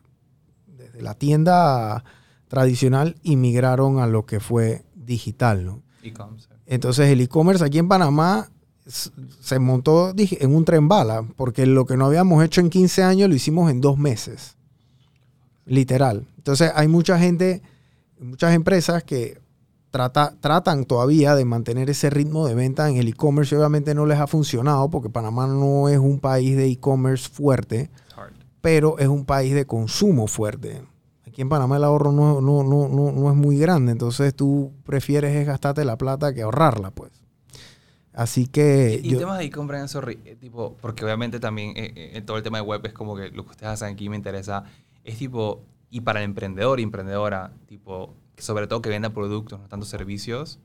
desde 0.79 1.03
la 1.03 1.12
tienda 1.12 2.05
tradicional 2.49 3.16
y 3.22 3.37
migraron 3.37 3.99
a 3.99 4.07
lo 4.07 4.24
que 4.24 4.41
fue 4.41 4.87
digital, 4.95 5.66
¿no? 5.66 5.83
E-commerce. 6.03 6.49
Entonces 6.64 7.09
el 7.11 7.20
e-commerce 7.20 7.62
aquí 7.62 7.79
en 7.79 7.89
Panamá 7.89 8.49
se 8.87 9.59
montó 9.59 10.12
dije, 10.12 10.43
en 10.45 10.55
un 10.55 10.64
tren 10.64 10.89
bala, 10.89 11.26
porque 11.37 11.66
lo 11.66 11.87
que 11.87 11.97
no 11.97 12.07
habíamos 12.07 12.45
hecho 12.45 12.61
en 12.61 12.70
15 12.70 13.03
años 13.03 13.28
lo 13.28 13.34
hicimos 13.34 13.70
en 13.70 13.80
dos 13.80 13.99
meses. 13.99 14.57
Literal. 15.64 16.26
Entonces 16.37 16.70
hay 16.74 16.87
mucha 16.87 17.18
gente, 17.18 17.62
muchas 18.20 18.55
empresas 18.55 19.03
que 19.03 19.41
trata, 19.91 20.34
tratan 20.41 20.84
todavía 20.84 21.34
de 21.34 21.45
mantener 21.45 21.91
ese 21.91 22.11
ritmo 22.11 22.47
de 22.47 22.55
venta 22.55 22.89
en 22.89 22.97
el 22.97 23.09
e-commerce 23.09 23.55
y 23.55 23.59
obviamente 23.59 23.95
no 23.95 24.07
les 24.07 24.20
ha 24.20 24.28
funcionado 24.28 24.89
porque 24.89 25.11
Panamá 25.11 25.49
no 25.49 25.89
es 25.89 25.99
un 25.99 26.20
país 26.20 26.57
de 26.57 26.66
e-commerce 26.68 27.28
fuerte, 27.28 27.91
pero 28.61 28.99
es 28.99 29.09
un 29.09 29.24
país 29.24 29.55
de 29.55 29.66
consumo 29.66 30.28
fuerte. 30.28 30.82
Aquí 31.26 31.43
en 31.43 31.49
Panamá 31.49 31.76
el 31.76 31.84
ahorro 31.84 32.12
no, 32.12 32.41
no, 32.41 32.62
no, 32.62 32.89
no, 32.89 33.12
no 33.12 33.30
es 33.30 33.37
muy 33.37 33.59
grande, 33.59 33.93
entonces 33.93 34.34
tú 34.34 34.72
prefieres 34.84 35.34
es 35.34 35.47
gastarte 35.47 35.84
la 35.84 35.99
plata 35.99 36.32
que 36.32 36.43
ahorrarla, 36.43 36.93
pues. 36.93 37.11
Así 38.17 38.47
que 38.49 38.99
Y 39.05 39.11
yo- 39.11 39.19
temas 39.19 39.39
de 39.39 39.45
e-commerce, 39.45 39.89
sorry, 39.89 40.19
eh, 40.25 40.35
tipo, 40.37 40.77
porque 40.81 41.05
obviamente 41.05 41.39
también 41.39 41.77
eh, 41.77 41.93
eh, 41.95 42.11
en 42.14 42.25
todo 42.27 42.39
el 42.39 42.43
tema 42.43 42.59
de 42.59 42.62
web 42.62 42.81
es 42.87 42.93
como 42.95 43.14
que 43.14 43.29
lo 43.31 43.45
que 43.45 43.51
ustedes 43.51 43.73
hacen 43.75 43.93
aquí 43.93 44.09
me 44.09 44.17
interesa. 44.17 44.64
Es 45.05 45.19
tipo, 45.19 45.62
y 45.91 46.01
para 46.01 46.21
el 46.21 46.25
emprendedor 46.25 46.81
y 46.81 46.83
emprendedora, 46.83 47.53
tipo, 47.67 48.14
que 48.35 48.43
sobre 48.43 48.67
todo 48.67 48.81
que 48.83 48.89
venda 48.89 49.11
productos, 49.11 49.61
no 49.61 49.69
tanto 49.69 49.85
servicios, 49.87 50.59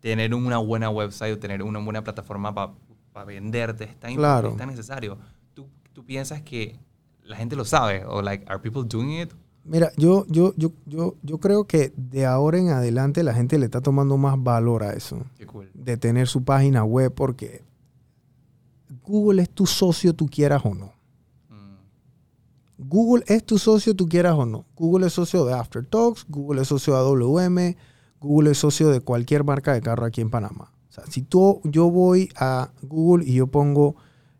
tener 0.00 0.34
una 0.34 0.56
buena 0.58 0.88
website 0.88 1.34
o 1.34 1.38
tener 1.38 1.62
una 1.62 1.78
buena 1.78 2.02
plataforma 2.02 2.54
para 2.54 3.24
venderte 3.26 3.84
es 3.84 4.00
tan, 4.00 4.14
Claro. 4.14 4.48
es 4.50 4.56
tan 4.56 4.68
necesario. 4.70 5.18
¿Tú, 5.54 5.68
¿Tú 5.92 6.04
piensas 6.06 6.40
que 6.40 6.78
la 7.22 7.36
gente 7.36 7.54
lo 7.54 7.66
sabe? 7.66 8.04
¿O, 8.06 8.22
like, 8.22 8.44
are 8.48 8.58
people 8.58 8.82
doing 8.88 9.20
it? 9.20 9.30
Mira, 9.70 9.92
yo, 9.96 10.26
yo, 10.26 10.52
yo, 10.56 10.72
yo, 10.84 11.14
yo 11.22 11.38
creo 11.38 11.64
que 11.64 11.92
de 11.96 12.26
ahora 12.26 12.58
en 12.58 12.70
adelante 12.70 13.22
la 13.22 13.32
gente 13.32 13.56
le 13.56 13.66
está 13.66 13.80
tomando 13.80 14.16
más 14.16 14.34
valor 14.42 14.82
a 14.82 14.94
eso, 14.94 15.24
Qué 15.38 15.46
cool. 15.46 15.70
de 15.74 15.96
tener 15.96 16.26
su 16.26 16.42
página 16.42 16.82
web, 16.82 17.14
porque 17.14 17.62
Google 19.04 19.42
es 19.42 19.48
tu 19.48 19.66
socio, 19.66 20.12
tú 20.12 20.26
quieras 20.26 20.62
o 20.64 20.74
no. 20.74 20.92
Mm, 21.50 21.76
Google 22.88 23.24
es 23.28 23.44
tu 23.44 23.58
socio, 23.58 23.94
tú 23.94 24.08
quieras 24.08 24.34
o 24.34 24.44
no. 24.44 24.64
Google 24.74 25.06
es 25.06 25.12
socio 25.12 25.44
de 25.44 25.54
Aftertalks, 25.54 26.26
Google 26.28 26.62
es 26.62 26.66
socio 26.68 26.94
de 26.94 26.98
AWM, 26.98 27.76
Google 28.18 28.50
es 28.50 28.58
socio 28.58 28.88
de 28.88 29.00
cualquier 29.00 29.44
marca 29.44 29.72
de 29.72 29.80
carro 29.82 30.04
aquí 30.04 30.20
en 30.20 30.30
Panamá. 30.30 30.72
O 30.88 30.92
sea, 30.92 31.06
si 31.06 31.22
tú, 31.22 31.60
yo 31.62 31.88
voy 31.92 32.28
a 32.34 32.72
Google 32.82 33.24
y 33.24 33.34
yo 33.34 33.46
pongo 33.46 33.94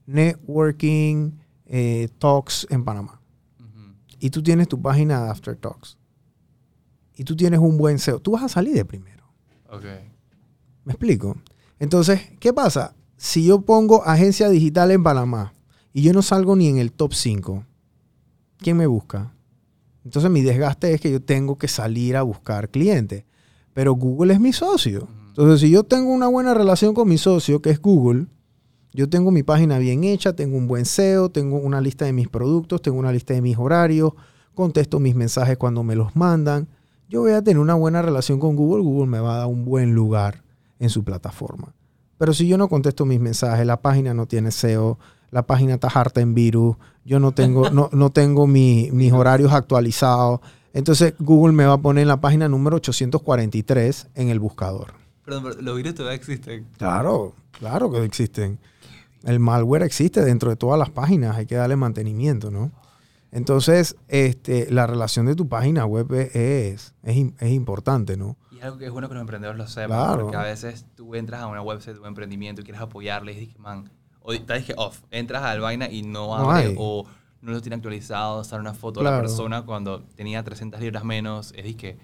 Networking 0.07 1.35
eh, 1.67 2.09
Talks 2.19 2.67
en 2.69 2.85
Panamá. 2.85 3.20
Y 4.21 4.31
tú 4.31 4.43
tienes 4.43 4.69
tu 4.69 4.81
página 4.81 5.25
de 5.25 5.31
Aftertalks, 5.31 5.99
y 7.17 7.25
tú 7.25 7.35
tienes 7.35 7.59
un 7.61 7.77
buen 7.77 7.99
SEO, 7.99 8.21
tú 8.21 8.33
vas 8.33 8.45
a 8.45 8.49
salir 8.49 8.75
de 8.75 8.85
primero. 8.85 9.25
Ok. 9.69 9.85
¿Me 10.85 10.93
explico? 10.93 11.37
Entonces, 11.79 12.21
¿qué 12.39 12.53
pasa? 12.53 12.95
Si 13.17 13.45
yo 13.45 13.63
pongo 13.63 14.05
agencia 14.05 14.49
digital 14.49 14.91
en 14.91 15.03
Panamá 15.03 15.53
y 15.93 16.03
yo 16.03 16.13
no 16.13 16.23
salgo 16.23 16.57
ni 16.57 16.69
en 16.69 16.79
el 16.79 16.93
top 16.93 17.13
5, 17.15 17.65
¿quién 18.59 18.77
me 18.77 18.87
busca? 18.87 19.35
Entonces 20.05 20.31
mi 20.31 20.43
desgaste 20.43 20.95
es 20.95 21.01
que 21.01 21.11
yo 21.11 21.21
tengo 21.21 21.59
que 21.59 21.69
salir 21.69 22.17
a 22.17 22.23
buscar 22.23 22.71
clientes. 22.71 23.25
Pero 23.73 23.93
Google 23.95 24.35
es 24.35 24.41
mi 24.41 24.53
socio. 24.53 25.09
Entonces, 25.29 25.61
si 25.61 25.71
yo 25.71 25.85
tengo 25.85 26.11
una 26.11 26.27
buena 26.27 26.55
relación 26.55 26.95
con 26.95 27.09
mi 27.09 27.19
socio, 27.19 27.63
que 27.63 27.71
es 27.71 27.81
Google, 27.81 28.27
yo 28.93 29.09
tengo 29.09 29.31
mi 29.31 29.43
página 29.43 29.79
bien 29.79 30.05
hecha, 30.05 30.35
tengo 30.35 30.57
un 30.57 30.67
buen 30.67 30.85
SEO, 30.85 31.29
tengo 31.31 31.57
una 31.59 31.81
lista 31.81 32.05
de 32.05 32.13
mis 32.13 32.29
productos, 32.29 32.83
tengo 32.83 32.99
una 32.99 33.13
lista 33.13 33.35
de 33.35 33.41
mis 33.43 33.57
horarios, 33.59 34.13
contesto 34.55 34.99
mis 35.01 35.15
mensajes 35.15 35.57
cuando 35.57 35.83
me 35.83 35.95
los 35.95 36.15
mandan. 36.17 36.69
Yo 37.09 37.21
voy 37.23 37.33
a 37.33 37.43
tener 37.43 37.59
una 37.59 37.75
buena 37.75 38.03
relación 38.03 38.39
con 38.39 38.57
Google, 38.57 38.83
Google 38.85 39.07
me 39.09 39.21
va 39.21 39.35
a 39.35 39.39
dar 39.39 39.47
un 39.47 39.65
buen 39.65 39.95
lugar 39.95 40.43
en 40.79 40.91
su 40.91 41.03
plataforma. 41.05 41.73
Pero 42.19 42.35
si 42.35 42.47
yo 42.47 42.59
no 42.59 42.69
contesto 42.69 43.05
mis 43.07 43.21
mensajes, 43.21 43.67
la 43.67 43.81
página 43.81 44.13
no 44.15 44.27
tiene 44.27 44.51
SEO, 44.51 44.99
la 45.31 45.47
página 45.47 45.75
está 45.75 45.89
harta 45.89 46.21
en 46.21 46.35
virus, 46.35 46.77
yo 47.05 47.19
no 47.21 47.33
tengo, 47.33 47.71
no, 47.71 47.89
no 47.93 48.11
tengo 48.11 48.47
mi- 48.47 48.91
mis 48.93 49.13
horarios 49.13 49.53
actualizados, 49.53 50.41
entonces 50.73 51.15
Google 51.19 51.53
me 51.53 51.65
va 51.65 51.75
a 51.75 51.79
poner 51.79 52.03
en 52.03 52.09
la 52.09 52.21
página 52.21 52.49
número 52.49 52.77
843 52.77 54.09
en 54.15 54.29
el 54.29 54.39
buscador. 54.39 54.95
Perdón, 55.25 55.45
pero 55.49 55.63
los 55.63 55.77
virus 55.77 55.95
todavía 55.95 56.17
existen. 56.17 56.67
Claro, 56.79 57.35
claro 57.59 57.91
que 57.91 58.05
existen. 58.05 58.59
El 59.25 59.41
malware 59.41 59.83
existe 59.83 60.25
dentro 60.25 60.51
de 60.51 60.57
todas 60.57 60.79
las 60.79 60.91
páginas, 60.91 61.37
hay 61.37 61.47
que 61.47 61.57
darle 61.57 61.77
mantenimiento, 61.77 62.51
¿no? 62.51 62.73
Entonces, 63.33 63.97
este, 64.09 64.71
la 64.71 64.87
relación 64.87 65.27
de 65.27 65.37
tu 65.37 65.49
página 65.49 65.87
web 65.87 66.13
es, 66.13 66.35
es, 66.35 66.95
es 67.03 67.51
importante, 67.51 68.17
¿no? 68.17 68.37
Y 68.51 68.59
es 68.59 68.65
algo 68.65 68.79
que 68.79 68.87
es 68.87 68.91
bueno 68.91 69.09
que 69.09 69.15
los 69.15 69.21
emprendedores 69.21 69.59
lo 69.59 69.69
sepan. 69.69 69.89
Claro. 69.89 70.23
Porque 70.23 70.37
a 70.37 70.43
veces 70.43 70.85
tú 70.97 71.15
entras 71.15 71.41
a 71.41 71.47
una 71.47 71.63
website 71.63 71.95
de 71.95 72.01
un 72.01 72.09
emprendimiento 72.09 72.63
y 72.63 72.65
quieres 72.65 72.83
apoyarle 72.83 73.33
y 73.33 73.41
dices, 73.41 73.59
man, 73.59 73.91
o 74.23 74.35
te 74.35 74.55
dije 74.55 74.75
off, 74.77 75.03
entras 75.11 75.43
al 75.43 75.61
vaina 75.61 75.89
y 75.89 76.03
no 76.03 76.27
No 76.37 76.51
abre 76.51 76.75
o 76.77 77.07
no 77.43 77.53
lo 77.53 77.61
tiene 77.63 77.77
actualizado, 77.77 78.45
sale 78.45 78.61
una 78.61 78.75
foto 78.75 79.01
de 79.01 79.11
la 79.11 79.21
persona 79.21 79.63
cuando 79.63 80.03
tenía 80.15 80.43
300 80.43 80.81
libras 80.81 81.05
menos. 81.05 81.53
Es 81.57 81.75
que, 81.77 81.99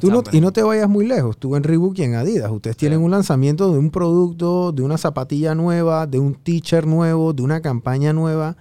Tú 0.00 0.10
no- 0.10 0.22
y 0.32 0.40
no 0.40 0.52
te 0.52 0.62
vayas 0.62 0.88
muy 0.88 1.06
lejos, 1.06 1.38
tú 1.38 1.56
en 1.56 1.62
Reebok 1.62 1.98
y 1.98 2.02
en 2.02 2.14
Adidas, 2.14 2.50
ustedes 2.50 2.76
tienen 2.76 3.00
un 3.00 3.10
lanzamiento 3.10 3.72
de 3.72 3.78
un 3.78 3.90
producto, 3.90 4.70
de 4.72 4.82
una 4.82 4.98
zapatilla 4.98 5.54
nueva, 5.54 6.06
de 6.06 6.18
un 6.18 6.34
teacher 6.34 6.86
nuevo, 6.86 7.32
de 7.32 7.42
una 7.42 7.62
campaña 7.62 8.12
nueva. 8.12 8.56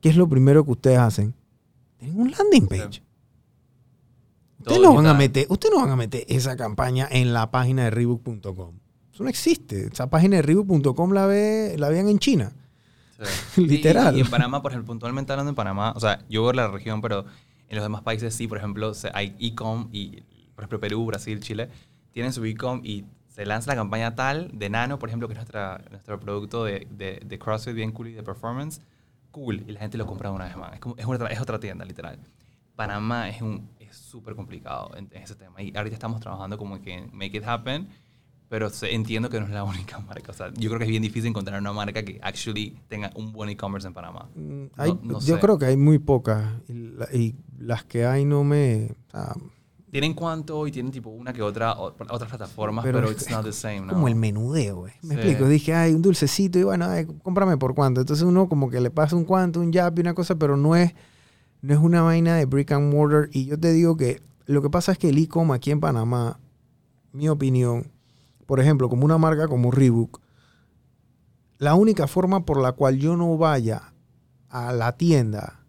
¿Qué 0.00 0.08
es 0.08 0.16
lo 0.16 0.28
primero 0.28 0.64
que 0.64 0.72
ustedes 0.72 0.98
hacen? 0.98 1.32
Tienen 1.98 2.20
un 2.20 2.30
landing 2.32 2.66
page. 2.66 3.02
Ustedes 4.58 4.80
no, 4.80 4.94
van 4.94 5.06
a 5.06 5.14
meter, 5.14 5.46
ustedes 5.48 5.74
no 5.74 5.80
van 5.82 5.90
a 5.90 5.96
meter 5.96 6.24
esa 6.26 6.56
campaña 6.56 7.06
en 7.10 7.32
la 7.32 7.50
página 7.50 7.84
de 7.84 7.90
Reebok.com. 7.90 8.74
Eso 9.12 9.22
no 9.22 9.28
existe. 9.28 9.86
Esa 9.92 10.08
página 10.10 10.36
de 10.36 10.42
Reebok.com 10.42 11.12
la, 11.12 11.26
ve, 11.26 11.76
la 11.78 11.88
vean 11.88 12.08
en 12.08 12.18
China. 12.18 12.52
Sí. 13.52 13.60
Literal. 13.66 14.14
Y, 14.16 14.18
y 14.18 14.20
en 14.22 14.30
Panamá, 14.30 14.60
por 14.62 14.72
ejemplo, 14.72 14.88
puntualmente 14.88 15.32
hablando 15.32 15.50
en 15.50 15.54
Panamá, 15.54 15.92
o 15.94 16.00
sea, 16.00 16.24
yo 16.28 16.42
voy 16.42 16.50
a 16.50 16.54
la 16.54 16.68
región, 16.68 17.00
pero 17.00 17.26
en 17.68 17.76
los 17.76 17.84
demás 17.84 18.02
países 18.02 18.34
sí, 18.34 18.48
por 18.48 18.58
ejemplo, 18.58 18.90
hay 19.12 19.36
e-com 19.38 19.88
y, 19.92 20.22
por 20.54 20.62
ejemplo, 20.64 20.80
Perú, 20.80 21.04
Brasil, 21.06 21.40
Chile, 21.40 21.68
tienen 22.12 22.32
su 22.32 22.44
e-com 22.44 22.80
y 22.84 23.04
se 23.28 23.44
lanza 23.44 23.70
la 23.72 23.76
campaña 23.76 24.14
tal 24.14 24.50
de 24.56 24.70
Nano, 24.70 24.98
por 24.98 25.08
ejemplo, 25.08 25.26
que 25.28 25.32
es 25.32 25.38
nuestra, 25.38 25.82
nuestro 25.90 26.20
producto 26.20 26.64
de, 26.64 26.86
de, 26.90 27.20
de 27.24 27.38
CrossFit 27.38 27.74
bien 27.74 27.90
cool 27.92 28.08
y 28.08 28.12
de 28.12 28.22
performance, 28.22 28.80
cool, 29.32 29.64
y 29.66 29.72
la 29.72 29.80
gente 29.80 29.98
lo 29.98 30.06
compra 30.06 30.30
una 30.30 30.44
vez 30.44 30.56
más. 30.56 30.74
Es, 30.74 30.80
como- 30.80 30.96
es, 30.96 31.04
otra, 31.06 31.28
es 31.28 31.40
otra 31.40 31.58
tienda, 31.58 31.84
literal. 31.84 32.18
Panamá 32.76 33.28
es 33.28 33.40
un 33.42 33.68
es 33.80 33.96
súper 33.96 34.34
complicado 34.34 34.90
en, 34.96 35.08
en 35.12 35.22
ese 35.22 35.34
tema. 35.34 35.60
Y 35.62 35.76
ahorita 35.76 35.94
estamos 35.94 36.20
trabajando 36.20 36.56
como 36.58 36.80
que 36.80 36.94
en 36.94 37.10
Make 37.12 37.38
It 37.38 37.44
Happen, 37.44 37.88
pero 38.48 38.70
se- 38.70 38.94
entiendo 38.94 39.28
que 39.30 39.40
no 39.40 39.46
es 39.46 39.52
la 39.52 39.64
única 39.64 39.98
marca. 39.98 40.30
O 40.30 40.34
sea, 40.34 40.52
yo 40.54 40.68
creo 40.70 40.78
que 40.78 40.84
es 40.84 40.90
bien 40.90 41.02
difícil 41.02 41.30
encontrar 41.30 41.60
una 41.60 41.72
marca 41.72 42.04
que 42.04 42.20
actually 42.22 42.76
tenga 42.88 43.10
un 43.16 43.32
buen 43.32 43.50
e-commerce 43.50 43.86
en 43.88 43.94
Panamá. 43.94 44.28
Mm, 44.36 44.64
hay- 44.76 44.98
no 45.02 45.18
yo 45.20 45.34
sé. 45.34 45.40
creo 45.40 45.58
que 45.58 45.66
hay 45.66 45.76
muy 45.76 45.98
pocas. 45.98 46.44
Y, 46.68 47.16
y 47.18 47.34
las 47.58 47.84
que 47.84 48.06
hay 48.06 48.24
no 48.24 48.44
me... 48.44 48.92
Tienen 49.94 50.12
cuánto 50.14 50.66
y 50.66 50.72
tienen 50.72 50.90
tipo 50.90 51.08
una 51.10 51.32
que 51.32 51.40
otra, 51.40 51.78
otras 51.78 52.28
plataformas, 52.28 52.84
Pero 52.84 52.98
pero, 52.98 53.10
es- 53.12 53.22
it's 53.22 53.30
not 53.30 53.44
the 53.44 53.52
same, 53.52 53.82
¿no? 53.82 53.92
como 53.92 54.08
el 54.08 54.16
menudeo, 54.16 54.78
güey. 54.78 54.92
Me 55.02 55.14
Sí. 55.14 55.20
explico. 55.20 55.46
Dije, 55.48 55.72
ay, 55.72 55.94
un 55.94 56.02
dulcecito 56.02 56.58
y 56.58 56.64
bueno, 56.64 56.86
ay, 56.86 57.06
cómprame 57.22 57.56
por 57.58 57.76
cuánto. 57.76 58.00
Entonces 58.00 58.24
uno 58.24 58.48
como 58.48 58.68
que 58.70 58.80
le 58.80 58.90
pasa 58.90 59.14
un 59.14 59.24
cuánto, 59.24 59.60
un 59.60 59.70
yap 59.70 59.96
y 59.96 60.00
una 60.00 60.12
cosa, 60.14 60.34
pero 60.34 60.56
no 60.56 60.74
es, 60.74 60.92
no 61.62 61.72
es 61.74 61.78
una 61.78 62.02
vaina 62.02 62.34
de 62.34 62.44
brick 62.44 62.72
and 62.72 62.92
mortar. 62.92 63.28
Y 63.30 63.44
yo 63.44 63.56
te 63.56 63.72
digo 63.72 63.96
que 63.96 64.20
lo 64.46 64.62
que 64.62 64.68
pasa 64.68 64.90
es 64.90 64.98
que 64.98 65.10
el 65.10 65.18
e-com 65.18 65.52
aquí 65.52 65.70
en 65.70 65.78
Panamá, 65.78 66.40
mi 67.12 67.28
opinión, 67.28 67.86
por 68.46 68.58
ejemplo, 68.58 68.88
como 68.88 69.04
una 69.04 69.16
marca 69.16 69.46
como 69.46 69.70
Reebok, 69.70 70.18
la 71.58 71.76
única 71.76 72.08
forma 72.08 72.44
por 72.44 72.60
la 72.60 72.72
cual 72.72 72.98
yo 72.98 73.16
no 73.16 73.38
vaya 73.38 73.92
a 74.48 74.72
la 74.72 74.96
tienda 74.96 75.60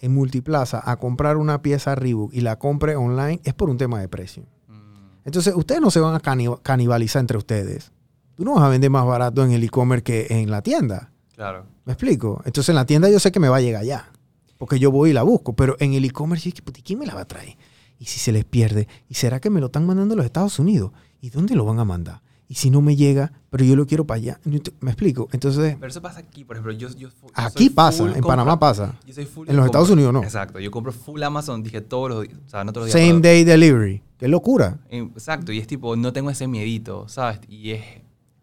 en 0.00 0.14
Multiplaza 0.14 0.82
a 0.84 0.96
comprar 0.96 1.36
una 1.36 1.62
pieza 1.62 1.94
Reebok 1.94 2.32
y 2.34 2.40
la 2.40 2.58
compre 2.58 2.96
online 2.96 3.40
es 3.44 3.54
por 3.54 3.70
un 3.70 3.78
tema 3.78 4.00
de 4.00 4.08
precio. 4.08 4.44
Mm, 4.68 5.20
Entonces, 5.26 5.54
ustedes 5.54 5.80
no 5.80 5.90
se 5.90 6.00
van 6.00 6.14
a 6.14 6.20
cani- 6.20 6.58
canibalizar 6.62 7.20
entre 7.20 7.36
ustedes. 7.38 7.92
Tú 8.34 8.44
no 8.44 8.54
vas 8.54 8.64
a 8.64 8.68
vender 8.68 8.90
más 8.90 9.04
barato 9.06 9.44
en 9.44 9.52
el 9.52 9.62
e-commerce 9.64 10.02
que 10.02 10.26
en 10.30 10.50
la 10.50 10.62
tienda. 10.62 11.12
claro. 11.34 11.64
¿Me 11.86 11.94
explico? 11.94 12.40
Entonces, 12.44 12.68
en 12.68 12.76
la 12.76 12.86
tienda 12.86 13.10
yo 13.10 13.18
sé 13.18 13.32
que 13.32 13.40
me 13.40 13.48
va 13.48 13.56
a 13.56 13.60
llegar 13.60 13.84
ya. 13.84 14.10
Porque 14.58 14.78
yo 14.78 14.90
voy 14.90 15.10
y 15.10 15.12
la 15.12 15.22
busco. 15.22 15.54
Pero 15.56 15.76
en 15.80 15.94
el 15.94 16.04
e-commerce, 16.04 16.48
es 16.50 16.54
que, 16.54 16.62
puta, 16.62 16.78
¿y 16.78 16.82
¿quién 16.82 16.98
me 16.98 17.06
la 17.06 17.14
va 17.14 17.22
a 17.22 17.24
traer? 17.24 17.56
¿Y 17.98 18.04
si 18.04 18.18
se 18.20 18.30
les 18.32 18.44
pierde? 18.44 18.86
¿Y 19.08 19.14
será 19.14 19.40
que 19.40 19.50
me 19.50 19.58
lo 19.60 19.66
están 19.66 19.86
mandando 19.86 20.14
a 20.14 20.16
los 20.18 20.26
Estados 20.26 20.58
Unidos? 20.58 20.92
¿Y 21.20 21.30
dónde 21.30 21.54
lo 21.54 21.64
van 21.64 21.78
a 21.80 21.84
mandar? 21.84 22.22
¿Y 22.50 22.56
si 22.56 22.68
no 22.68 22.80
me 22.82 22.96
llega, 22.96 23.30
pero 23.48 23.64
yo 23.64 23.76
lo 23.76 23.86
quiero 23.86 24.04
para 24.08 24.16
allá? 24.16 24.40
¿Me 24.80 24.90
explico? 24.90 25.28
Entonces, 25.30 25.76
Pero 25.78 25.88
eso 25.88 26.02
pasa 26.02 26.18
aquí, 26.18 26.42
por 26.44 26.56
ejemplo. 26.56 26.72
Yo, 26.72 26.88
yo, 26.88 27.08
yo 27.08 27.08
aquí 27.32 27.70
pasa. 27.70 28.02
En 28.12 28.22
Panamá 28.24 28.54
compra- 28.54 28.58
pasa. 28.58 28.98
Yo 29.06 29.14
soy 29.14 29.24
full 29.24 29.48
En 29.48 29.54
los 29.54 29.62
compra- 29.62 29.66
Estados 29.66 29.90
Unidos 29.90 30.12
no. 30.12 30.22
Exacto. 30.24 30.58
Yo 30.58 30.68
compro 30.72 30.90
full 30.90 31.22
Amazon, 31.22 31.62
dije 31.62 31.80
todos 31.80 32.10
los 32.10 32.22
días. 32.26 32.36
O 32.44 32.48
sea, 32.48 32.64
no 32.64 32.72
todos 32.72 32.88
los 32.88 32.94
días. 32.94 33.08
Same 33.08 33.20
day 33.20 33.44
delivery. 33.44 34.02
¡Qué 34.18 34.26
locura! 34.26 34.80
Exacto, 34.90 35.52
y 35.52 35.58
es 35.58 35.68
tipo, 35.68 35.94
no 35.94 36.12
tengo 36.12 36.28
ese 36.28 36.48
miedito, 36.48 37.08
¿sabes? 37.08 37.38
Y 37.48 37.70
es, 37.70 37.84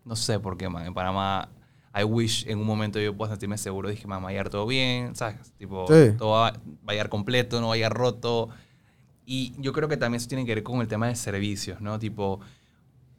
no 0.05 0.15
sé 0.15 0.39
por 0.39 0.55
qué, 0.57 0.69
man. 0.69 0.85
En 0.85 0.93
Panamá, 0.93 1.49
I 1.93 2.05
wish 2.05 2.47
en 2.47 2.59
un 2.59 2.65
momento 2.65 3.01
yo 3.01 3.13
pueda 3.13 3.31
sentirme 3.31 3.57
seguro. 3.57 3.89
Dije, 3.89 4.07
man, 4.07 4.23
va 4.23 4.29
a 4.29 4.31
llegar 4.31 4.49
todo 4.49 4.65
bien, 4.65 5.15
¿sabes? 5.15 5.51
Tipo, 5.57 5.85
Sí. 5.85 6.15
todo 6.17 6.29
va, 6.29 6.51
va 6.51 6.57
a 6.87 6.91
llegar 6.93 7.09
completo, 7.09 7.59
no 7.59 7.67
va 7.67 7.73
a 7.73 7.75
llegar 7.75 7.93
roto. 7.93 8.47
Y 9.25 9.53
yo 9.59 9.73
creo 9.73 9.89
que 9.89 9.97
también 9.97 10.19
eso 10.21 10.29
tiene 10.29 10.45
que 10.45 10.55
ver 10.55 10.63
con 10.63 10.79
el 10.79 10.87
tema 10.87 11.07
de 11.07 11.15
servicios, 11.17 11.81
¿no? 11.81 11.99
Tipo, 11.99 12.39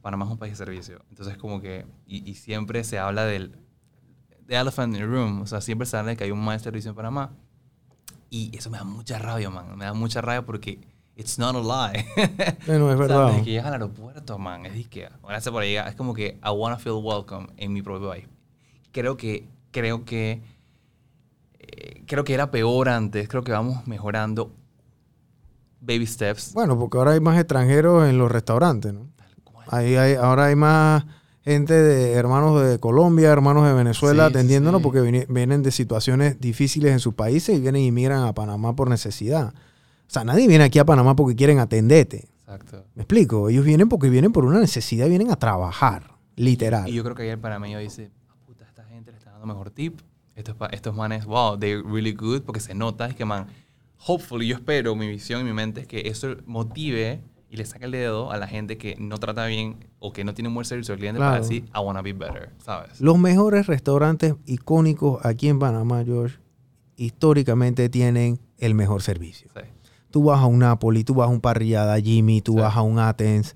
Panamá 0.01 0.25
es 0.25 0.31
un 0.31 0.37
país 0.37 0.53
de 0.53 0.57
servicio. 0.57 1.01
Entonces, 1.09 1.37
como 1.37 1.59
que, 1.61 1.85
y, 2.05 2.29
y 2.29 2.35
siempre 2.35 2.83
se 2.83 2.99
habla 2.99 3.25
del 3.25 3.55
the 4.47 4.55
elephant 4.55 4.93
in 4.93 4.99
the 5.01 5.05
room. 5.05 5.41
O 5.41 5.47
sea, 5.47 5.61
siempre 5.61 5.85
se 5.85 5.97
habla 5.97 6.11
de 6.11 6.17
que 6.17 6.23
hay 6.23 6.31
un 6.31 6.43
mal 6.43 6.59
servicio 6.59 6.89
en 6.89 6.95
Panamá. 6.95 7.31
Y 8.29 8.55
eso 8.57 8.69
me 8.69 8.77
da 8.77 8.83
mucha 8.83 9.17
rabia, 9.19 9.49
man. 9.49 9.77
Me 9.77 9.85
da 9.85 9.93
mucha 9.93 10.21
rabia 10.21 10.45
porque 10.45 10.79
it's 11.15 11.37
not 11.39 11.55
a 11.55 11.59
lie. 11.59 12.05
Bueno, 12.67 12.91
es 12.91 12.99
O 12.99 13.07
sea, 13.07 13.17
verdad. 13.17 13.43
que 13.43 13.51
llegas 13.51 13.65
al 13.65 13.73
aeropuerto, 13.73 14.37
man, 14.37 14.65
es 14.65 14.87
que, 14.87 15.09
gracias 15.27 15.51
por 15.51 15.63
llegar, 15.63 15.87
es 15.87 15.95
como 15.95 16.13
que 16.13 16.39
I 16.43 16.49
wanna 16.49 16.77
feel 16.77 16.95
welcome 17.01 17.47
en 17.57 17.73
mi 17.73 17.81
propio 17.81 18.09
país. 18.09 18.25
Creo 18.91 19.17
que, 19.17 19.47
creo 19.71 20.05
que, 20.05 20.41
eh, 21.59 22.03
creo 22.07 22.23
que 22.23 22.33
era 22.33 22.51
peor 22.51 22.89
antes, 22.89 23.27
creo 23.27 23.43
que 23.43 23.51
vamos 23.51 23.85
mejorando 23.87 24.55
baby 25.81 26.05
steps. 26.07 26.53
Bueno, 26.53 26.77
porque 26.77 26.97
ahora 26.97 27.11
hay 27.11 27.19
más 27.19 27.37
extranjeros 27.39 28.07
en 28.07 28.17
los 28.17 28.31
restaurantes, 28.31 28.93
¿no? 28.93 29.07
Ahí 29.71 29.95
hay, 29.95 30.15
ahora 30.15 30.45
hay 30.45 30.55
más 30.55 31.05
gente 31.43 31.73
de 31.73 32.13
hermanos 32.13 32.61
de 32.61 32.79
Colombia, 32.79 33.29
hermanos 33.31 33.65
de 33.67 33.73
Venezuela 33.73 34.25
Sí, 34.27 34.31
atendiéndonos 34.33 34.79
sí. 34.79 34.83
porque 34.83 35.25
vienen 35.29 35.63
de 35.63 35.71
situaciones 35.71 36.39
difíciles 36.41 36.91
en 36.91 36.99
sus 36.99 37.13
países 37.13 37.57
y 37.57 37.61
vienen 37.61 37.83
y 37.83 37.91
migran 37.91 38.23
a 38.25 38.33
Panamá 38.33 38.75
por 38.75 38.89
necesidad. 38.89 39.53
O 39.53 40.11
sea, 40.11 40.23
nadie 40.23 40.47
viene 40.47 40.63
aquí 40.63 40.79
a 40.79 40.85
Panamá 40.85 41.15
porque 41.15 41.35
quieren 41.35 41.59
atenderte. 41.59 42.27
Exacto. 42.41 42.83
¿Me 42.95 43.03
explico? 43.03 43.47
Ellos 43.49 43.63
vienen 43.63 43.89
porque 43.89 44.09
vienen 44.09 44.31
por 44.31 44.43
una 44.45 44.59
necesidad, 44.59 45.07
vienen 45.07 45.29
a 45.31 45.35
trabajar, 45.35 46.15
literal. 46.35 46.89
Y 46.89 46.93
yo 46.93 47.03
creo 47.03 47.15
que 47.15 47.21
ayer 47.21 47.33
el 47.35 47.39
panameño 47.39 47.77
dice, 47.77 48.09
"Ah, 48.27 48.33
puta, 48.47 48.65
esta 48.65 48.83
gente 48.85 49.11
le 49.11 49.17
está 49.17 49.31
dando 49.31 49.45
mejor 49.45 49.69
tip. 49.69 49.99
Estos, 50.35 50.55
estos 50.71 50.95
manes, 50.95 51.25
wow, 51.25 51.57
they're 51.59 51.83
really 51.83 52.13
good, 52.13 52.41
porque 52.41 52.59
se 52.59 52.73
nota, 52.73 53.07
es 53.07 53.13
que, 53.15 53.25
man, 53.25 53.47
hopefully, 54.07 54.47
yo 54.47 54.55
espero, 54.55 54.95
mi 54.95 55.07
visión 55.07 55.41
y 55.41 55.43
mi 55.43 55.53
mente 55.53 55.81
es 55.81 55.87
que 55.87 56.07
eso 56.07 56.37
motive 56.45 57.21
y 57.49 57.57
le 57.57 57.65
saque 57.65 57.85
el 57.85 57.91
dedo 57.91 58.31
a 58.31 58.37
la 58.37 58.47
gente 58.47 58.77
que 58.77 58.95
no 58.99 59.17
trata 59.17 59.45
bien 59.47 59.77
o 59.99 60.13
que 60.13 60.23
no 60.23 60.33
tiene 60.33 60.49
un 60.49 60.53
buen 60.55 60.65
servicio 60.65 60.93
al 60.93 60.99
cliente 60.99 61.19
para 61.19 61.39
decir, 61.39 61.65
I 61.75 61.79
wanna 61.79 62.01
be 62.01 62.13
better, 62.13 62.51
¿sabes? 62.63 63.01
Los 63.01 63.17
mejores 63.17 63.65
restaurantes 63.67 64.35
icónicos 64.45 65.25
aquí 65.25 65.47
en 65.49 65.57
Panamá, 65.59 66.03
George, 66.05 66.37
históricamente 66.95 67.89
tienen 67.89 68.39
el 68.57 68.75
mejor 68.75 69.01
servicio. 69.01 69.49
Sí, 69.53 69.61
Tú 70.11 70.23
vas 70.23 70.39
a 70.39 70.45
un 70.47 70.59
Napoli, 70.59 71.03
tú 71.03 71.13
vas 71.13 71.27
a 71.27 71.31
un 71.31 71.39
Parrillada 71.39 71.99
Jimmy, 71.99 72.41
tú 72.41 72.53
Sí. 72.53 72.59
vas 72.59 72.75
a 72.75 72.81
un 72.81 72.97
Athens. 72.99 73.55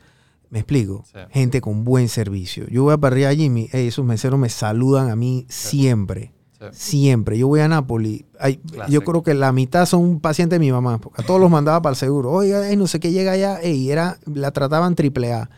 ¿Me 0.52 0.60
explico? 0.60 1.04
Sí. 1.12 1.18
Gente 1.32 1.62
con 1.62 1.84
buen 1.84 2.08
servicio. 2.10 2.68
Yo 2.70 2.84
voy 2.84 2.94
a 2.94 2.98
Parrillada 2.98 3.34
Jimmy, 3.34 3.70
ey, 3.72 3.88
esos 3.88 4.06
meseros 4.06 4.39
me 4.39 4.50
saludan 4.50 5.10
a 5.10 5.16
mí 5.16 5.46
siempre. 5.50 6.32
Sí. 6.72 6.91
Siempre. 6.99 7.38
Yo 7.38 7.47
voy 7.47 7.59
a 7.59 7.68
Napoli. 7.68 8.26
ay, 8.39 8.59
yo 8.89 9.01
creo 9.03 9.24
que 9.24 9.34
la 9.34 9.51
mitad 9.51 9.86
son 9.86 10.20
pacientes 10.20 10.55
de 10.59 10.59
mi 10.66 10.72
mamá. 10.72 10.99
Porque 10.99 11.22
a 11.22 11.26
todos 11.26 11.39
los 11.41 11.49
mandaba 11.49 11.82
para 11.82 11.91
el 11.93 11.97
seguro. 11.97 12.32
Oiga, 12.32 12.68
ey, 12.70 12.78
no 12.78 12.88
sé 12.88 12.99
qué 12.99 13.11
llega 13.11 13.32
allá. 13.34 13.59
Ey, 13.61 13.91
era, 13.91 14.18
la 14.26 14.51
trataban 14.51 14.95
triple 14.95 15.34
A. 15.34 15.49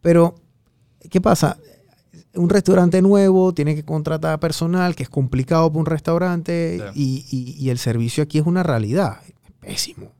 Pero, 0.00 0.34
¿qué 1.10 1.20
pasa? 1.20 1.58
Un 2.34 2.48
restaurante 2.48 3.02
nuevo 3.02 3.52
tiene 3.52 3.74
que 3.74 3.84
contratar 3.84 4.38
personal, 4.38 4.94
que 4.94 5.02
es 5.02 5.08
complicado 5.10 5.68
para 5.70 5.80
un 5.80 5.86
restaurante. 5.86 6.80
Y, 6.94 7.26
y- 7.30 7.56
y 7.58 7.70
el 7.70 7.78
servicio 7.78 8.22
aquí 8.22 8.38
es 8.38 8.46
una 8.46 8.62
realidad. 8.62 9.18
Es 9.26 9.52
pésimo. 9.60 10.12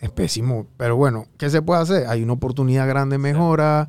Es 0.00 0.10
pésimo. 0.10 0.66
Pero 0.78 0.96
bueno, 0.96 1.26
¿qué 1.36 1.50
se 1.50 1.60
puede 1.60 1.82
hacer? 1.82 2.06
Hay 2.06 2.22
una 2.22 2.32
oportunidad 2.32 2.88
grande 2.88 3.14
de 3.14 3.18
mejora. 3.18 3.88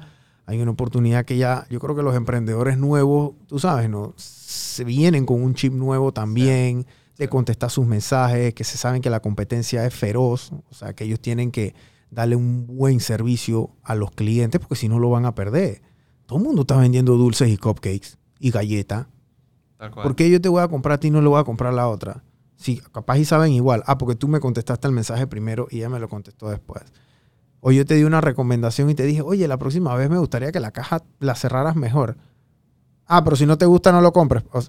Hay 0.51 0.61
una 0.61 0.71
oportunidad 0.71 1.23
que 1.23 1.37
ya, 1.37 1.65
yo 1.69 1.79
creo 1.79 1.95
que 1.95 2.03
los 2.03 2.13
emprendedores 2.13 2.77
nuevos, 2.77 3.35
tú 3.47 3.57
sabes, 3.57 3.89
¿no? 3.89 4.13
Se 4.17 4.83
vienen 4.83 5.25
con 5.25 5.41
un 5.41 5.53
chip 5.53 5.71
nuevo 5.71 6.11
también, 6.11 6.85
de 7.17 7.25
Sí. 7.25 7.29
contestar 7.29 7.69
sus 7.69 7.87
mensajes, 7.87 8.53
que 8.53 8.65
se 8.65 8.77
saben 8.77 9.01
que 9.01 9.09
la 9.09 9.21
competencia 9.21 9.85
es 9.85 9.93
feroz, 9.93 10.51
o 10.51 10.73
sea, 10.73 10.93
que 10.93 11.05
ellos 11.05 11.21
tienen 11.21 11.51
que 11.51 11.73
darle 12.09 12.35
un 12.35 12.67
buen 12.67 12.99
servicio 12.99 13.69
a 13.81 13.95
los 13.95 14.11
clientes, 14.11 14.59
porque 14.59 14.75
si 14.75 14.89
no 14.89 14.99
lo 14.99 15.09
van 15.09 15.25
a 15.25 15.33
perder. 15.35 15.81
Todo 16.25 16.39
el 16.39 16.43
mundo 16.43 16.61
está 16.63 16.75
vendiendo 16.75 17.15
dulces 17.15 17.47
y 17.47 17.55
cupcakes 17.55 18.17
y 18.39 18.51
galletas. 18.51 19.07
¿Por 20.03 20.17
qué 20.17 20.29
yo 20.29 20.41
te 20.41 20.49
voy 20.49 20.61
a 20.61 20.67
comprar 20.67 20.95
a 20.95 20.99
ti 20.99 21.07
y 21.07 21.11
no 21.11 21.21
le 21.21 21.29
voy 21.29 21.39
a 21.39 21.45
comprar 21.45 21.71
a 21.71 21.75
la 21.75 21.87
otra? 21.87 22.23
Sí, 22.57 22.81
capaz 22.91 23.17
y 23.19 23.23
saben 23.25 23.53
igual. 23.53 23.83
Ah, 23.87 23.97
porque 23.97 24.15
tú 24.15 24.27
me 24.27 24.41
contestaste 24.41 24.85
el 24.87 24.93
mensaje 24.93 25.27
primero 25.27 25.67
y 25.71 25.77
ella 25.77 25.87
me 25.89 25.99
lo 25.99 26.09
contestó 26.09 26.49
después. 26.49 26.83
O 27.61 27.71
yo 27.71 27.85
te 27.85 27.93
di 27.95 28.03
una 28.03 28.21
recomendación 28.21 28.89
y 28.89 28.95
te 28.95 29.03
dije, 29.03 29.21
oye, 29.21 29.47
la 29.47 29.57
próxima 29.57 29.95
vez 29.95 30.09
me 30.09 30.17
gustaría 30.17 30.51
que 30.51 30.59
la 30.59 30.71
caja 30.71 31.03
la 31.19 31.35
cerraras 31.35 31.75
mejor. 31.75 32.17
Ah, 33.05 33.23
pero 33.23 33.35
si 33.35 33.45
no 33.45 33.57
te 33.57 33.65
gusta, 33.65 33.91
no 33.91 34.01
lo 34.01 34.11
compres. 34.11 34.43
O 34.51 34.61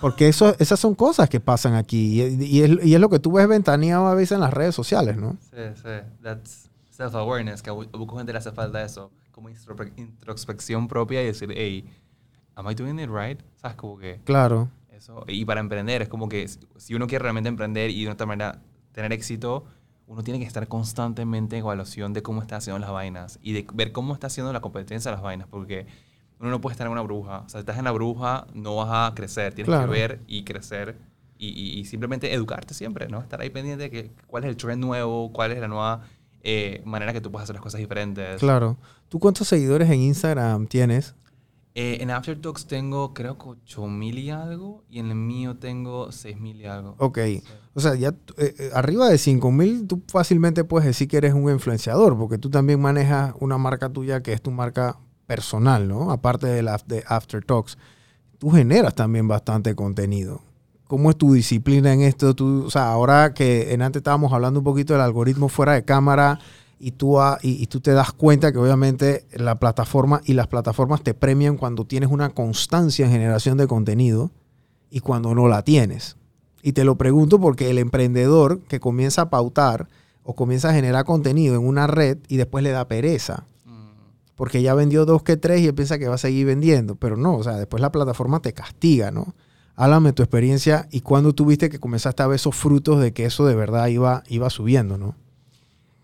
porque 0.00 0.28
eso, 0.28 0.54
esas 0.58 0.80
son 0.80 0.94
cosas 0.94 1.28
que 1.28 1.38
pasan 1.40 1.74
aquí. 1.74 2.20
Y, 2.22 2.44
y 2.44 2.62
es, 2.62 2.84
y 2.84 2.94
es 2.94 3.00
lo 3.00 3.08
que 3.08 3.18
tú 3.20 3.32
ves 3.32 3.46
ventaneado 3.48 4.06
a 4.08 4.14
veces 4.14 4.32
en 4.32 4.40
las 4.40 4.52
redes 4.52 4.74
sociales, 4.74 5.16
¿no? 5.16 5.36
Sí, 5.50 5.56
sí. 5.76 5.88
That's 6.22 6.70
self-awareness, 6.90 7.62
que 7.62 7.70
a 7.70 7.74
mu- 7.74 7.82
a 7.92 7.96
mucha 7.96 8.16
gente 8.16 8.32
le 8.32 8.38
hace 8.38 8.52
falta 8.52 8.82
eso. 8.84 9.10
Como 9.32 9.48
introspe- 9.48 9.92
introspección 9.96 10.88
propia 10.88 11.22
y 11.22 11.26
decir, 11.26 11.50
hey, 11.54 11.84
am 12.56 12.68
I 12.70 12.74
doing 12.74 12.98
it 12.98 13.08
right? 13.10 13.40
¿Sabes? 13.56 13.76
Como 13.76 13.96
que 13.98 14.20
Claro. 14.24 14.68
eso. 14.92 15.24
Y 15.28 15.44
para 15.44 15.60
emprender, 15.60 16.02
es 16.02 16.08
como 16.08 16.28
que 16.28 16.46
si- 16.48 16.58
si 16.76 16.94
uno 16.94 17.06
quiere 17.06 17.22
realmente 17.22 17.48
emprender 17.48 17.90
y 17.90 18.04
de 18.04 18.10
otra 18.10 18.26
manera 18.26 18.60
tener 18.92 19.12
éxito, 19.12 19.64
uno 20.10 20.24
tiene 20.24 20.40
que 20.40 20.44
estar 20.44 20.66
constantemente 20.66 21.56
en 21.56 21.60
evaluación 21.60 22.12
de 22.12 22.20
cómo 22.22 22.42
está 22.42 22.56
haciendo 22.56 22.80
las 22.80 22.90
vainas 22.90 23.38
y 23.42 23.52
de 23.52 23.64
ver 23.72 23.92
cómo 23.92 24.12
está 24.12 24.26
haciendo 24.26 24.52
la 24.52 24.60
competencia 24.60 25.08
de 25.12 25.14
las 25.16 25.22
vainas, 25.22 25.46
porque 25.48 25.86
uno 26.40 26.50
no 26.50 26.60
puede 26.60 26.72
estar 26.72 26.86
en 26.88 26.92
una 26.92 27.02
bruja. 27.02 27.38
O 27.46 27.48
sea, 27.48 27.60
si 27.60 27.62
estás 27.62 27.78
en 27.78 27.84
la 27.84 27.92
bruja, 27.92 28.46
no 28.52 28.74
vas 28.74 28.88
a 29.10 29.14
crecer. 29.14 29.54
Tienes 29.54 29.68
Claro. 29.68 29.86
que 29.92 29.98
ver 29.98 30.20
y 30.26 30.42
crecer 30.42 30.96
y, 31.38 31.48
y- 31.48 31.78
y 31.78 31.84
simplemente 31.84 32.34
educarte 32.34 32.74
siempre, 32.74 33.06
¿no? 33.08 33.20
Estar 33.20 33.40
ahí 33.40 33.50
pendiente 33.50 33.84
de 33.84 33.90
que, 33.90 34.10
cuál 34.26 34.42
es 34.44 34.50
el 34.50 34.56
trend 34.56 34.82
nuevo, 34.84 35.30
cuál 35.32 35.52
es 35.52 35.60
la 35.60 35.68
nueva 35.68 36.02
eh, 36.42 36.82
manera 36.84 37.12
que 37.12 37.20
tú 37.20 37.30
puedes 37.30 37.44
hacer 37.44 37.54
las 37.54 37.62
cosas 37.62 37.78
diferentes. 37.78 38.40
Claro. 38.40 38.78
¿Tú 39.08 39.18
cuántos 39.20 39.46
seguidores 39.46 39.88
en 39.90 40.00
Instagram 40.00 40.66
tienes? 40.66 41.14
Eh, 41.74 41.98
en 42.00 42.10
Aftertalks 42.10 42.66
tengo 42.66 43.14
creo 43.14 43.38
que 43.38 43.48
8000 43.48 44.18
y 44.18 44.30
algo 44.30 44.82
y 44.90 44.98
en 44.98 45.10
el 45.10 45.14
mío 45.14 45.56
tengo 45.56 46.10
6000 46.10 46.60
y 46.60 46.66
algo. 46.66 46.96
Ok. 46.98 47.18
O 47.74 47.80
sea, 47.80 47.94
ya 47.94 48.08
eh, 48.38 48.54
eh, 48.58 48.70
arriba 48.74 49.08
de 49.08 49.18
5000 49.18 49.86
tú 49.86 50.02
fácilmente 50.08 50.64
puedes 50.64 50.86
decir 50.86 51.06
que 51.06 51.18
eres 51.18 51.32
un 51.32 51.48
influenciador, 51.48 52.18
porque 52.18 52.38
tú 52.38 52.50
también 52.50 52.80
manejas 52.80 53.34
una 53.38 53.56
marca 53.56 53.88
tuya 53.88 54.20
que 54.20 54.32
es 54.32 54.42
tu 54.42 54.50
marca 54.50 54.98
personal, 55.26 55.86
¿no? 55.86 56.10
Aparte 56.10 56.48
de 56.48 56.62
la 56.62 56.80
de 56.86 57.04
After 57.06 57.44
Talks. 57.44 57.78
Tú 58.38 58.50
generas 58.50 58.94
también 58.94 59.28
bastante 59.28 59.76
contenido. 59.76 60.42
¿Cómo 60.88 61.08
es 61.10 61.16
tu 61.16 61.34
disciplina 61.34 61.92
en 61.92 62.00
esto? 62.00 62.34
Tú, 62.34 62.64
o 62.66 62.70
sea, 62.70 62.90
ahora 62.90 63.32
que 63.32 63.72
en 63.72 63.82
antes 63.82 64.00
estábamos 64.00 64.32
hablando 64.32 64.58
un 64.58 64.64
poquito 64.64 64.94
del 64.94 65.02
algoritmo 65.02 65.48
fuera 65.48 65.74
de 65.74 65.84
cámara 65.84 66.40
y 66.80 66.92
tú, 66.92 67.20
ha- 67.20 67.38
y, 67.42 67.62
y 67.62 67.66
tú 67.66 67.80
te 67.80 67.92
das 67.92 68.12
cuenta 68.12 68.50
que 68.52 68.58
obviamente 68.58 69.26
la 69.34 69.58
plataforma 69.60 70.22
y 70.24 70.32
las 70.32 70.46
plataformas 70.48 71.02
te 71.02 71.14
premian 71.14 71.56
cuando 71.58 71.84
tienes 71.84 72.10
una 72.10 72.30
constancia 72.30 73.04
en 73.06 73.12
generación 73.12 73.58
de 73.58 73.66
contenido 73.68 74.30
y 74.90 75.00
cuando 75.00 75.34
no 75.34 75.46
la 75.46 75.62
tienes. 75.62 76.16
Y 76.62 76.72
te 76.72 76.84
lo 76.84 76.96
pregunto 76.96 77.38
porque 77.40 77.70
el 77.70 77.78
emprendedor 77.78 78.60
que 78.60 78.80
comienza 78.80 79.22
a 79.22 79.30
pautar 79.30 79.88
o 80.24 80.34
comienza 80.34 80.70
a 80.70 80.74
generar 80.74 81.04
contenido 81.04 81.54
en 81.54 81.66
una 81.66 81.86
red 81.86 82.18
y 82.28 82.36
después 82.38 82.64
le 82.64 82.70
da 82.70 82.88
pereza, 82.88 83.44
Mm, 83.66 83.90
porque 84.36 84.62
ya 84.62 84.74
vendió 84.74 85.04
dos 85.06 85.22
que 85.22 85.36
tres 85.36 85.60
y 85.60 85.66
él 85.66 85.74
piensa 85.74 85.98
que 85.98 86.08
va 86.08 86.14
a 86.16 86.18
seguir 86.18 86.46
vendiendo, 86.46 86.96
pero 86.96 87.16
no, 87.16 87.36
o 87.36 87.42
sea, 87.44 87.56
después 87.56 87.80
la 87.80 87.92
plataforma 87.92 88.40
te 88.40 88.52
castiga, 88.52 89.10
¿no? 89.10 89.34
Háblame 89.76 90.12
tu 90.12 90.22
experiencia 90.22 90.88
y 90.90 91.00
cuando 91.02 91.34
tuviste 91.34 91.68
que 91.70 91.78
comenzaste 91.78 92.22
a 92.22 92.26
ver 92.26 92.36
esos 92.36 92.54
frutos 92.56 93.00
de 93.00 93.12
que 93.12 93.24
eso 93.26 93.46
de 93.46 93.54
verdad 93.54 93.86
iba, 93.88 94.22
iba 94.28 94.50
subiendo, 94.50 94.98
¿no? 94.98 95.14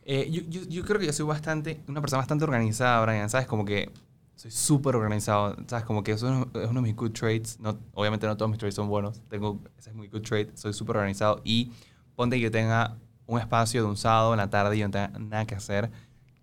Eh, 0.09 0.31
yo, 0.31 0.43
yo, 0.49 0.63
yo 0.69 0.85
creo 0.85 1.01
que 1.01 1.07
yo 1.07 1.13
soy 1.13 1.27
bastante, 1.27 1.81
una 1.89 2.01
persona 2.01 2.19
bastante 2.19 2.45
organizada, 2.45 3.05
Brian, 3.05 3.29
¿sabes? 3.29 3.49
Como 3.49 3.65
que 3.65 3.91
soy 4.37 4.53
súper 4.53 4.95
organizado, 4.95 5.57
¿sabes? 5.67 5.85
Como 5.85 6.05
que 6.05 6.13
eso 6.13 6.29
es 6.29 6.71
uno, 6.71 6.81
de 6.81 6.81
mis 6.81 6.95
good 6.95 7.11
traits. 7.11 7.59
No, 7.59 7.77
obviamente 7.93 8.25
no 8.25 8.37
todos 8.37 8.49
mis 8.49 8.59
traits 8.61 8.77
son 8.77 8.89
buenos, 8.89 9.21
tengo, 9.29 9.61
ese 9.77 9.91
es 9.91 9.97
muy 9.97 10.07
good 10.07 10.23
trait, 10.23 10.55
soy 10.55 10.73
súper 10.75 10.99
organizado 10.99 11.41
y 11.43 11.73
ponte 12.15 12.37
que 12.37 12.43
yo 12.43 12.53
tenga 12.53 12.97
un 13.27 13.41
espacio 13.41 13.83
de 13.83 13.89
un 13.89 13.97
sábado 13.97 14.33
en 14.33 14.37
la 14.37 14.49
tarde 14.49 14.77
y 14.77 14.79
yo 14.79 14.87
no 14.87 14.93
tenga 14.93 15.09
nada 15.19 15.45
que 15.45 15.57
hacer, 15.57 15.91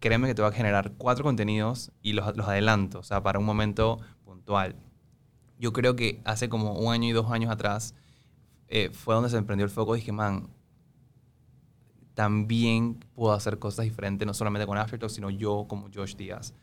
créeme 0.01 0.27
que 0.27 0.35
te 0.35 0.41
va 0.41 0.49
a 0.49 0.51
generar 0.51 0.91
cuatro 0.97 1.23
contenidos 1.23 1.93
y 2.01 2.11
los, 2.11 2.35
los 2.35 2.45
adelanto, 2.49 2.99
o 2.99 3.03
sea, 3.03 3.23
para 3.23 3.39
un 3.39 3.45
momento 3.45 3.97
puntual. 4.25 4.75
Yo 5.57 5.71
creo 5.71 5.95
que 5.95 6.19
hace 6.25 6.49
como 6.49 6.73
un 6.73 6.91
año 6.91 7.07
y 7.07 7.13
dos 7.13 7.31
años 7.31 7.49
atrás 7.49 7.95
eh, 8.67 8.89
fue 8.91 9.15
donde 9.15 9.29
se 9.29 9.37
me 9.37 9.43
prendió 9.43 9.63
el 9.63 9.71
foco 9.71 9.93
dije, 9.93 10.11
man, 10.11 10.49
también 12.13 13.03
puedo 13.15 13.33
hacer 13.33 13.59
cosas 13.59 13.85
diferentes, 13.85 14.25
no 14.25 14.33
solamente 14.33 14.65
con 14.67 14.77
Aftertalk, 14.77 15.11
sino 15.11 15.29
yo 15.29 15.65
como 15.67 15.89
Josh 15.93 16.15
Díaz. 16.15 16.53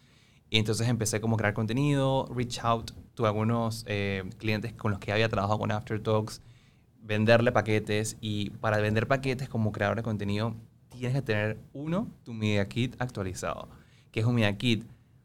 Y 0.48 0.58
entonces 0.58 0.88
empecé 0.88 1.20
como 1.20 1.36
crear 1.36 1.54
contenido, 1.54 2.28
reach 2.34 2.58
out 2.62 2.90
to 3.14 3.26
algunos 3.26 3.84
eh, 3.86 4.24
clientes 4.38 4.72
con 4.72 4.90
los 4.90 5.00
que 5.00 5.12
había 5.12 5.28
trabajado 5.28 5.58
con 5.58 5.70
Aftertalks, 5.70 6.42
venderle 7.02 7.52
paquetes 7.52 8.16
y 8.20 8.50
para 8.50 8.78
vender 8.78 9.06
paquetes 9.06 9.48
como 9.48 9.72
creador 9.72 9.96
de 9.96 10.02
contenido 10.02 10.54
tienes 10.90 11.14
que 11.14 11.22
tener 11.22 11.58
uno, 11.72 12.08
tu 12.24 12.34
Media 12.34 12.68
Kit 12.68 12.94
actualizado. 13.00 13.68
que 14.10 14.20
es 14.20 14.26
un 14.26 14.34
Media 14.34 14.56
Kit? 14.56 14.84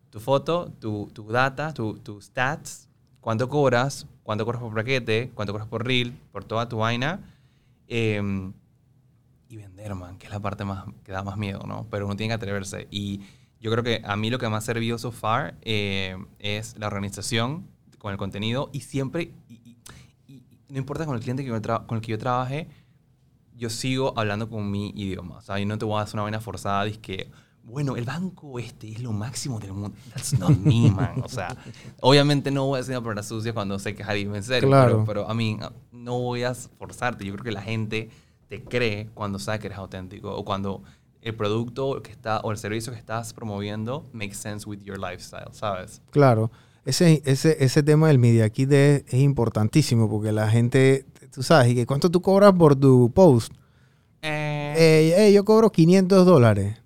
Tu 0.10 0.20
foto, 0.20 0.72
tu, 0.80 1.10
tu 1.14 1.28
data, 1.28 1.74
tu, 1.74 1.98
tus 1.98 2.26
stats, 2.26 2.88
cuánto 3.20 3.50
cobras, 3.50 4.08
cuánto 4.24 4.46
cobras 4.46 4.62
por 4.62 4.74
paquete, 4.74 5.32
cuánto 5.34 5.52
cobras 5.52 5.68
por 5.68 5.86
reel, 5.86 6.14
por 6.32 6.44
toda 6.46 6.70
tu 6.70 6.78
vaina. 6.78 7.20
em, 7.88 8.54
y 9.56 9.62
vender, 9.62 9.96
man, 9.96 10.18
que 10.18 10.28
es 10.28 10.32
la 10.32 10.40
parte 10.40 10.66
más 10.66 10.86
que 11.04 11.12
da 11.12 11.24
más 11.24 11.38
miedo, 11.38 11.64
¿no? 11.68 11.88
Pero 11.90 12.06
uno 12.06 12.16
tiene 12.16 12.30
que 12.32 12.36
atreverse. 12.36 12.88
Y 12.92 13.22
yo 13.60 13.72
creo 13.72 13.84
que 13.84 14.02
a 14.06 14.16
mí 14.16 14.30
lo 14.30 14.38
que 14.38 14.48
me 14.50 14.56
ha 14.56 14.62
servido 14.62 14.98
so 14.98 15.12
far 15.12 15.56
eh, 15.62 16.18
es 16.40 16.78
la 16.78 16.88
organización 16.88 17.68
con 17.98 18.12
el 18.12 18.18
contenido 18.18 18.70
y 18.74 18.82
siempre, 18.82 19.32
y, 19.50 19.54
y- 19.56 19.78
y 20.28 20.44
no 20.70 20.78
importa 20.78 21.06
con 21.06 21.16
el 21.16 21.22
cliente 21.22 21.44
que 21.44 21.50
yo 21.50 21.60
con 21.88 21.98
el 21.98 22.02
que 22.02 22.12
yo 22.12 22.18
trabaje, 22.20 22.68
yo 23.58 23.70
sigo 23.70 24.14
hablando 24.18 24.50
con 24.50 24.70
mi 24.70 24.90
idioma. 24.96 25.38
O 25.38 25.42
sea, 25.42 25.58
yo 25.58 25.66
no 25.66 25.78
te 25.78 25.86
voy 25.86 26.00
a 26.00 26.02
hacer 26.04 26.16
una 26.16 26.24
vaina 26.24 26.40
forzada, 26.42 26.86
es 26.86 26.98
que, 26.98 27.32
bueno, 27.64 27.96
el 27.96 28.04
banco 28.06 28.60
este 28.60 28.92
es 28.92 29.00
lo 29.02 29.12
máximo 29.14 29.60
del 29.60 29.74
mundo. 29.74 29.98
That's 30.14 30.38
not 30.38 30.52
me, 30.58 30.92
man. 30.92 31.22
O 31.24 31.30
sea, 31.30 31.56
obviamente 32.02 32.52
no 32.52 32.66
voy 32.68 32.76
a 32.76 32.80
decir 32.80 32.92
una 32.92 33.02
palabra 33.02 33.24
sucia 33.24 33.54
cuando 33.54 33.80
sé 33.80 33.96
que 33.96 34.04
es 34.04 34.10
en 34.10 34.44
serio. 34.44 34.70
Claro. 34.70 35.04
Pero, 35.08 35.26
pero, 35.26 35.34
I 35.34 35.36
mean, 35.36 35.74
no 35.92 36.20
voy 36.20 36.44
a 36.44 36.54
forzarte. 36.54 37.26
Yo 37.26 37.32
creo 37.34 37.44
que 37.46 37.52
la 37.52 37.62
gente 37.64 38.10
te 38.60 38.64
cree 38.64 39.10
cuando 39.14 39.40
sabe 39.40 39.60
que 39.60 39.68
eres 39.68 39.78
auténtico 39.80 40.34
o 40.36 40.44
cuando 40.46 40.84
el 41.22 41.36
producto 41.36 42.02
que 42.04 42.12
está 42.12 42.40
o 42.42 42.52
el 42.52 42.58
servicio 42.58 42.94
que 42.94 43.00
estás 43.00 43.34
promoviendo 43.34 44.06
makes 44.14 44.36
sense 44.36 44.68
with 44.70 44.80
your 44.84 45.00
lifestyle, 45.00 45.48
¿sabes? 45.52 46.02
Claro. 46.12 46.52
Ese, 46.86 47.22
ese, 47.26 47.58
ese 47.64 47.82
tema 47.82 48.08
del 48.10 48.20
Media 48.20 48.48
Kit 48.50 48.72
es, 48.72 49.04
es 49.08 49.14
importantísimo 49.16 50.08
porque 50.10 50.32
la 50.32 50.48
gente, 50.50 51.06
tú 51.34 51.42
sabes, 51.42 51.70
y 51.72 51.76
que 51.76 51.86
cuánto 51.88 52.12
tú 52.12 52.22
cobras 52.22 52.54
por 52.54 52.76
tu 52.76 53.12
post. 53.12 53.52
Eh, 54.22 54.74
Eh, 54.78 55.28
eh, 55.28 55.34
yo 55.34 55.44
cobro 55.46 55.72
500 55.72 56.26
dólares. 56.26 56.78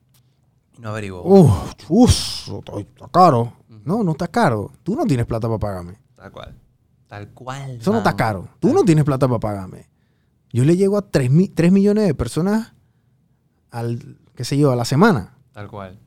no 0.77 0.89
averiguo. 0.89 1.21
Uf, 1.23 1.73
uf, 1.89 2.49
está, 2.79 3.07
caro. 3.11 3.53
No, 3.83 4.03
no 4.03 4.11
está 4.11 4.27
caro. 4.27 4.71
Tú 4.83 4.95
no 4.95 5.05
tienes 5.05 5.25
plata 5.25 5.47
para 5.47 5.59
pagarme. 5.59 5.97
Tal 6.15 6.31
cual. 6.31 6.55
Tal 7.07 7.29
cual. 7.29 7.77
Eso 7.81 7.91
no 7.91 7.97
está 7.97 8.11
man. 8.11 8.17
caro. 8.17 8.49
Tú 8.59 8.67
Tal- 8.69 8.75
no 8.75 8.83
tienes 8.83 9.03
plata 9.03 9.27
para 9.27 9.39
pagarme. 9.39 9.87
Yo 10.51 10.63
le 10.65 10.75
llego 10.77 10.97
a 10.97 11.09
3, 11.09 11.29
millones 11.31 12.07
de 12.07 12.13
personas 12.15 12.73
al, 13.71 14.17
qué 14.35 14.43
sé 14.43 14.57
yo, 14.57 14.71
a 14.71 14.75
la 14.75 14.85
semana. 14.85 15.35
Tal 15.51 15.67
cual. 15.67 15.99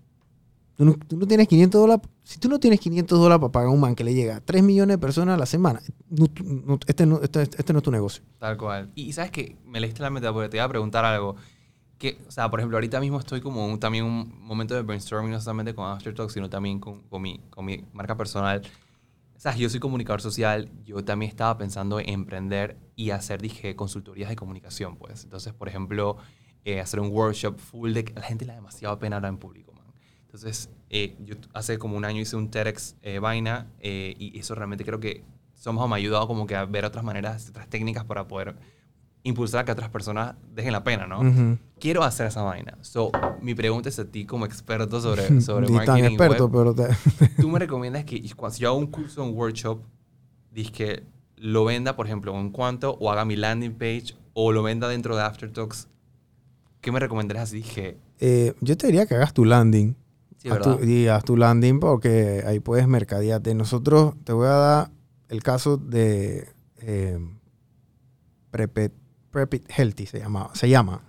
Tú 0.77 0.85
no, 0.85 0.95
tú 0.95 1.17
no 1.17 1.27
tienes 1.27 1.47
500 1.49 1.81
dólares. 1.81 2.09
Si 2.25 2.39
tú 2.41 2.49
no 2.49 2.59
tienes 2.59 2.81
500 2.81 3.19
dólares 3.19 3.41
para 3.41 3.53
pagar 3.53 3.69
a 3.69 3.73
un 3.73 3.81
man 3.81 3.95
que 3.95 4.05
le 4.05 4.15
llega 4.15 4.37
a 4.37 4.41
3 4.41 4.63
millones 4.63 4.95
de 4.95 4.99
personas 4.99 5.35
a 5.35 5.39
la 5.39 5.47
semana, 5.47 5.81
no- 6.09 6.27
no- 6.43 6.79
este, 6.87 7.07
no, 7.07 7.21
este, 7.23 7.43
este 7.43 7.73
no 7.73 7.79
es 7.81 7.83
tu 7.85 7.91
negocio. 7.93 8.23
Tal 8.39 8.57
cual. 8.57 8.91
Y, 8.95 9.13
sabes 9.13 9.31
que 9.31 9.57
me 9.67 9.81
leíste 9.81 10.03
la 10.03 10.11
meta 10.11 10.33
porque 10.33 10.49
te 10.49 10.57
iba 10.57 10.65
a 10.65 10.69
preguntar 10.69 11.05
algo. 11.05 11.37
Que, 11.99 12.19
o 12.27 12.31
sea, 12.33 12.51
por 12.51 12.59
ejemplo, 12.59 12.79
ahorita 12.79 12.99
mismo 13.01 13.21
estoy 13.21 13.41
como 13.41 13.67
un- 13.67 13.79
también 13.79 14.05
un 14.05 14.43
momento 14.45 14.75
de 14.75 14.83
brainstorming, 14.83 15.31
no 15.31 15.41
solamente 15.41 15.73
con 15.75 15.87
Aftertalk, 15.89 16.31
sino 16.31 16.49
también 16.51 16.81
con, 16.81 17.03
con, 17.03 17.23
mi, 17.23 17.41
con 17.51 17.65
mi 17.65 17.85
marca 17.93 18.17
personal. 18.17 18.63
Sea, 19.43 19.57
yo 19.57 19.69
soy 19.69 19.81
comunicador 19.81 20.21
social, 20.21 20.71
yo 20.85 21.05
también 21.05 21.29
estaba 21.29 21.59
pensando 21.59 21.99
en 21.99 22.09
emprender 22.09 22.77
y 22.95 23.11
hacer, 23.11 23.43
dije, 23.43 23.75
consultorías 23.75 24.29
de 24.29 24.37
comunicación, 24.37 24.97
pues. 24.97 25.25
Entonces, 25.25 25.53
por 25.53 25.69
ejemplo, 25.69 26.17
eh, 26.65 26.79
hacer 26.79 27.01
un 27.01 27.09
workshop 27.09 27.59
full 27.59 27.93
de... 27.93 28.05
La 28.15 28.23
gente 28.23 28.45
le 28.45 28.53
da 28.53 28.55
demasiado 28.55 28.97
pena 29.01 29.17
hablar 29.17 29.31
en 29.31 29.39
público, 29.39 29.73
man. 29.73 29.93
Entonces, 30.27 30.71
eh, 30.91 31.17
yo 31.25 31.35
hace 31.55 31.77
como 31.77 31.97
un 31.97 32.05
año 32.05 32.21
hice 32.21 32.37
un 32.37 32.53
TEDx 32.53 32.95
eh, 33.03 33.19
vaina 33.19 33.67
eh, 33.81 34.15
y 34.17 34.39
eso 34.39 34.55
realmente 34.55 34.85
creo 34.85 35.01
que 35.01 35.25
somos 35.55 35.89
me 35.89 35.97
ha 35.97 35.99
ayudado 35.99 36.29
como 36.29 36.47
que 36.47 36.55
a 36.55 36.65
ver 36.65 36.85
otras 36.85 37.05
maneras, 37.05 37.49
otras 37.49 37.69
técnicas 37.69 38.05
para 38.05 38.29
poder 38.29 38.55
impulsar 39.25 39.61
a 39.61 39.65
que 39.65 39.73
otras 39.73 39.89
personas 39.91 40.35
dejen 40.55 40.73
la 40.73 40.83
pena, 40.85 41.07
¿no? 41.07 41.59
Quiero 41.79 42.03
hacer 42.03 42.27
esa 42.27 42.43
vaina. 42.43 42.77
So, 42.81 43.11
mi 43.41 43.55
pregunta 43.55 43.89
es 43.89 43.99
a 43.99 44.05
ti 44.05 44.25
como 44.25 44.47
experto 44.47 45.01
sobre, 45.01 45.41
sobre 45.41 45.67
Ni 45.69 45.75
tan 45.79 45.87
marketing 45.87 46.05
experto, 46.05 46.47
web. 46.47 46.75
pero 46.75 46.75
te- 47.19 47.29
¿Tú 47.41 47.49
me 47.49 47.59
recomiendas 47.59 48.05
que 48.05 48.23
cuando 48.35 48.59
yo 48.59 48.69
hago 48.71 48.79
un 48.79 48.87
curso, 48.89 49.23
un 49.25 49.35
workshop, 49.37 49.81
que 50.73 51.05
lo 51.37 51.65
venda, 51.65 51.97
por 51.97 52.07
ejemplo, 52.07 52.39
en 52.39 52.51
cuanto, 52.51 52.93
o 53.01 53.11
haga 53.11 53.25
mi 53.25 53.37
landing 53.37 53.73
page, 53.75 54.15
o 54.35 54.53
lo 54.53 54.63
venda 54.63 54.89
dentro 54.89 55.17
de 55.17 55.23
Aftertalks? 55.23 55.89
¿Qué 56.81 56.91
me 56.93 56.99
recomendarías 57.01 57.45
así? 57.45 57.57
Dije, 57.59 57.97
eh, 58.19 58.55
yo 58.61 58.77
te 58.77 58.87
diría 58.89 59.07
que 59.07 59.15
hagas 59.15 59.33
tu 59.35 59.45
landing. 59.45 59.95
sí, 60.39 60.49
Haz 60.49 60.55
¿verdad? 60.59 60.79
tu, 60.79 60.85
y 60.85 61.07
haz 61.09 61.25
tu 61.25 61.37
landing 61.37 61.79
porque 61.81 62.43
ahí 62.47 62.59
puedes 62.61 62.89
mercadearte. 62.89 63.55
Nosotros 63.55 64.15
te 64.25 64.33
voy 64.33 64.47
a 64.49 64.51
dar 64.51 64.91
el 65.29 65.43
caso 65.45 65.77
de 65.77 66.49
eh, 66.81 67.19
Prep, 68.51 68.93
Prep 69.33 69.55
It 69.55 69.65
Healthy, 69.69 70.07
se, 70.07 70.21
llama, 70.21 70.51
se 70.55 70.69
llama. 70.69 71.03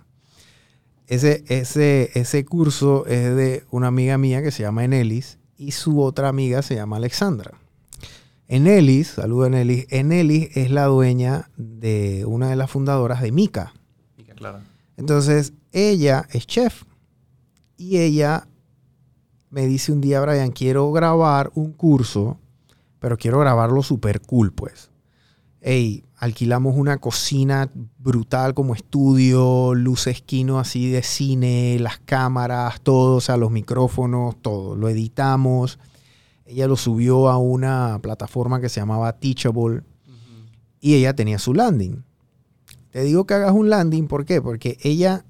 Ese, 1.06 1.44
ese, 1.46 2.10
ese 2.14 2.44
curso 2.44 3.06
es 3.06 3.36
de 3.36 3.64
una 3.70 3.86
amiga 3.88 4.18
mía 4.18 4.42
que 4.42 4.50
se 4.50 4.64
llama 4.64 4.84
Enelis 4.84 5.38
y 5.56 5.70
su 5.70 6.02
otra 6.02 6.28
amiga 6.28 6.62
se 6.62 6.74
llama 6.74 6.96
Alexandra. 6.96 7.52
Enelis, 8.48 9.08
saluda 9.08 9.46
Enelis, 9.46 9.86
Enelis 9.90 10.56
es 10.56 10.70
la 10.70 10.86
dueña 10.86 11.50
de 11.56 12.24
una 12.26 12.48
de 12.48 12.56
las 12.56 12.70
fundadoras 12.70 13.22
de 13.22 13.32
Mica. 13.32 13.72
Mica, 14.16 14.34
claro. 14.34 14.60
Entonces, 14.96 15.52
ella 15.72 16.26
es 16.32 16.46
chef. 16.46 16.84
Y 17.76 17.98
ella 17.98 18.46
me 19.50 19.66
dice 19.66 19.92
un 19.92 20.00
día, 20.00 20.20
Brian, 20.20 20.50
quiero 20.50 20.90
grabar 20.92 21.50
un 21.54 21.72
curso, 21.72 22.38
pero 22.98 23.16
quiero 23.16 23.38
grabarlo 23.38 23.82
super 23.82 24.20
cool, 24.20 24.52
pues. 24.52 24.90
Ey, 25.66 26.04
alquilamos 26.18 26.76
una 26.76 26.98
cocina 26.98 27.70
brutal 27.98 28.52
como 28.52 28.74
estudio, 28.74 29.74
luces 29.74 30.20
kino 30.20 30.58
así 30.58 30.90
de 30.90 31.02
cine, 31.02 31.78
las 31.80 31.98
cámaras, 32.00 32.82
todo, 32.82 33.16
o 33.16 33.20
sea, 33.22 33.38
los 33.38 33.50
micrófonos, 33.50 34.36
todo. 34.42 34.76
Lo 34.76 34.90
editamos. 34.90 35.78
Ella 36.44 36.68
lo 36.68 36.76
subió 36.76 37.30
a 37.30 37.38
una 37.38 37.98
plataforma 38.02 38.60
que 38.60 38.68
se 38.68 38.80
llamaba 38.80 39.18
Teachable 39.18 39.82
y 40.80 40.96
ella 40.96 41.16
tenía 41.16 41.38
su 41.38 41.54
landing. 41.54 42.04
Te 42.90 43.02
digo 43.02 43.24
que 43.24 43.32
hagas 43.32 43.52
un 43.52 43.70
landing, 43.70 44.06
¿por 44.06 44.26
qué? 44.26 44.42
Porque 44.42 44.76
ella 44.82 45.24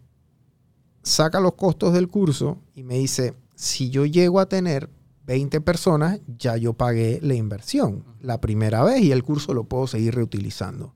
saca 1.05 1.39
los 1.39 1.55
costos 1.55 1.93
del 1.93 2.09
curso 2.09 2.59
y 2.75 2.83
me 2.83 2.99
dice, 2.99 3.35
si 3.55 3.89
yo 3.89 4.05
llego 4.05 4.41
a 4.41 4.49
tener 4.49 4.91
20 5.27 5.61
personas, 5.63 6.21
ya 6.39 6.57
yo 6.57 6.75
pagué 6.75 7.19
la 7.23 7.35
inversión 7.35 8.05
la 8.21 8.41
primera 8.41 8.83
vez 8.85 9.01
y 9.03 9.13
el 9.13 9.23
curso 9.23 9.55
lo 9.55 9.65
puedo 9.65 9.87
seguir 9.87 10.15
reutilizando. 10.15 10.95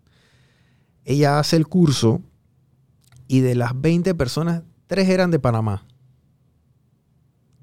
Ella 1.04 1.38
hace 1.38 1.56
el 1.56 1.66
curso 1.66 2.20
y 3.26 3.40
de 3.40 3.54
las 3.54 3.78
20 3.80 4.14
personas, 4.14 4.62
3 4.86 5.08
eran 5.08 5.30
de 5.30 5.38
Panamá. 5.38 5.86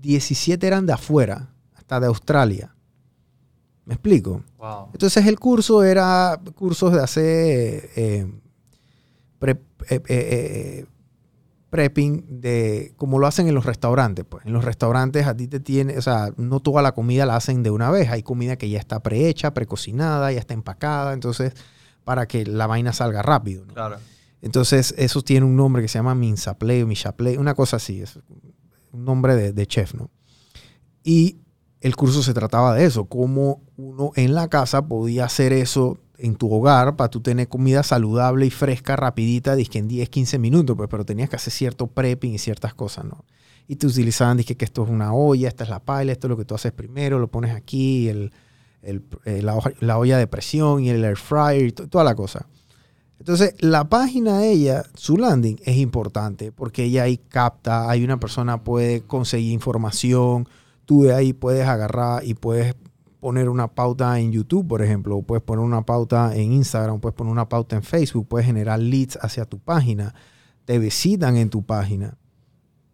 17 0.01 0.65
eran 0.65 0.85
de 0.85 0.93
afuera, 0.93 1.51
hasta 1.75 1.99
de 1.99 2.07
Australia. 2.07 2.75
¿Me 3.85 3.93
explico? 3.93 4.43
Wow. 4.57 4.89
Entonces 4.93 5.25
el 5.27 5.39
curso 5.39 5.83
era 5.83 6.39
cursos 6.55 6.91
de 6.93 6.99
hacer 7.01 7.89
eh, 7.95 8.27
pre- 9.39 9.51
eh, 9.89 10.01
eh, 10.01 10.01
eh, 10.09 10.85
prepping 11.75 12.41
de 12.41 12.93
como 12.95 13.19
lo 13.19 13.27
hacen 13.27 13.47
en 13.47 13.53
los 13.53 13.65
restaurantes. 13.65 14.23
Pues 14.23 14.45
en 14.45 14.53
los 14.53 14.63
restaurantes 14.63 15.27
a 15.27 15.35
ti 15.35 15.47
te 15.47 15.59
tiene, 15.59 15.97
o 15.97 16.01
sea, 16.01 16.31
no 16.37 16.61
toda 16.61 16.81
la 16.81 16.93
comida 16.93 17.25
la 17.25 17.35
hacen 17.35 17.63
de 17.63 17.69
una 17.69 17.91
vez. 17.91 18.09
Hay 18.09 18.23
comida 18.23 18.55
que 18.55 18.69
ya 18.69 18.79
está 18.79 19.01
prehecha, 19.01 19.53
precocinada, 19.53 20.31
ya 20.31 20.39
está 20.39 20.53
empacada. 20.53 21.13
Entonces, 21.13 21.53
para 22.05 22.27
que 22.27 22.45
la 22.45 22.65
vaina 22.67 22.93
salga 22.93 23.21
rápido. 23.21 23.65
¿no? 23.65 23.73
Claro. 23.73 23.97
Entonces, 24.41 24.93
eso 24.97 25.21
tiene 25.21 25.45
un 25.45 25.57
nombre 25.57 25.81
que 25.81 25.89
se 25.89 25.97
llama 25.97 26.15
Minsaplay 26.15 26.83
o 26.83 26.87
Mishaplay, 26.87 27.35
una 27.35 27.55
cosa 27.55 27.77
así, 27.77 28.01
es 28.01 28.19
un 28.91 29.03
nombre 29.03 29.35
de, 29.35 29.51
de 29.53 29.67
chef, 29.67 29.95
¿no? 29.95 30.11
Y 31.03 31.39
el 31.81 31.95
curso 31.95 32.23
se 32.23 32.33
trataba 32.33 32.73
de 32.75 32.85
eso, 32.85 33.05
cómo 33.05 33.61
uno 33.75 34.11
en 34.15 34.33
la 34.33 34.47
casa 34.47 34.87
podía 34.87 35.25
hacer 35.25 35.51
eso 35.51 35.97
en 36.17 36.35
tu 36.35 36.51
hogar 36.51 36.95
para 36.95 37.09
tú 37.09 37.21
tener 37.21 37.47
comida 37.47 37.83
saludable 37.83 38.45
y 38.45 38.49
fresca, 38.49 38.95
rapidita, 38.95 39.55
dizque 39.55 39.79
en 39.79 39.87
10, 39.87 40.09
15 40.09 40.39
minutos, 40.39 40.75
pues, 40.75 40.89
pero 40.89 41.05
tenías 41.05 41.29
que 41.29 41.35
hacer 41.35 41.53
cierto 41.53 41.87
prepping 41.87 42.33
y 42.33 42.37
ciertas 42.37 42.73
cosas, 42.73 43.05
¿no? 43.05 43.25
Y 43.67 43.77
te 43.77 43.87
utilizaban, 43.87 44.37
dije 44.37 44.55
que 44.55 44.65
esto 44.65 44.83
es 44.83 44.89
una 44.89 45.13
olla, 45.13 45.47
esta 45.47 45.63
es 45.63 45.69
la 45.69 45.79
paila, 45.79 46.11
esto 46.11 46.27
es 46.27 46.29
lo 46.29 46.37
que 46.37 46.45
tú 46.45 46.53
haces 46.55 46.71
primero, 46.71 47.19
lo 47.19 47.27
pones 47.27 47.55
aquí, 47.55 48.07
el, 48.09 48.31
eh, 48.83 49.41
la, 49.41 49.97
olla 49.97 50.17
de 50.19 50.27
presión 50.27 50.83
y 50.83 50.89
el 50.89 51.03
air 51.03 51.17
fryer 51.17 51.65
y 51.65 51.71
to- 51.71 51.87
toda 51.87 52.03
la 52.03 52.13
cosa. 52.15 52.45
Entonces, 53.17 53.55
la 53.59 53.85
página 53.89 54.39
de 54.39 54.51
ella, 54.51 54.83
su 54.93 55.17
landing, 55.17 55.57
es 55.65 55.77
importante 55.77 56.51
porque 56.51 56.83
ella 56.83 57.03
ahí 57.03 57.17
capta, 57.17 57.89
hay 57.89 58.03
una 58.03 58.19
persona 58.19 58.63
puede 58.63 59.01
conseguir 59.01 59.53
información, 59.53 60.47
tú 60.85 61.03
de 61.03 61.13
ahí 61.15 61.33
puedes 61.33 61.65
agarrar 61.67 62.23
y 62.23 62.35
puedes 62.35 62.75
poner 63.25 63.49
una 63.49 63.69
pauta 63.73 64.19
en 64.19 64.31
YouTube, 64.31 64.67
por 64.67 64.83
ejemplo, 64.83 65.19
puedes 65.23 65.43
poner 65.43 65.65
una 65.65 65.83
pauta 65.83 66.35
en 66.35 66.51
Instagram, 66.51 66.99
puedes 66.99 67.15
poner 67.15 67.31
una 67.31 67.49
pauta 67.49 67.75
en 67.75 67.81
Facebook, 67.81 68.27
puedes 68.27 68.45
generar 68.45 68.77
leads 68.77 69.17
hacia 69.19 69.45
tu 69.45 69.57
página, 69.57 70.13
te 70.65 70.77
visitan 70.77 71.35
en 71.35 71.49
tu 71.49 71.65
página, 71.65 72.19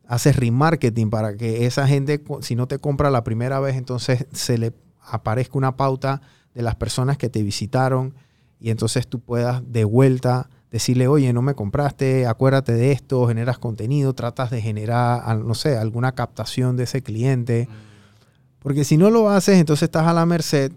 haces 0.07 0.37
remarketing 0.37 1.09
para 1.09 1.35
que 1.35 1.65
esa 1.65 1.85
gente, 1.85 2.23
si 2.39 2.55
no 2.55 2.65
te 2.69 2.79
compra 2.79 3.11
la 3.11 3.25
primera 3.25 3.59
vez, 3.59 3.75
entonces 3.75 4.25
se 4.31 4.57
le 4.57 4.71
aparezca 5.01 5.57
una 5.57 5.75
pauta 5.75 6.21
de 6.53 6.61
las 6.61 6.75
personas 6.75 7.17
que 7.17 7.27
te 7.27 7.43
visitaron 7.43 8.13
y 8.57 8.69
entonces 8.69 9.09
tú 9.09 9.19
puedas 9.19 9.61
de 9.69 9.83
vuelta 9.83 10.49
decirle, 10.71 11.09
oye, 11.09 11.33
no 11.33 11.41
me 11.41 11.55
compraste, 11.55 12.25
acuérdate 12.25 12.71
de 12.71 12.93
esto, 12.93 13.27
generas 13.27 13.59
contenido, 13.59 14.13
tratas 14.13 14.49
de 14.49 14.61
generar, 14.61 15.39
no 15.39 15.55
sé, 15.55 15.75
alguna 15.75 16.13
captación 16.13 16.77
de 16.77 16.85
ese 16.85 17.03
cliente. 17.03 17.67
Porque 18.61 18.83
si 18.83 18.97
no 18.97 19.09
lo 19.09 19.29
haces, 19.29 19.57
entonces 19.57 19.83
estás 19.83 20.07
a 20.07 20.13
la 20.13 20.25
merced 20.25 20.71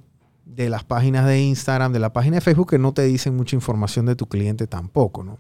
de 0.45 0.69
las 0.69 0.85
páginas 0.85 1.27
de 1.27 1.41
Instagram, 1.41 1.93
de 1.93 1.99
la 1.99 2.13
página 2.13 2.37
de 2.37 2.41
Facebook 2.41 2.71
que 2.71 2.79
no 2.79 2.93
te 2.93 3.03
dicen 3.05 3.37
mucha 3.37 3.57
información 3.57 4.07
de 4.07 4.17
tu 4.17 4.27
cliente 4.27 4.67
tampoco, 4.67 5.23
¿no? 5.23 5.39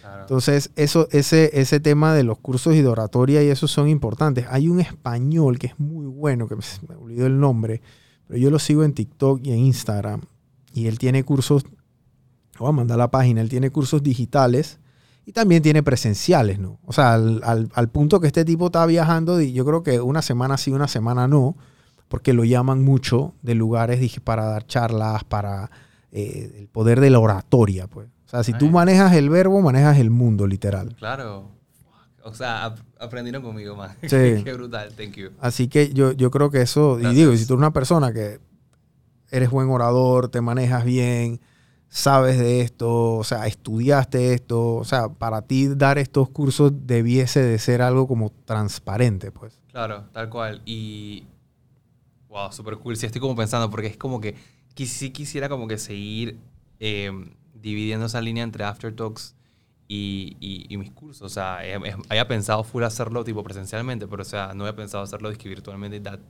Claro. 0.00 0.22
Entonces, 0.22 0.70
eso, 0.76 1.08
ese, 1.10 1.50
ese 1.58 1.80
tema 1.80 2.14
de 2.14 2.22
los 2.24 2.38
cursos 2.38 2.74
y 2.74 2.82
de 2.82 2.88
oratoria 2.88 3.42
y 3.42 3.48
eso 3.48 3.68
son 3.68 3.88
importantes. 3.88 4.46
Hay 4.50 4.68
un 4.68 4.80
español 4.80 5.58
que 5.58 5.68
es 5.68 5.78
muy 5.78 6.06
bueno, 6.06 6.46
que 6.48 6.56
me, 6.56 6.62
me 6.88 6.94
olvidó 6.96 7.26
el 7.26 7.38
nombre, 7.38 7.80
pero 8.26 8.38
yo 8.38 8.50
lo 8.50 8.58
sigo 8.58 8.84
en 8.84 8.92
TikTok 8.94 9.40
y 9.44 9.52
en 9.52 9.58
Instagram. 9.60 10.22
Y 10.74 10.86
él 10.86 10.98
tiene 10.98 11.24
cursos, 11.24 11.64
voy 12.58 12.68
a 12.68 12.72
mandar 12.72 12.98
la 12.98 13.10
página, 13.10 13.40
él 13.40 13.48
tiene 13.48 13.70
cursos 13.70 14.02
digitales 14.02 14.78
y 15.24 15.32
también 15.32 15.62
tiene 15.62 15.82
presenciales, 15.82 16.58
¿no? 16.58 16.78
O 16.84 16.92
sea, 16.92 17.14
al, 17.14 17.40
al- 17.44 17.70
al 17.74 17.88
punto 17.88 18.20
que 18.20 18.26
este 18.26 18.44
tipo 18.44 18.66
está 18.66 18.84
viajando, 18.86 19.40
y 19.40 19.52
yo 19.52 19.64
creo 19.64 19.82
que 19.82 20.00
una 20.00 20.22
semana 20.22 20.56
sí, 20.56 20.70
una 20.70 20.88
semana 20.88 21.28
no, 21.28 21.56
porque 22.08 22.32
lo 22.32 22.44
llaman 22.44 22.82
mucho 22.82 23.34
de 23.42 23.54
lugares 23.54 24.00
dije, 24.00 24.20
para 24.20 24.44
dar 24.46 24.66
charlas, 24.66 25.24
para 25.24 25.70
eh, 26.10 26.54
el 26.60 26.68
poder 26.68 27.00
de 27.00 27.10
la 27.10 27.18
oratoria, 27.20 27.86
pues. 27.86 28.08
O 28.26 28.30
sea, 28.30 28.42
si 28.44 28.52
tú 28.52 28.68
manejas 28.68 29.14
el 29.14 29.30
verbo, 29.30 29.60
manejas 29.62 29.98
el 29.98 30.10
mundo, 30.10 30.46
literal. 30.46 30.94
Claro. 30.96 31.50
O 32.24 32.34
sea, 32.34 32.66
ap- 32.66 32.78
aprendieron 33.00 33.42
conmigo 33.42 33.74
más. 33.74 33.96
Sí. 34.02 34.42
Qué 34.44 34.52
brutal, 34.54 34.92
thank 34.94 35.12
you. 35.14 35.30
Así 35.40 35.68
que 35.68 35.92
yo, 35.94 36.12
yo 36.12 36.30
creo 36.30 36.50
que 36.50 36.60
eso, 36.60 36.98
y 37.00 37.14
digo, 37.14 37.34
si 37.36 37.46
tú 37.46 37.54
eres 37.54 37.58
una 37.60 37.72
persona 37.72 38.12
que 38.12 38.38
eres 39.30 39.50
buen 39.50 39.68
orador, 39.70 40.28
te 40.28 40.40
manejas 40.42 40.84
bien, 40.84 41.40
sabes 41.88 42.38
de 42.38 42.60
esto, 42.60 43.14
o 43.16 43.24
sea, 43.24 43.46
estudiaste 43.46 44.34
esto, 44.34 44.74
o 44.76 44.84
sea, 44.84 45.08
para 45.08 45.42
ti 45.42 45.68
dar 45.68 45.96
estos 45.98 46.28
cursos 46.28 46.72
debiese 46.86 47.42
de 47.42 47.58
ser 47.58 47.80
algo 47.80 48.06
como 48.06 48.30
transparente, 48.44 49.30
pues. 49.32 49.58
Claro, 49.70 50.04
tal 50.12 50.28
cual. 50.28 50.60
Y. 50.66 51.24
Wow, 52.42 52.52
súper 52.52 52.76
cool. 52.78 52.96
Sí, 52.96 53.06
estoy 53.06 53.20
como 53.20 53.34
pensando, 53.36 53.70
porque 53.70 53.88
es 53.88 53.96
como 53.96 54.20
que. 54.20 54.34
Sí 54.76 55.10
quisiera 55.10 55.48
como 55.48 55.66
que 55.66 55.76
seguir 55.76 56.38
eh, 56.78 57.10
dividiendo 57.52 58.06
esa 58.06 58.20
línea 58.20 58.44
entre 58.44 58.62
After 58.62 58.94
Talks 58.94 59.34
y, 59.88 60.36
y- 60.38 60.66
y 60.68 60.76
mis 60.76 60.92
cursos. 60.92 61.22
O 61.22 61.28
sea, 61.28 61.66
eh, 61.66 61.74
eh, 61.84 61.96
había 62.08 62.28
pensado 62.28 62.62
full 62.62 62.84
hacerlo 62.84 63.24
tipo 63.24 63.42
presencialmente, 63.42 64.06
pero 64.06 64.22
o 64.22 64.24
sea, 64.24 64.54
no 64.54 64.64
había 64.64 64.76
pensado 64.76 65.02
hacerlo 65.02 65.30
disque 65.30 65.48
virtualmente. 65.48 65.98
That 66.00 66.20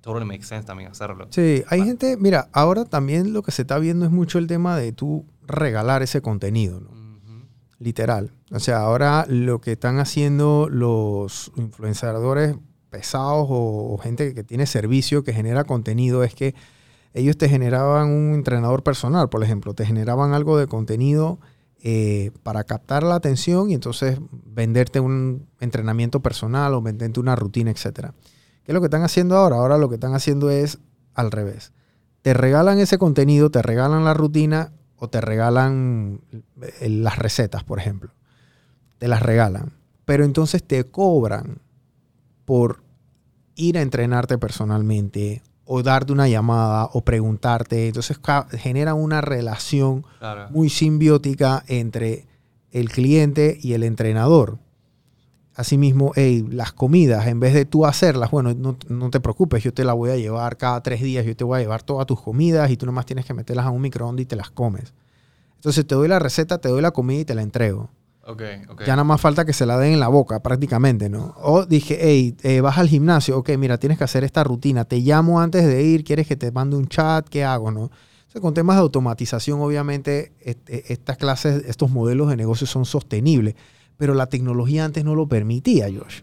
totally 0.00 0.24
makes 0.24 0.44
sense 0.46 0.66
también 0.66 0.90
hacerlo. 0.90 1.26
Sí, 1.30 1.62
hay 1.68 1.84
gente, 1.84 2.16
mira, 2.16 2.48
ahora 2.52 2.86
también 2.86 3.34
lo 3.34 3.42
que 3.42 3.50
se 3.52 3.62
está 3.62 3.78
viendo 3.78 4.06
es 4.06 4.10
mucho 4.10 4.38
el 4.38 4.46
tema 4.46 4.76
de 4.78 4.92
tú 4.92 5.26
regalar 5.46 6.02
ese 6.02 6.22
contenido, 6.22 6.80
¿no? 6.80 6.96
Literal. 7.80 8.32
O 8.50 8.58
sea, 8.58 8.78
ahora 8.78 9.26
lo 9.28 9.60
que 9.60 9.72
están 9.72 9.98
haciendo 9.98 10.68
los 10.70 11.52
influenciadores 11.56 12.56
pesados 12.90 13.46
o, 13.48 13.98
gente 14.02 14.34
que 14.34 14.44
tiene 14.44 14.66
servicio, 14.66 15.24
que 15.24 15.32
genera 15.32 15.64
contenido, 15.64 16.24
es 16.24 16.34
que 16.34 16.54
ellos 17.14 17.36
te 17.36 17.48
generaban 17.48 18.10
un 18.10 18.34
entrenador 18.34 18.82
personal, 18.82 19.28
por 19.28 19.42
ejemplo, 19.42 19.74
te 19.74 19.86
generaban 19.86 20.34
algo 20.34 20.58
de 20.58 20.66
contenido 20.66 21.38
eh, 21.82 22.32
para 22.42 22.64
captar 22.64 23.02
la 23.02 23.14
atención 23.14 23.70
y 23.70 23.74
entonces 23.74 24.18
venderte 24.30 25.00
un 25.00 25.46
entrenamiento 25.60 26.20
personal 26.20 26.74
o 26.74 26.82
venderte 26.82 27.20
una 27.20 27.36
rutina, 27.36 27.70
etcétera. 27.70 28.14
¿Qué 28.64 28.72
es 28.72 28.74
lo 28.74 28.80
que 28.80 28.86
están 28.86 29.02
haciendo 29.02 29.36
ahora? 29.36 29.56
Ahora 29.56 29.78
lo 29.78 29.88
que 29.88 29.94
están 29.94 30.14
haciendo 30.14 30.50
es 30.50 30.78
al 31.14 31.30
revés. 31.30 31.72
Te 32.22 32.34
regalan 32.34 32.78
ese 32.78 32.98
contenido, 32.98 33.50
te 33.50 33.62
regalan 33.62 34.04
la 34.04 34.14
rutina 34.14 34.72
o 34.96 35.08
te 35.08 35.20
regalan 35.20 36.20
eh, 36.80 36.88
las 36.88 37.18
recetas, 37.18 37.64
por 37.64 37.78
ejemplo. 37.78 38.10
Te 38.98 39.08
las 39.08 39.22
regalan. 39.22 39.72
Pero 40.04 40.24
entonces 40.24 40.62
te 40.62 40.84
cobran 40.84 41.60
por 42.48 42.82
ir 43.56 43.76
a 43.76 43.82
entrenarte 43.82 44.38
personalmente 44.38 45.42
o 45.66 45.82
darte 45.82 46.14
una 46.14 46.28
llamada 46.28 46.88
o 46.94 47.02
preguntarte. 47.04 47.88
Entonces 47.88 48.18
genera 48.52 48.94
una 48.94 49.20
relación 49.20 50.06
Claro. 50.18 50.46
muy 50.48 50.70
simbiótica 50.70 51.62
entre 51.66 52.26
el 52.72 52.88
cliente 52.88 53.58
y 53.60 53.74
el 53.74 53.82
entrenador. 53.82 54.56
Asimismo, 55.54 56.12
hey, 56.14 56.46
las 56.50 56.72
comidas, 56.72 57.26
en 57.26 57.38
vez 57.38 57.52
de 57.52 57.66
tú 57.66 57.84
hacerlas, 57.84 58.30
bueno, 58.30 58.54
no, 58.54 58.78
no 58.88 59.10
te 59.10 59.20
preocupes, 59.20 59.62
yo 59.62 59.74
te 59.74 59.84
la 59.84 59.92
voy 59.92 60.08
a 60.08 60.16
llevar 60.16 60.56
cada 60.56 60.82
tres 60.82 61.02
días, 61.02 61.26
yo 61.26 61.36
te 61.36 61.44
voy 61.44 61.58
a 61.58 61.60
llevar 61.60 61.82
todas 61.82 62.06
tus 62.06 62.22
comidas 62.22 62.70
y 62.70 62.78
tú 62.78 62.86
nomás 62.86 63.04
tienes 63.04 63.26
que 63.26 63.34
meterlas 63.34 63.66
a 63.66 63.70
un 63.70 63.82
microondas 63.82 64.22
y 64.22 64.26
te 64.26 64.36
las 64.36 64.50
comes. 64.50 64.94
Entonces 65.56 65.86
te 65.86 65.94
doy 65.94 66.08
la 66.08 66.18
receta, 66.18 66.56
te 66.62 66.70
doy 66.70 66.80
la 66.80 66.92
comida 66.92 67.20
y 67.20 67.24
te 67.26 67.34
la 67.34 67.42
entrego. 67.42 67.90
Ok, 68.28 68.42
ok. 68.68 68.80
Ya 68.82 68.88
nada 68.94 69.04
más 69.04 69.20
falta 69.22 69.46
que 69.46 69.54
se 69.54 69.64
la 69.64 69.78
den 69.78 69.94
en 69.94 70.00
la 70.00 70.08
boca, 70.08 70.40
prácticamente, 70.42 71.08
¿no? 71.08 71.34
O 71.42 71.64
dije, 71.64 71.98
hey, 71.98 72.36
eh, 72.42 72.60
vas 72.60 72.76
al 72.76 72.86
gimnasio, 72.86 73.38
ok, 73.38 73.50
mira, 73.56 73.78
tienes 73.78 73.96
que 73.96 74.04
hacer 74.04 74.22
esta 74.22 74.44
rutina, 74.44 74.84
te 74.84 74.98
llamo 74.98 75.40
antes 75.40 75.66
de 75.66 75.82
ir, 75.82 76.04
quieres 76.04 76.26
que 76.28 76.36
te 76.36 76.52
mande 76.52 76.76
un 76.76 76.86
chat, 76.88 77.26
¿qué 77.26 77.42
hago, 77.42 77.70
no? 77.70 77.90
Con 78.42 78.52
temas 78.52 78.76
de 78.76 78.82
automatización, 78.82 79.60
obviamente, 79.60 80.32
este- 80.40 80.92
estas 80.92 81.16
clases, 81.16 81.64
estos 81.66 81.90
modelos 81.90 82.28
de 82.28 82.36
negocio 82.36 82.66
son 82.66 82.84
sostenibles, 82.84 83.54
pero 83.96 84.12
la 84.14 84.26
tecnología 84.26 84.84
antes 84.84 85.04
no 85.04 85.14
lo 85.14 85.26
permitía, 85.26 85.86
Josh, 85.86 86.20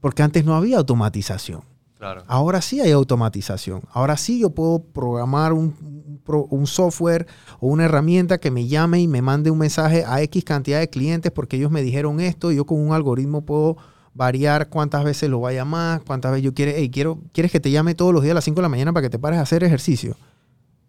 porque 0.00 0.22
antes 0.22 0.44
no 0.44 0.54
había 0.54 0.78
automatización. 0.78 1.62
Claro. 1.98 2.22
Ahora 2.28 2.62
sí 2.62 2.80
hay 2.80 2.92
automatización. 2.92 3.82
Ahora 3.90 4.16
sí 4.16 4.38
yo 4.38 4.50
puedo 4.50 4.78
programar 4.78 5.52
un 5.52 5.97
pro- 6.28 6.46
un 6.50 6.68
software 6.68 7.26
o 7.58 7.66
una 7.66 7.86
herramienta 7.86 8.38
que 8.38 8.52
me 8.52 8.68
llame 8.68 9.00
y 9.00 9.08
me 9.08 9.22
mande 9.22 9.50
un 9.50 9.58
mensaje 9.58 10.04
a 10.06 10.22
X 10.22 10.44
cantidad 10.44 10.78
de 10.78 10.88
clientes 10.88 11.32
porque 11.32 11.56
ellos 11.56 11.70
me 11.72 11.82
dijeron 11.82 12.20
esto. 12.20 12.52
y 12.52 12.56
Yo 12.56 12.64
con 12.66 12.78
un 12.78 12.92
algoritmo 12.92 13.40
puedo 13.44 13.76
variar 14.14 14.68
cuántas 14.68 15.02
veces 15.04 15.30
lo 15.30 15.40
va 15.40 15.48
a 15.50 15.52
llamar, 15.52 16.02
cuántas 16.06 16.30
veces 16.32 16.44
yo 16.44 16.54
quiero, 16.54 16.72
hey, 16.74 16.90
quiero, 16.90 17.18
quieres 17.32 17.50
que 17.50 17.60
te 17.60 17.70
llame 17.70 17.94
todos 17.94 18.12
los 18.12 18.22
días 18.22 18.32
a 18.32 18.34
las 18.36 18.44
5 18.44 18.56
de 18.56 18.62
la 18.62 18.68
mañana 18.68 18.92
para 18.92 19.02
que 19.06 19.10
te 19.10 19.18
pares 19.18 19.38
a 19.38 19.42
hacer 19.42 19.64
ejercicio. 19.64 20.16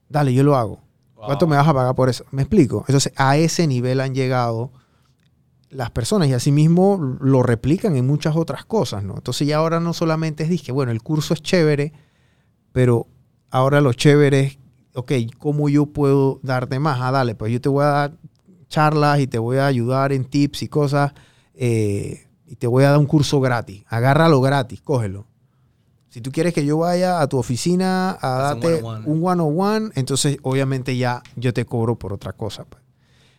Dale, 0.09 0.33
yo 0.33 0.43
lo 0.43 0.55
hago. 0.55 0.79
¿Cuánto 1.15 1.47
me 1.47 1.55
vas 1.57 1.67
a 1.67 1.73
pagar 1.73 1.95
por 1.95 2.09
eso? 2.09 2.23
¿Me 2.31 2.41
explico? 2.43 2.85
Entonces, 2.87 3.11
a 3.17 3.35
ese 3.37 3.67
nivel 3.67 3.99
han 4.01 4.13
llegado 4.15 4.71
las 5.69 5.91
personas 5.91 6.27
y 6.29 6.33
asimismo 6.33 7.17
lo 7.21 7.43
replican 7.43 7.95
en 7.95 8.07
muchas 8.07 8.35
otras 8.35 8.65
cosas, 8.65 9.03
¿no? 9.03 9.15
Entonces 9.15 9.47
ya 9.47 9.57
ahora 9.57 9.79
no 9.79 9.93
solamente 9.93 10.43
es 10.43 10.49
dije, 10.49 10.71
bueno, 10.71 10.91
el 10.91 11.03
curso 11.03 11.33
es 11.35 11.43
chévere, 11.43 11.93
pero 12.71 13.05
ahora 13.51 13.79
lo 13.81 13.93
chévere 13.93 14.39
es, 14.39 14.58
ok, 14.99 15.11
¿cómo 15.37 15.69
yo 15.69 15.87
puedo 15.87 16.39
darte 16.43 16.79
más? 16.79 16.99
Ah, 17.01 17.11
dale, 17.11 17.35
pues 17.35 17.51
yo 17.51 17.59
te 17.61 17.69
voy 17.69 17.83
a 17.83 17.87
dar 17.87 18.11
charlas 18.67 19.19
y 19.19 19.27
te 19.27 19.39
voy 19.39 19.57
a 19.57 19.65
ayudar 19.65 20.11
en 20.13 20.25
tips 20.25 20.63
y 20.63 20.67
cosas 20.67 21.13
eh, 21.55 22.27
y 22.47 22.55
te 22.55 22.67
voy 22.67 22.83
a 22.83 22.91
dar 22.91 22.99
un 22.99 23.05
curso 23.05 23.39
gratis. 23.41 23.83
Agárralo 23.87 24.41
gratis, 24.41 24.81
cógelo. 24.81 25.25
Si 26.09 26.21
tú 26.21 26.31
quieres 26.31 26.53
que 26.53 26.65
yo 26.65 26.77
vaya 26.79 27.21
a 27.21 27.27
tu 27.27 27.37
oficina 27.37 28.11
a 28.11 28.49
Haz 28.49 28.55
un 28.55 28.61
darte 28.61 28.83
one-on-one. 28.83 29.05
un 29.05 29.27
one-on-one, 29.27 29.89
entonces 29.95 30.37
obviamente 30.41 30.97
ya 30.97 31.21
yo 31.35 31.53
te 31.53 31.65
cobro 31.65 31.97
por 31.97 32.13
otra 32.13 32.33
cosa. 32.33 32.65
pues. 32.65 32.81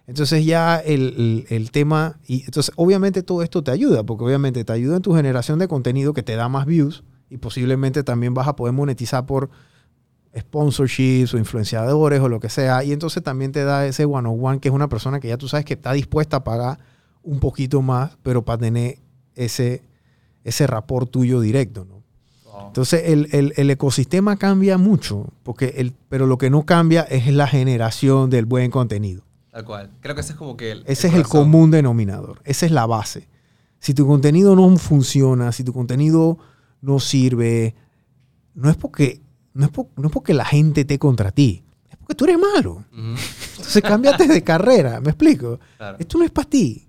Entonces 0.07 0.45
ya 0.45 0.79
el, 0.79 1.15
el- 1.49 1.57
el 1.57 1.71
tema, 1.71 2.19
y 2.27 2.45
entonces 2.45 2.73
obviamente 2.77 3.23
todo 3.23 3.43
esto 3.43 3.63
te 3.63 3.71
ayuda, 3.71 4.03
porque 4.05 4.25
obviamente 4.25 4.65
te 4.65 4.73
ayuda 4.73 4.97
en 4.97 5.03
tu 5.03 5.15
generación 5.15 5.59
de 5.59 5.69
contenido 5.69 6.13
que 6.15 6.23
te 6.23 6.35
da 6.37 6.49
más 6.49 6.67
views 6.67 7.03
y 7.29 7.39
posiblemente 7.39 8.03
también 8.03 8.35
vas 8.35 8.49
a 8.49 8.57
poder 8.57 8.73
monetizar 8.75 9.27
por 9.27 9.51
sponsorships 10.39 11.35
o 11.35 11.39
influenciadores 11.39 12.21
o 12.21 12.29
lo 12.29 12.41
que 12.41 12.49
sea. 12.49 12.85
Y 12.85 12.93
entonces 12.93 13.23
también 13.23 13.53
te 13.53 13.65
da 13.65 13.87
ese 13.87 14.05
one-on-one 14.05 14.61
que 14.61 14.69
es 14.69 14.75
una 14.75 14.89
persona 14.89 15.21
que 15.21 15.29
ya 15.29 15.37
tú 15.39 15.49
sabes 15.49 15.65
que 15.65 15.75
está 15.75 15.93
dispuesta 15.93 16.39
a 16.39 16.45
pagar 16.45 16.79
un 17.23 17.41
poquito 17.41 17.83
más, 17.83 18.17
pero 18.23 18.45
para 18.45 18.59
tener 18.59 18.99
ese, 19.35 19.83
ese 20.45 20.67
rapport 20.67 21.11
tuyo 21.11 21.41
directo, 21.41 21.85
¿no? 21.85 22.01
Wow. 22.51 22.67
Entonces 22.69 23.03
el, 23.07 23.29
el- 23.33 23.53
el 23.57 23.71
ecosistema 23.71 24.37
cambia 24.37 24.79
mucho, 24.79 25.27
porque 25.43 25.75
el, 25.79 25.93
pero 26.09 26.27
lo 26.27 26.39
que 26.39 26.51
no 26.51 26.65
cambia 26.65 27.03
es 27.03 27.27
la 27.33 27.47
generación 27.47 28.31
del 28.31 28.47
buen 28.47 28.71
contenido. 28.71 29.23
Tal 29.51 29.65
cual. 29.65 29.91
Creo 30.01 30.15
que 30.15 30.21
ese 30.21 30.33
es 30.33 30.39
como 30.39 30.57
que 30.57 30.71
el. 30.73 30.85
Ese 30.87 31.09
es 31.09 31.15
el 31.15 31.27
común 31.27 31.71
denominador, 31.71 32.41
esa 32.45 32.67
es 32.67 32.73
la 32.73 32.87
base. 32.87 33.29
Si 33.81 33.95
tu 33.95 34.07
contenido 34.07 34.55
no 34.55 34.77
funciona, 34.77 35.53
si 35.53 35.65
tu 35.65 35.73
contenido 35.73 36.39
no 36.83 37.01
sirve, 37.01 37.75
no 38.55 38.69
es 38.71 38.77
porque, 38.77 39.21
no 39.55 39.67
es 39.67 39.73
no 39.97 40.07
es 40.07 40.13
porque 40.13 40.35
la 40.35 40.45
gente 40.45 40.85
te 40.85 40.99
contra 40.99 41.31
ti, 41.31 41.65
es 41.91 41.97
porque 41.97 42.15
tú 42.15 42.25
eres 42.25 42.39
malo. 42.39 42.85
Entonces 42.93 43.83
cámbiate 43.83 44.27
de 44.27 44.43
carrera, 44.43 45.01
¿me 45.01 45.11
explico? 45.11 45.61
Claro. 45.77 45.99
Esto 45.99 46.19
no 46.19 46.25
es 46.25 46.31
para 46.31 46.49
ti. 46.49 46.87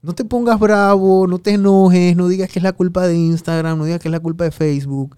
No 0.00 0.14
te 0.14 0.24
pongas 0.24 0.60
bravo, 0.60 1.26
no 1.26 1.38
te 1.38 1.54
enojes, 1.54 2.14
no 2.16 2.28
digas 2.28 2.48
que 2.50 2.60
es 2.60 2.62
la 2.62 2.72
culpa 2.72 3.06
de 3.06 3.16
Instagram, 3.16 3.78
no 3.78 3.84
digas 3.84 4.00
que 4.00 4.08
es 4.08 4.12
la 4.12 4.20
culpa 4.20 4.44
de 4.44 4.52
Facebook. 4.52 5.16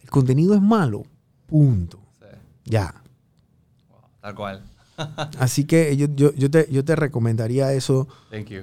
El 0.00 0.08
contenido 0.08 0.54
es 0.54 0.62
malo. 0.62 1.02
Punto. 1.46 2.00
Sí. 2.18 2.26
Ya. 2.64 2.94
Wow, 3.90 4.00
Tal 4.20 4.34
cual. 4.34 4.62
Así 5.38 5.64
que 5.64 5.96
yo, 5.96 6.06
yo, 6.14 6.32
yo, 6.32 6.50
te, 6.50 6.66
yo 6.70 6.84
te 6.84 6.96
recomendaría 6.96 7.72
eso. 7.74 8.08
Thank 8.30 8.46
you. 8.48 8.62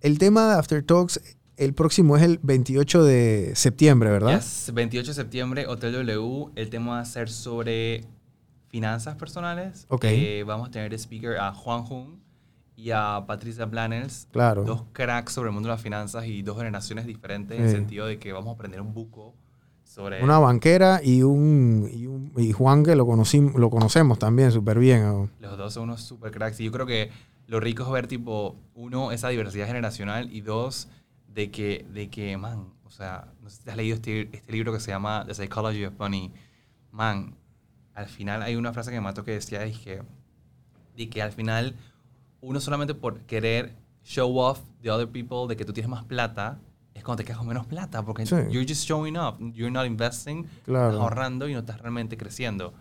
El 0.00 0.18
tema 0.18 0.48
de 0.48 0.58
After 0.58 0.82
Talks, 0.82 1.20
el 1.58 1.74
próximo 1.74 2.16
es 2.16 2.22
el 2.22 2.38
28 2.42 3.04
de 3.04 3.52
septiembre, 3.54 4.10
¿verdad? 4.10 4.36
Yes, 4.36 4.70
28 4.72 5.08
de 5.10 5.14
septiembre, 5.14 5.66
Hotel 5.66 5.92
W. 5.92 6.52
El 6.56 6.70
tema 6.70 6.92
va 6.92 7.00
a 7.00 7.04
ser 7.04 7.28
sobre 7.28 8.04
finanzas 8.68 9.16
personales. 9.16 9.86
Ok. 9.88 10.04
Eh, 10.04 10.44
vamos 10.46 10.68
a 10.68 10.70
tener 10.70 10.90
de 10.90 10.98
speaker 10.98 11.36
a 11.38 11.52
Juan 11.52 11.82
Jun 11.84 12.20
y 12.76 12.90
a 12.90 13.24
Patricia 13.26 13.68
Planels. 13.68 14.28
Claro. 14.30 14.64
Dos 14.64 14.84
cracks 14.92 15.32
sobre 15.32 15.48
el 15.48 15.54
mundo 15.54 15.68
de 15.68 15.74
las 15.74 15.82
finanzas 15.82 16.26
y 16.26 16.42
dos 16.42 16.58
generaciones 16.58 17.06
diferentes 17.06 17.56
en 17.58 17.64
el 17.64 17.70
Sí. 17.70 17.76
sentido 17.76 18.06
de 18.06 18.18
que 18.18 18.32
vamos 18.32 18.50
a 18.50 18.52
aprender 18.54 18.80
un 18.80 18.92
buco 18.94 19.34
sobre... 19.84 20.22
Una 20.22 20.38
banquera 20.38 21.00
y 21.02 21.22
un, 21.22 21.90
y 21.92 22.06
un- 22.06 22.32
y 22.36 22.52
Juan 22.52 22.84
que 22.84 22.94
lo 22.94 23.06
conocí, 23.06 23.40
lo 23.56 23.70
conocemos 23.70 24.18
también 24.18 24.52
súper 24.52 24.78
bien. 24.78 25.30
Los 25.40 25.56
dos 25.58 25.72
son 25.72 25.84
unos 25.84 26.02
super 26.02 26.30
cracks. 26.30 26.60
Y 26.60 26.64
yo 26.66 26.72
creo 26.72 26.86
que 26.86 27.10
lo 27.46 27.58
rico 27.58 27.82
es 27.84 27.90
ver, 27.90 28.06
tipo, 28.06 28.54
uno, 28.74 29.10
esa 29.12 29.30
diversidad 29.30 29.66
generacional 29.66 30.30
y 30.30 30.42
dos, 30.42 30.88
de 31.38 31.52
que, 31.52 31.86
de 31.92 32.10
que 32.10 32.36
man, 32.36 32.72
o 32.84 32.90
sea, 32.90 33.28
no 33.42 33.48
sé 33.48 33.62
si 33.62 33.70
has 33.70 33.76
leído 33.76 33.94
este, 33.94 34.28
este 34.36 34.50
libro 34.50 34.72
que 34.72 34.80
se 34.80 34.90
llama 34.90 35.22
The 35.24 35.34
Psychology 35.34 35.84
of 35.84 35.94
Money. 35.96 36.32
Man, 36.90 37.36
al 37.94 38.06
final 38.08 38.42
hay 38.42 38.56
una 38.56 38.72
frase 38.72 38.90
que 38.90 38.96
me 38.96 39.02
mató 39.02 39.22
que 39.22 39.30
decía, 39.30 39.62
es 39.64 39.78
que, 39.78 40.02
de 40.96 41.08
que 41.08 41.22
al 41.22 41.30
final 41.30 41.76
uno 42.40 42.58
solamente 42.58 42.94
por 42.94 43.20
querer 43.20 43.76
show 44.02 44.36
off 44.38 44.58
the 44.82 44.90
other 44.90 45.06
people 45.08 45.46
de 45.48 45.56
que 45.56 45.64
tú 45.64 45.72
tienes 45.72 45.88
más 45.88 46.02
plata, 46.04 46.58
es 46.92 47.04
cuando 47.04 47.18
te 47.18 47.24
quedas 47.24 47.38
con 47.38 47.46
menos 47.46 47.66
plata, 47.66 48.04
porque 48.04 48.26
Sí. 48.26 48.34
you're 48.50 48.66
just 48.66 48.84
showing 48.84 49.16
off, 49.16 49.36
you're 49.38 49.70
not 49.70 49.86
investing, 49.86 50.44
Claro. 50.64 50.88
estás 50.88 51.00
ahorrando 51.02 51.48
y 51.48 51.52
no 51.52 51.60
estás 51.60 51.80
realmente 51.80 52.16
creciendo. 52.16 52.74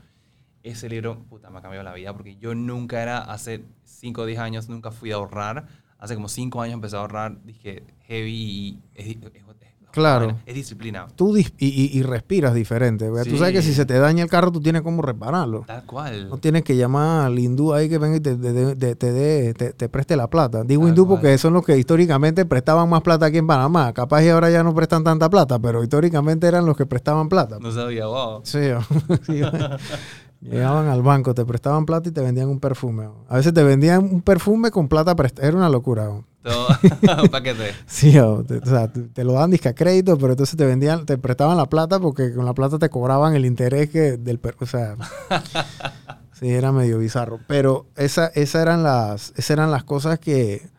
Ese 0.63 0.89
libro, 0.89 1.19
puta, 1.29 1.51
me 1.51 1.59
ha 1.59 1.61
cambiado 1.61 1.83
la 1.83 1.93
vida 1.93 2.11
porque 2.13 2.37
yo 2.37 2.55
nunca 2.55 3.03
era, 3.03 3.19
hace 3.19 3.63
5 3.83 4.23
o 4.23 4.25
10 4.25 4.39
años, 4.39 4.67
nunca 4.67 4.89
fui 4.89 5.11
a 5.11 5.15
ahorrar. 5.15 5.67
Hace 5.99 6.15
como 6.15 6.29
5 6.29 6.61
años 6.61 6.75
empecé 6.75 6.95
a 6.95 6.99
ahorrar, 6.99 7.37
dije, 7.43 7.83
heavy 8.07 8.31
y 8.33 8.79
es, 8.95 9.07
es- 9.07 9.15
es- 9.15 9.47
Claro. 9.89 10.37
es 10.45 10.53
disciplina. 10.53 11.07
Tú 11.15 11.33
dis- 11.33 11.53
y, 11.57 11.67
y- 11.69 11.97
y 11.97 12.03
respiras 12.03 12.53
diferente. 12.53 13.09
Tú 13.27 13.37
sabes 13.37 13.53
que 13.53 13.61
si 13.63 13.73
se 13.73 13.83
te 13.83 13.97
daña 13.97 14.21
el 14.23 14.29
carro, 14.29 14.51
tú 14.51 14.61
tienes 14.61 14.83
cómo 14.83 15.01
repararlo. 15.01 15.63
Tal 15.65 15.85
cual. 15.87 16.29
No 16.29 16.37
tienes 16.37 16.61
que 16.63 16.75
llamar 16.75 17.25
al 17.25 17.39
hindú 17.39 17.73
ahí 17.73 17.89
que 17.89 17.97
venga 17.97 18.17
y 18.17 18.19
te, 18.19 18.35
te, 18.35 18.95
te- 19.55 19.73
te- 19.73 19.89
preste 19.89 20.15
la 20.15 20.29
plata. 20.29 20.63
Digo 20.63 20.83
Tal 20.83 20.89
hindú 20.89 21.07
cual. 21.07 21.19
porque 21.21 21.37
son 21.39 21.53
los 21.53 21.65
que 21.65 21.75
históricamente 21.79 22.45
prestaban 22.45 22.87
más 22.89 23.01
plata 23.01 23.25
aquí 23.25 23.37
en 23.39 23.47
Panamá. 23.47 23.91
Capaz 23.93 24.23
y 24.23 24.29
ahora 24.29 24.51
ya 24.51 24.61
no 24.61 24.75
prestan 24.75 25.03
tanta 25.03 25.31
plata, 25.31 25.57
pero 25.57 25.81
históricamente 25.81 26.45
eran 26.45 26.67
los 26.67 26.77
que 26.77 26.85
prestaban 26.85 27.27
plata. 27.27 27.57
No 27.59 27.71
sabía, 27.71 28.05
wow. 28.05 28.41
Sí, 28.43 28.59
sí. 29.25 29.41
Llegaban 30.41 30.87
al 30.87 31.01
banco, 31.01 31.33
te 31.33 31.45
prestaban 31.45 31.85
plata 31.85 32.09
y 32.09 32.11
te 32.11 32.21
vendían 32.21 32.49
un 32.49 32.59
perfume. 32.59 33.09
A 33.27 33.37
veces 33.37 33.53
te 33.53 33.63
vendían 33.63 34.03
un 34.03 34.21
perfume 34.21 34.69
con 34.69 34.87
plata 34.87 35.15
prestada. 35.15 35.47
Era 35.47 35.57
una 35.57 35.69
locura. 35.69 36.09
Un 36.09 36.25
paquete. 37.31 37.73
Sí, 37.85 38.17
o, 38.19 38.43
te, 38.43 38.57
o 38.57 38.65
sea, 38.65 38.91
te, 38.91 39.01
te 39.01 39.23
lo 39.23 39.33
dan 39.33 39.51
disque 39.51 39.69
a 39.69 39.75
crédito, 39.75 40.17
pero 40.17 40.33
entonces 40.33 40.55
te 40.55 40.65
vendían, 40.65 41.05
te 41.05 41.17
prestaban 41.17 41.57
la 41.57 41.67
plata 41.67 41.99
porque 41.99 42.33
con 42.33 42.45
la 42.45 42.53
plata 42.53 42.77
te 42.77 42.89
cobraban 42.89 43.35
el 43.35 43.45
interés 43.45 43.89
que 43.89 44.17
del 44.17 44.39
o 44.59 44.65
sea, 44.65 44.95
sí, 46.33 46.49
era 46.49 46.71
medio 46.71 46.99
bizarro. 46.99 47.39
Pero 47.47 47.87
esa, 47.95 48.27
esa 48.27 48.61
eran 48.61 48.83
las, 48.83 49.31
esas 49.31 49.51
eran 49.51 49.71
las 49.71 49.83
cosas 49.83 50.19
que, 50.19 50.69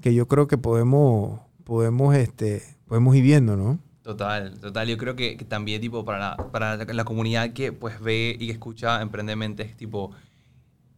que 0.00 0.14
yo 0.14 0.26
creo 0.26 0.46
que 0.46 0.58
podemos, 0.58 1.40
podemos, 1.64 2.14
este, 2.14 2.62
podemos 2.88 3.14
ir 3.14 3.22
viendo, 3.22 3.56
¿no? 3.56 3.78
Total, 4.06 4.56
total. 4.60 4.86
Yo 4.86 4.96
creo 4.96 5.16
que, 5.16 5.36
que 5.36 5.44
también, 5.44 5.80
tipo, 5.80 6.04
para 6.04 6.18
la, 6.20 6.36
para 6.36 6.76
la, 6.76 6.84
la 6.84 7.04
comunidad 7.04 7.50
que, 7.50 7.72
pues, 7.72 8.00
ve 8.00 8.36
y 8.38 8.46
que 8.46 8.52
escucha 8.52 9.02
Emprendemente, 9.02 9.64
es, 9.64 9.76
tipo, 9.76 10.12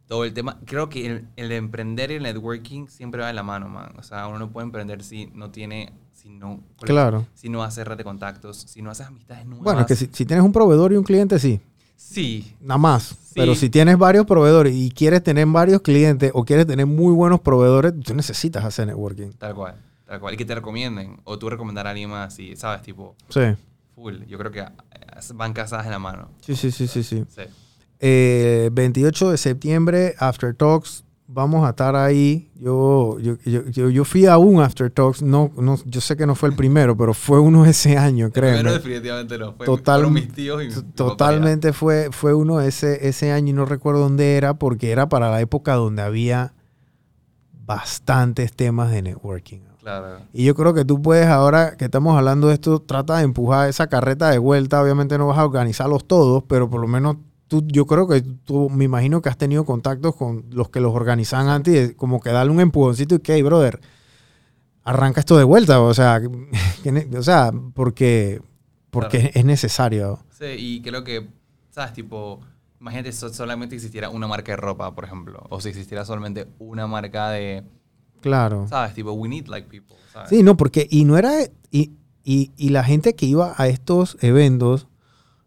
todo 0.06 0.26
el 0.26 0.34
tema. 0.34 0.58
Creo 0.66 0.90
que 0.90 1.06
el, 1.06 1.28
el 1.36 1.52
emprender 1.52 2.10
y 2.10 2.16
el 2.16 2.24
networking 2.24 2.86
siempre 2.88 3.22
va 3.22 3.28
de 3.28 3.32
la 3.32 3.42
mano, 3.42 3.66
man. 3.70 3.94
O 3.96 4.02
sea, 4.02 4.26
uno 4.26 4.38
no 4.38 4.50
puede 4.50 4.66
emprender 4.66 5.02
si 5.02 5.30
no 5.32 5.50
tiene, 5.50 5.94
si 6.12 6.28
no... 6.28 6.60
Claro. 6.82 7.26
Si 7.32 7.48
no 7.48 7.62
hace 7.62 7.82
red 7.82 7.96
de 7.96 8.04
contactos, 8.04 8.58
si 8.58 8.82
no 8.82 8.90
haces 8.90 9.06
amistades 9.06 9.46
nuevas. 9.46 9.64
Bueno, 9.64 9.80
es 9.80 9.86
que 9.86 9.96
si, 9.96 10.10
si 10.12 10.26
tienes 10.26 10.44
un 10.44 10.52
proveedor 10.52 10.92
y 10.92 10.96
un 10.96 11.04
cliente, 11.04 11.38
sí, 11.38 11.62
Sí, 11.96 12.54
nada 12.60 12.78
más. 12.78 13.16
Pero 13.34 13.54
si 13.54 13.70
tienes 13.70 13.96
varios 13.98 14.26
proveedores 14.26 14.74
y 14.74 14.90
quieres 14.90 15.22
tener 15.22 15.46
varios 15.46 15.80
clientes 15.80 16.30
o 16.34 16.44
quieres 16.44 16.66
tener 16.66 16.86
muy 16.86 17.12
buenos 17.12 17.40
proveedores, 17.40 17.92
tú 18.00 18.14
necesitas 18.14 18.64
hacer 18.64 18.86
networking. 18.86 19.30
tal 19.32 19.54
cual, 19.54 19.74
tal 20.08 20.18
cual. 20.20 20.34
Y 20.34 20.36
que 20.38 20.44
te 20.44 20.54
recomienden, 20.54 21.20
o 21.24 21.38
tú 21.38 21.48
recomendar 21.50 21.86
a 21.86 21.90
alguien 21.90 22.10
más, 22.10 22.38
y, 22.40 22.56
¿sabes? 22.56 22.82
Tipo, 22.82 23.14
Sí, 23.28 23.40
full. 23.94 24.22
Yo 24.26 24.38
creo 24.38 24.50
que 24.50 24.60
eh, 24.60 24.66
van 25.34 25.52
casadas 25.52 25.84
de 25.84 25.90
la 25.92 25.98
mano. 26.00 26.30
sí, 26.40 26.56
sí, 26.56 26.70
sí, 26.72 26.88
sí. 26.88 27.02
sí. 27.04 27.24
Sí. 27.28 27.42
Eh, 28.00 28.70
28 28.72 29.30
de 29.30 29.36
septiembre, 29.36 30.14
After 30.18 30.54
Talks. 30.54 31.04
Vamos 31.30 31.66
a 31.66 31.70
estar 31.70 31.94
ahí. 31.94 32.50
Yo, 32.54 33.18
yo, 33.20 33.36
yo, 33.44 33.90
yo, 33.90 34.04
fui 34.06 34.24
a 34.24 34.38
un 34.38 34.62
After 34.62 34.90
Talks. 34.90 35.20
No, 35.20 35.50
no, 35.58 35.76
yo 35.84 36.00
sé 36.00 36.16
que 36.16 36.24
no 36.26 36.34
fue 36.34 36.48
el 36.48 36.54
primero, 36.56 36.96
pero 36.96 37.12
fue 37.12 37.38
uno 37.38 37.66
ese 37.66 37.98
año, 37.98 38.30
Pero 38.32 38.46
créeme. 38.46 38.70
definitivamente 38.72 39.36
no. 39.36 39.52
Fue, 39.52 39.66
Total- 39.66 40.10
mis 40.10 40.32
tíos 40.32 40.62
y. 40.64 40.68
Totalmente 40.94 41.74
fue, 41.74 42.08
fue 42.12 42.32
uno 42.32 42.62
ese, 42.62 43.06
ese 43.08 43.30
año 43.32 43.50
y 43.50 43.52
no 43.52 43.66
recuerdo 43.66 44.00
dónde 44.00 44.36
era 44.38 44.54
porque 44.54 44.90
era 44.90 45.10
para 45.10 45.30
la 45.30 45.42
época 45.42 45.74
donde 45.74 46.00
había 46.00 46.54
bastantes 47.66 48.52
temas 48.54 48.90
de 48.90 49.02
networking. 49.02 49.60
Claro. 49.88 50.18
Y 50.34 50.44
yo 50.44 50.54
creo 50.54 50.74
que 50.74 50.84
tú 50.84 51.00
puedes, 51.00 51.26
ahora 51.28 51.76
que 51.76 51.86
estamos 51.86 52.14
hablando 52.16 52.48
de 52.48 52.54
esto, 52.54 52.80
trata 52.80 53.16
de 53.16 53.24
empujar 53.24 53.68
esa 53.70 53.86
carreta 53.86 54.30
de 54.30 54.38
vuelta. 54.38 54.82
Obviamente 54.82 55.16
no 55.16 55.28
vas 55.28 55.38
a 55.38 55.44
organizarlos 55.46 56.06
todos, 56.06 56.44
pero 56.46 56.68
por 56.68 56.80
lo 56.80 56.88
menos 56.88 57.16
tú, 57.48 57.64
yo 57.66 57.86
creo 57.86 58.06
que 58.06 58.20
tú, 58.20 58.68
me 58.68 58.84
imagino 58.84 59.22
que 59.22 59.30
has 59.30 59.38
tenido 59.38 59.64
contactos 59.64 60.14
con 60.14 60.44
los 60.50 60.68
que 60.68 60.80
los 60.80 60.94
organizan 60.94 61.48
antes, 61.48 61.94
como 61.94 62.20
que 62.20 62.30
darle 62.30 62.52
un 62.52 62.60
empujoncito 62.60 63.14
y 63.14 63.20
que, 63.20 63.34
hey, 63.34 63.42
brother, 63.42 63.80
arranca 64.84 65.20
esto 65.20 65.38
de 65.38 65.44
vuelta. 65.44 65.80
O 65.80 65.94
sea, 65.94 66.20
o 67.16 67.22
sea 67.22 67.50
porque, 67.74 68.42
porque 68.90 69.18
Claro. 69.20 69.32
es 69.36 69.44
necesario. 69.46 70.18
Sí, 70.38 70.44
y 70.58 70.82
creo 70.82 71.02
que, 71.02 71.28
¿sabes? 71.70 71.94
Tipo, 71.94 72.40
imagínate 72.78 73.12
si 73.12 73.26
solamente 73.30 73.74
existiera 73.74 74.10
una 74.10 74.28
marca 74.28 74.52
de 74.52 74.56
ropa, 74.56 74.94
por 74.94 75.04
ejemplo. 75.04 75.46
O 75.48 75.62
si 75.62 75.70
existiera 75.70 76.04
solamente 76.04 76.46
una 76.58 76.86
marca 76.86 77.30
de, 77.30 77.64
Claro. 78.20 78.66
¿sabes? 78.68 78.94
Tipo, 78.94 79.12
we 79.12 79.28
need 79.28 79.46
like 79.48 79.68
people, 79.68 79.96
¿sabes? 80.12 80.30
Sí, 80.30 80.42
no, 80.42 80.56
porque, 80.56 80.86
y 80.90 81.04
no 81.04 81.16
era, 81.16 81.32
y, 81.70 81.92
y, 82.24 82.50
y 82.56 82.68
la 82.70 82.84
gente 82.84 83.14
que 83.14 83.26
iba 83.26 83.54
a 83.56 83.68
estos 83.68 84.16
eventos 84.20 84.86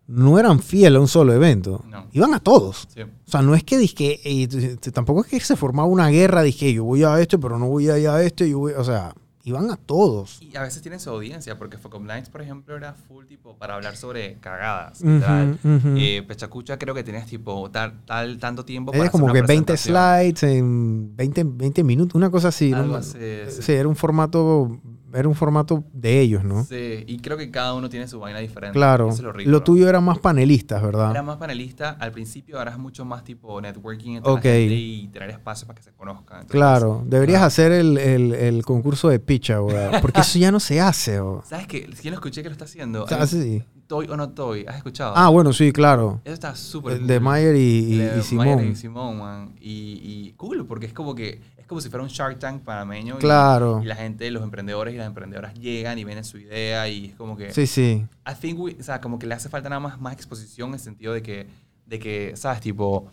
no 0.08 0.40
eran 0.40 0.60
fieles 0.60 0.98
a 0.98 1.02
un 1.02 1.08
solo 1.08 1.34
evento. 1.34 1.84
No. 1.88 2.08
Iban 2.12 2.34
a 2.34 2.40
todos. 2.40 2.88
Sí. 2.94 3.02
O 3.02 3.32
sea, 3.32 3.42
no 3.42 3.56
es 3.56 3.64
que 3.64 3.78
dizque, 3.78 4.20
y 4.24 4.48
tampoco 4.92 5.22
es 5.22 5.28
que 5.28 5.40
se 5.40 5.56
formaba 5.56 5.88
una 5.88 6.10
guerra, 6.10 6.42
dije, 6.42 6.74
yo 6.74 6.84
voy 6.84 7.04
a 7.04 7.20
esto, 7.20 7.40
pero 7.40 7.58
no 7.58 7.68
voy 7.68 7.90
a 7.90 7.98
ir 7.98 8.10
a 8.10 8.22
esto, 8.22 8.44
yo 8.44 8.60
voy, 8.60 8.74
o 8.74 8.84
sea, 8.84 9.14
iban 9.44 9.72
a 9.72 9.78
todos. 9.78 10.42
Y 10.42 10.56
a 10.56 10.62
veces 10.62 10.82
tienen 10.82 11.00
su 11.00 11.10
audiencia, 11.10 11.58
porque 11.58 11.78
Focom 11.78 12.08
Lines, 12.08 12.30
por 12.30 12.42
ejemplo, 12.42 12.76
era 12.76 12.94
full 12.94 13.26
tipo 13.26 13.56
para 13.58 13.76
hablar 13.76 13.96
sobre 13.96 14.36
cagadas. 14.39 15.02
Ujú. 15.02 15.96
Eh, 15.98 16.24
Pechacucha 16.28 16.78
creo 16.78 16.94
que 16.94 17.04
tenías 17.04 17.26
tipo 17.28 17.70
tal, 17.72 17.94
tal 18.06 18.38
tanto 18.39 18.66
tiempo 18.66 18.94
Era 18.94 19.10
como 19.10 19.28
hacer 19.28 19.34
que 19.34 19.39
una 19.39 19.48
20 19.48 19.66
presentación. 19.74 19.96
slides 20.22 20.44
en 20.44 21.16
20, 21.16 21.44
20 21.46 21.84
minutos, 21.84 22.16
una 22.16 22.30
cosa 22.30 22.50
así. 22.50 22.72
¿no? 22.72 22.96
Así, 22.96 23.18
sí. 23.50 23.62
sí. 23.62 23.72
era 23.74 23.88
un 23.88 23.96
formato, 23.96 24.80
era 25.14 25.28
un 25.28 25.36
formato 25.36 25.84
de 25.93 26.20
ellos, 26.22 26.43
¿no? 26.43 26.64
Sí, 26.64 27.03
y 27.07 27.20
creo 27.20 27.38
que 27.38 27.49
cada 27.51 27.74
uno 27.74 27.89
tiene 27.89 28.07
su 28.07 28.20
vaina 28.20 28.39
diferente. 28.39 28.74
Claro. 28.78 29.07
Eso 29.09 29.18
es 29.18 29.24
lo, 29.24 29.32
rico, 29.34 29.49
Lo 29.49 29.57
¿no? 29.59 29.64
tuyo 29.64 29.88
era 29.89 29.99
más 30.01 30.20
panelistas, 30.20 30.82
¿verdad? 30.82 31.12
Era 31.12 31.24
más 31.24 31.38
panelista 31.38 31.91
al 31.99 32.12
principio, 32.12 32.57
ahora 32.57 32.72
es 32.72 32.78
mucho 32.78 33.05
más 33.05 33.24
tipo 33.24 33.59
networking 33.62 34.16
entre 34.18 34.32
la 34.32 34.38
Ok. 34.38 34.41
gente 34.43 34.74
y 34.76 35.07
tener 35.07 35.30
espacio 35.32 35.68
para 35.68 35.78
que 35.78 35.84
se 35.84 35.91
conozcan. 35.93 36.41
Entonces, 36.41 36.51
Claro, 36.51 37.03
deberías 37.05 37.41
ah. 37.41 37.45
hacer 37.47 37.72
el, 37.72 37.97
el- 37.97 38.34
el 38.34 38.66
concurso 38.66 39.09
de 39.09 39.20
picha, 39.20 39.62
weón, 39.62 40.01
porque 40.01 40.22
eso 40.22 40.39
ya 40.39 40.51
no 40.51 40.59
se 40.59 40.80
hace. 40.82 41.22
weón. 41.22 41.41
¿Sabes 41.45 41.68
qué? 41.68 41.86
¿Quién 42.01 42.12
lo 42.12 42.16
escuché 42.18 42.41
que 42.43 42.49
lo 42.49 42.53
está 42.53 42.66
haciendo? 42.66 43.03
O 43.03 43.07
sea, 43.07 43.18
Hay 43.18 43.24
un 43.24 43.28
sí. 43.30 43.64
Toy 43.88 44.07
o 44.09 44.16
no 44.16 44.30
Toy, 44.30 44.66
¿has 44.68 44.78
escuchado? 44.78 45.14
Ah, 45.18 45.28
bueno, 45.28 45.51
sí, 45.51 45.74
claro. 45.74 46.22
Eso 46.24 46.34
está 46.34 46.55
súper 46.55 46.97
cool. 46.99 47.07
de 47.07 47.20
Mayer 47.20 47.55
y, 47.57 47.59
y- 47.59 47.93
y 47.95 47.97
Mayer 47.97 48.24
Simón. 48.24 48.68
y 48.72 48.76
Simón, 48.76 49.20
man. 49.20 49.55
Y, 49.59 49.99
y 50.30 50.34
cool, 50.38 50.66
porque 50.66 50.86
es 50.86 50.93
como 50.93 51.14
que 51.14 51.41
como 51.72 51.82
si 51.82 51.90
fuera 51.90 52.04
un 52.04 52.10
Shark 52.10 52.38
Tank 52.38 52.64
panameño. 52.64 53.16
y- 53.16 53.20
Claro. 53.20 53.80
Y, 53.82 53.86
la 53.86 53.96
gente, 53.96 54.30
los 54.30 54.44
emprendedores 54.44 54.94
y 54.94 54.98
las 54.98 55.08
emprendedoras 55.08 55.54
llegan 55.56 55.98
y 55.98 56.04
ven 56.04 56.22
su 56.26 56.38
idea 56.38 56.88
y 56.90 57.06
es 57.08 57.16
como 57.16 57.36
que... 57.38 57.54
Sí, 57.54 57.66
sí. 57.66 58.06
I 58.30 58.34
think 58.40 58.60
we- 58.60 58.76
o 58.80 58.84
sea, 58.84 59.00
como 59.00 59.18
que 59.18 59.26
le 59.26 59.34
hace 59.36 59.48
falta 59.50 59.70
nada 59.70 59.80
más, 59.80 60.00
más 60.02 60.14
exposición 60.14 60.68
en 60.70 60.74
el 60.76 60.80
sentido 60.82 61.14
de 61.14 61.22
que, 61.24 61.48
de 61.86 61.98
que, 62.00 62.34
¿sabes? 62.36 62.60
Tipo, 62.60 63.08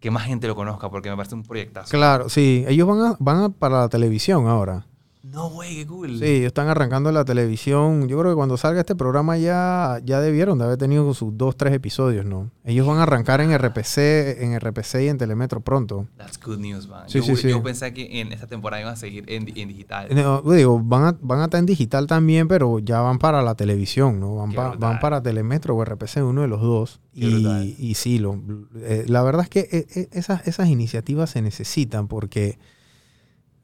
que 0.00 0.10
más 0.12 0.22
gente 0.24 0.46
lo 0.46 0.54
conozca 0.54 0.88
porque 0.88 1.10
me 1.10 1.16
parece 1.16 1.34
un 1.34 1.42
proyectazo. 1.42 1.90
Claro, 1.90 2.28
sí. 2.28 2.64
Ellos 2.68 2.86
van, 2.86 3.00
a- 3.00 3.16
van 3.18 3.42
a- 3.42 3.48
para 3.48 3.80
la 3.80 3.88
televisión 3.88 4.46
ahora. 4.46 4.86
No, 5.30 5.50
güey, 5.50 5.76
qué 5.76 5.86
cool. 5.86 6.18
Sí, 6.18 6.24
ellos 6.24 6.46
están 6.46 6.68
arrancando 6.68 7.12
la 7.12 7.24
televisión. 7.24 8.08
Yo 8.08 8.18
creo 8.18 8.32
que 8.32 8.36
cuando 8.36 8.56
salga 8.56 8.80
este 8.80 8.96
programa 8.96 9.36
ya, 9.36 10.00
ya 10.04 10.20
debieron 10.20 10.58
de 10.58 10.64
haber 10.64 10.78
tenido 10.78 11.12
sus 11.12 11.36
dos, 11.36 11.56
tres 11.56 11.74
episodios, 11.74 12.24
¿no? 12.24 12.50
Ellos 12.64 12.86
van 12.86 12.98
a 12.98 13.02
arrancar 13.02 13.40
en 13.42 13.52
RPC, 13.56 13.98
en 14.42 14.58
RPC 14.58 15.02
y 15.02 15.08
en 15.08 15.18
Telemetro 15.18 15.60
pronto. 15.60 16.06
That's 16.16 16.40
good 16.42 16.58
news, 16.58 16.88
man. 16.88 17.08
Sí, 17.08 17.18
yo, 17.18 17.24
sí, 17.24 17.36
sí. 17.36 17.48
yo 17.50 17.62
pensé 17.62 17.92
que 17.92 18.20
en 18.20 18.32
esta 18.32 18.46
temporada 18.46 18.80
iban 18.80 18.94
a 18.94 18.96
seguir 18.96 19.24
en, 19.28 19.46
en 19.56 19.68
digital. 19.68 20.08
No, 20.14 20.40
digo, 20.42 20.80
van 20.82 21.04
a, 21.04 21.18
van 21.20 21.40
a 21.40 21.44
estar 21.44 21.60
en 21.60 21.66
digital 21.66 22.06
también, 22.06 22.48
pero 22.48 22.78
ya 22.78 23.00
van 23.00 23.18
para 23.18 23.42
la 23.42 23.54
televisión, 23.54 24.18
¿no? 24.20 24.36
Van, 24.36 24.52
pa- 24.52 24.76
van 24.76 24.98
para 24.98 25.22
Telemetro 25.22 25.76
o 25.76 25.84
RPC, 25.84 26.22
uno 26.22 26.40
de 26.42 26.48
los 26.48 26.62
dos. 26.62 27.00
Y, 27.12 27.74
y 27.78 27.94
sí, 27.94 28.18
lo, 28.18 28.40
eh, 28.76 29.04
la 29.08 29.22
verdad 29.22 29.42
es 29.42 29.50
que 29.50 29.60
eh, 29.70 29.86
eh, 29.94 30.08
esas, 30.12 30.46
esas 30.48 30.68
iniciativas 30.68 31.30
se 31.30 31.42
necesitan 31.42 32.08
porque 32.08 32.58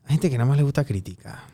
hay 0.05 0.11
gente 0.17 0.29
que 0.29 0.37
nada 0.37 0.49
más 0.49 0.59
le 0.59 0.63
gusta 0.65 0.85
criticar. 0.85 1.54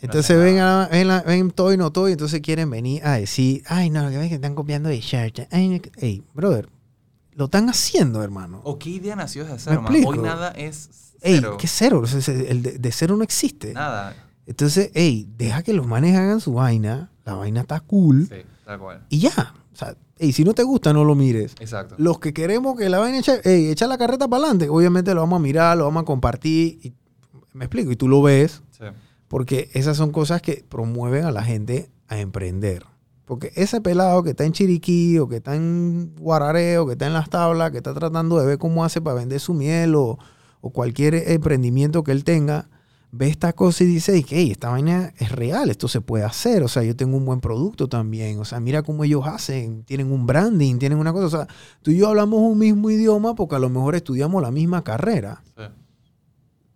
Entonces 0.00 0.36
ven, 0.38 0.58
a, 0.58 0.88
ven, 0.90 1.08
la- 1.08 1.22
ven 1.22 1.50
todo 1.50 1.72
y 1.72 1.76
no 1.76 1.90
todo 1.90 2.08
y 2.08 2.12
entonces 2.12 2.40
quieren 2.40 2.68
venir 2.70 3.04
a 3.04 3.12
decir, 3.14 3.62
ay, 3.66 3.88
no, 3.90 4.08
que 4.10 4.18
ven 4.18 4.28
que 4.28 4.34
están 4.36 4.54
copiando 4.54 4.88
de 4.88 5.00
Shark 5.00 5.32
Tank". 5.34 5.48
Ay, 5.50 5.68
no, 5.68 5.80
que-". 5.80 5.90
Ey, 5.96 6.22
brother, 6.34 6.68
lo 7.32 7.46
están 7.46 7.68
haciendo, 7.70 8.22
hermano. 8.22 8.60
¿O 8.64 8.78
qué 8.78 8.90
idea 8.90 9.16
nació 9.16 9.44
de 9.44 9.58
cero, 9.58 9.82
man? 9.82 9.92
explico. 9.92 10.10
Hoy 10.10 10.18
nada 10.18 10.50
es 10.52 10.90
Ey, 11.22 11.36
cero. 11.36 11.56
¿qué 11.58 11.66
cero? 11.66 12.00
O 12.04 12.06
sea, 12.06 12.34
El 12.34 12.62
de, 12.62 12.78
de 12.78 12.92
cero 12.92 13.16
no 13.16 13.24
existe. 13.24 13.72
Nada. 13.72 14.14
Entonces, 14.46 14.90
hey, 14.94 15.26
deja 15.36 15.62
que 15.62 15.72
los 15.72 15.86
manes 15.86 16.16
hagan 16.16 16.40
su 16.40 16.52
vaina. 16.54 17.10
La 17.24 17.34
vaina 17.34 17.62
está 17.62 17.80
cool. 17.80 18.28
Sí. 18.28 18.36
Tal 18.64 18.78
cual. 18.78 19.04
Y 19.08 19.18
ya. 19.18 19.54
O 19.72 19.76
sea, 19.76 19.96
ey, 20.18 20.32
si 20.32 20.44
no 20.44 20.54
te 20.54 20.62
gusta, 20.62 20.92
no 20.92 21.04
lo 21.04 21.14
mires. 21.14 21.54
Exacto. 21.58 21.94
Los 21.98 22.20
que 22.20 22.32
queremos 22.32 22.78
que 22.78 22.88
la 22.88 22.98
vayan 22.98 23.16
a 23.16 23.18
echar, 23.20 23.40
ey, 23.44 23.68
echa 23.70 23.86
la 23.86 23.98
carreta 23.98 24.28
para 24.28 24.44
adelante, 24.44 24.68
obviamente 24.68 25.12
lo 25.14 25.20
vamos 25.20 25.38
a 25.38 25.42
mirar, 25.42 25.76
lo 25.76 25.84
vamos 25.84 26.02
a 26.02 26.06
compartir. 26.06 26.78
Y, 26.82 26.92
me 27.54 27.64
explico, 27.64 27.90
y 27.90 27.96
tú 27.96 28.08
lo 28.08 28.22
ves, 28.22 28.62
Sí. 28.70 28.84
Porque 29.28 29.70
esas 29.74 29.96
son 29.96 30.10
cosas 30.12 30.42
que 30.42 30.64
promueven 30.68 31.24
a 31.24 31.30
la 31.32 31.42
gente 31.42 31.90
a 32.08 32.18
emprender. 32.18 32.84
Porque 33.24 33.52
ese 33.56 33.80
pelado 33.80 34.22
que 34.22 34.30
está 34.30 34.44
en 34.44 34.52
Chiriquí 34.52 35.18
o 35.18 35.28
que 35.28 35.36
está 35.36 35.56
en 35.56 36.14
Guararé 36.20 36.78
o 36.78 36.86
que 36.86 36.92
está 36.92 37.06
en 37.08 37.12
las 37.12 37.28
tablas, 37.28 37.72
que 37.72 37.78
está 37.78 37.92
tratando 37.92 38.38
de 38.38 38.46
ver 38.46 38.58
cómo 38.58 38.84
hace 38.84 39.00
para 39.00 39.16
vender 39.16 39.40
su 39.40 39.52
miel 39.52 39.96
o, 39.96 40.16
o 40.60 40.70
cualquier 40.70 41.14
emprendimiento 41.32 42.04
que 42.04 42.12
él 42.12 42.22
tenga, 42.22 42.68
ve 43.10 43.28
esta 43.28 43.52
cosa 43.52 43.82
y 43.82 43.86
dice, 43.88 44.22
que 44.22 44.36
"Ey, 44.38 44.52
esta 44.52 44.70
vaina 44.70 45.12
es 45.18 45.32
real, 45.32 45.70
esto 45.70 45.88
se 45.88 46.00
puede 46.00 46.22
hacer, 46.22 46.62
o 46.62 46.68
sea, 46.68 46.82
yo 46.84 46.94
tengo 46.94 47.16
un 47.16 47.24
buen 47.24 47.40
producto 47.40 47.88
también, 47.88 48.38
o 48.38 48.44
sea, 48.44 48.60
mira 48.60 48.82
cómo 48.82 49.02
ellos 49.04 49.26
hacen, 49.26 49.82
tienen 49.84 50.12
un 50.12 50.26
branding, 50.26 50.78
tienen 50.78 50.98
una 50.98 51.12
cosa, 51.12 51.26
o 51.26 51.30
sea, 51.30 51.48
tú 51.82 51.90
y 51.92 51.96
yo 51.96 52.08
hablamos 52.08 52.40
un 52.40 52.58
mismo 52.58 52.90
idioma 52.90 53.34
porque 53.34 53.56
a 53.56 53.58
lo 53.58 53.70
mejor 53.70 53.94
estudiamos 53.96 54.40
la 54.42 54.50
misma 54.52 54.84
carrera, 54.84 55.42
Sí. 55.56 55.62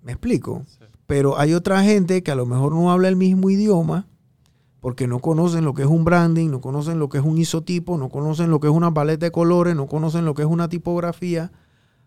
¿me 0.02 0.12
explico? 0.12 0.64
Sí. 0.66 0.79
Pero 1.10 1.36
hay 1.40 1.54
otra 1.54 1.82
gente 1.82 2.22
que 2.22 2.30
a 2.30 2.36
lo 2.36 2.46
mejor 2.46 2.72
no 2.72 2.92
habla 2.92 3.08
el 3.08 3.16
mismo 3.16 3.50
idioma 3.50 4.06
porque 4.78 5.08
no 5.08 5.18
conocen 5.18 5.64
lo 5.64 5.74
que 5.74 5.82
es 5.82 5.88
un 5.88 6.04
branding, 6.04 6.50
no 6.50 6.60
conocen 6.60 7.00
lo 7.00 7.08
que 7.08 7.18
es 7.18 7.24
un 7.24 7.36
isotipo, 7.36 7.98
no 7.98 8.10
conocen 8.10 8.48
lo 8.48 8.60
que 8.60 8.68
es 8.68 8.72
una 8.72 8.94
paleta 8.94 9.26
de 9.26 9.32
colores, 9.32 9.74
no 9.74 9.88
conocen 9.88 10.24
lo 10.24 10.34
que 10.34 10.42
es 10.42 10.48
una 10.48 10.68
tipografía. 10.68 11.50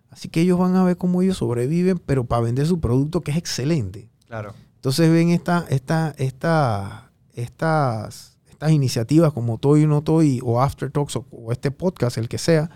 Así 0.10 0.30
que 0.30 0.40
ellos 0.40 0.58
van 0.58 0.78
a 0.78 0.86
ver 0.86 0.96
cómo 0.96 1.22
ellos 1.22 1.36
sobreviven, 1.36 2.00
pero 2.00 2.24
para 2.24 2.44
vender 2.44 2.66
su 2.66 2.80
producto 2.80 3.20
que 3.20 3.32
es 3.32 3.38
excelente. 3.38 4.10
Claro. 4.26 4.54
Entonces 4.76 5.12
ven 5.12 5.32
esta, 5.32 5.66
esta, 5.68 6.16
esta, 6.18 7.12
estas, 7.34 8.38
estas 8.50 8.72
iniciativas 8.72 9.34
como 9.34 9.58
Toy 9.58 9.82
y 9.82 9.86
No 9.86 10.02
Toy 10.02 10.40
o 10.42 10.62
After 10.62 10.90
Talks 10.90 11.18
o, 11.18 11.26
o 11.30 11.52
este 11.52 11.72
podcast, 11.72 12.18
el 12.18 12.30
que 12.30 12.38
sea, 12.38 12.70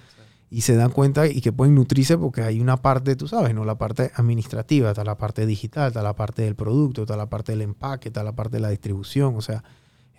y 0.49 0.61
se 0.61 0.75
dan 0.75 0.91
cuenta 0.91 1.27
y 1.27 1.41
que 1.41 1.51
pueden 1.51 1.75
nutrirse 1.75 2.17
porque 2.17 2.41
hay 2.41 2.59
una 2.61 2.77
parte, 2.77 3.15
tú 3.15 3.27
sabes, 3.27 3.53
¿no? 3.53 3.65
La 3.65 3.77
parte 3.77 4.11
administrativa, 4.15 4.89
está 4.89 5.03
la 5.03 5.17
parte 5.17 5.45
digital, 5.45 5.87
está 5.89 6.01
la 6.01 6.15
parte 6.15 6.41
del 6.43 6.55
producto, 6.55 7.01
está 7.01 7.17
la 7.17 7.29
parte 7.29 7.51
del 7.51 7.61
empaque, 7.61 8.09
está 8.09 8.23
la 8.23 8.33
parte 8.33 8.57
de 8.57 8.61
la 8.61 8.69
distribución, 8.69 9.35
o 9.35 9.41
sea, 9.41 9.63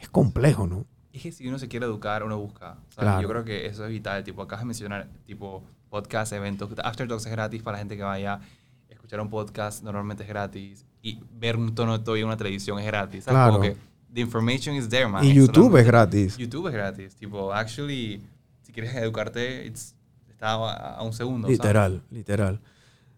es 0.00 0.08
complejo, 0.10 0.66
¿no? 0.66 0.84
Es 1.12 1.22
que 1.22 1.32
si 1.32 1.48
uno 1.48 1.58
se 1.58 1.68
quiere 1.68 1.86
educar, 1.86 2.22
uno 2.22 2.38
busca. 2.38 2.74
¿sabes? 2.90 2.94
Claro. 2.96 3.22
Yo 3.22 3.28
creo 3.28 3.44
que 3.44 3.66
eso 3.66 3.84
es 3.84 3.90
vital. 3.90 4.22
Tipo, 4.22 4.42
acabas 4.42 4.60
de 4.60 4.66
mencionar, 4.66 5.08
tipo, 5.26 5.64
podcast, 5.88 6.32
eventos. 6.32 6.70
After 6.84 7.08
Talks 7.08 7.26
es 7.26 7.32
gratis 7.32 7.62
para 7.62 7.76
la 7.76 7.78
gente 7.78 7.96
que 7.96 8.02
vaya. 8.02 8.38
Escuchar 8.88 9.20
un 9.20 9.30
podcast 9.30 9.82
normalmente 9.82 10.22
es 10.22 10.28
gratis. 10.28 10.84
Y 11.02 11.18
ver 11.32 11.56
un 11.56 11.74
tono 11.74 12.00
en 12.14 12.24
una 12.24 12.36
televisión 12.36 12.78
es 12.78 12.86
gratis. 12.86 13.24
¿sabes? 13.24 13.36
Claro. 13.36 13.52
Como 13.54 13.64
que 13.64 13.76
the 14.12 14.20
information 14.20 14.76
is 14.76 14.88
there, 14.88 15.08
man. 15.08 15.24
Y 15.24 15.32
YouTube 15.32 15.76
es 15.78 15.86
gratis. 15.86 16.36
YouTube 16.36 16.68
es 16.68 16.74
gratis. 16.74 17.16
Tipo, 17.16 17.52
actually, 17.52 18.22
si 18.62 18.72
quieres 18.72 18.94
educarte, 18.94 19.66
it's- 19.66 19.94
está 20.38 20.52
a, 20.52 21.02
un 21.02 21.12
segundo. 21.12 21.48
¿sabes? 21.48 21.58
Literal, 21.58 22.02
literal. 22.10 22.60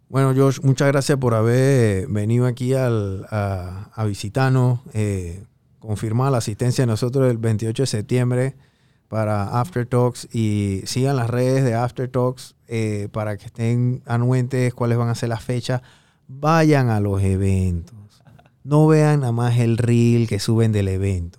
Bueno, 0.08 0.32
Josh, 0.34 0.60
muchas 0.62 0.88
gracias 0.88 1.18
por 1.18 1.34
haber 1.34 2.08
venido 2.08 2.46
aquí 2.46 2.72
al- 2.74 3.26
a, 3.30 3.90
a 3.94 4.04
visitarnos. 4.06 4.80
Eh, 4.94 5.44
confirmar 5.78 6.32
la 6.32 6.38
asistencia 6.38 6.82
de 6.82 6.86
nosotros 6.86 7.30
el 7.30 7.38
28 7.38 7.82
de 7.82 7.86
septiembre 7.86 8.56
para 9.08 9.60
After 9.60 9.86
Talks 9.86 10.28
y 10.34 10.82
sigan 10.84 11.16
las 11.16 11.28
redes 11.30 11.64
de 11.64 11.74
After 11.74 12.08
Talks 12.08 12.54
eh, 12.68 13.08
para 13.12 13.36
que 13.36 13.46
estén 13.46 14.02
anuentes 14.06 14.74
cuáles 14.74 14.98
van 14.98 15.08
a 15.08 15.14
ser 15.14 15.28
las 15.28 15.42
fechas. 15.44 15.82
Vayan 16.28 16.88
a 16.90 17.00
los 17.00 17.22
eventos. 17.22 17.96
No 18.64 18.86
vean 18.86 19.20
nada 19.20 19.32
más 19.32 19.58
el 19.58 19.78
reel 19.78 20.26
que 20.28 20.38
suben 20.38 20.70
del 20.72 20.88
evento. 20.88 21.38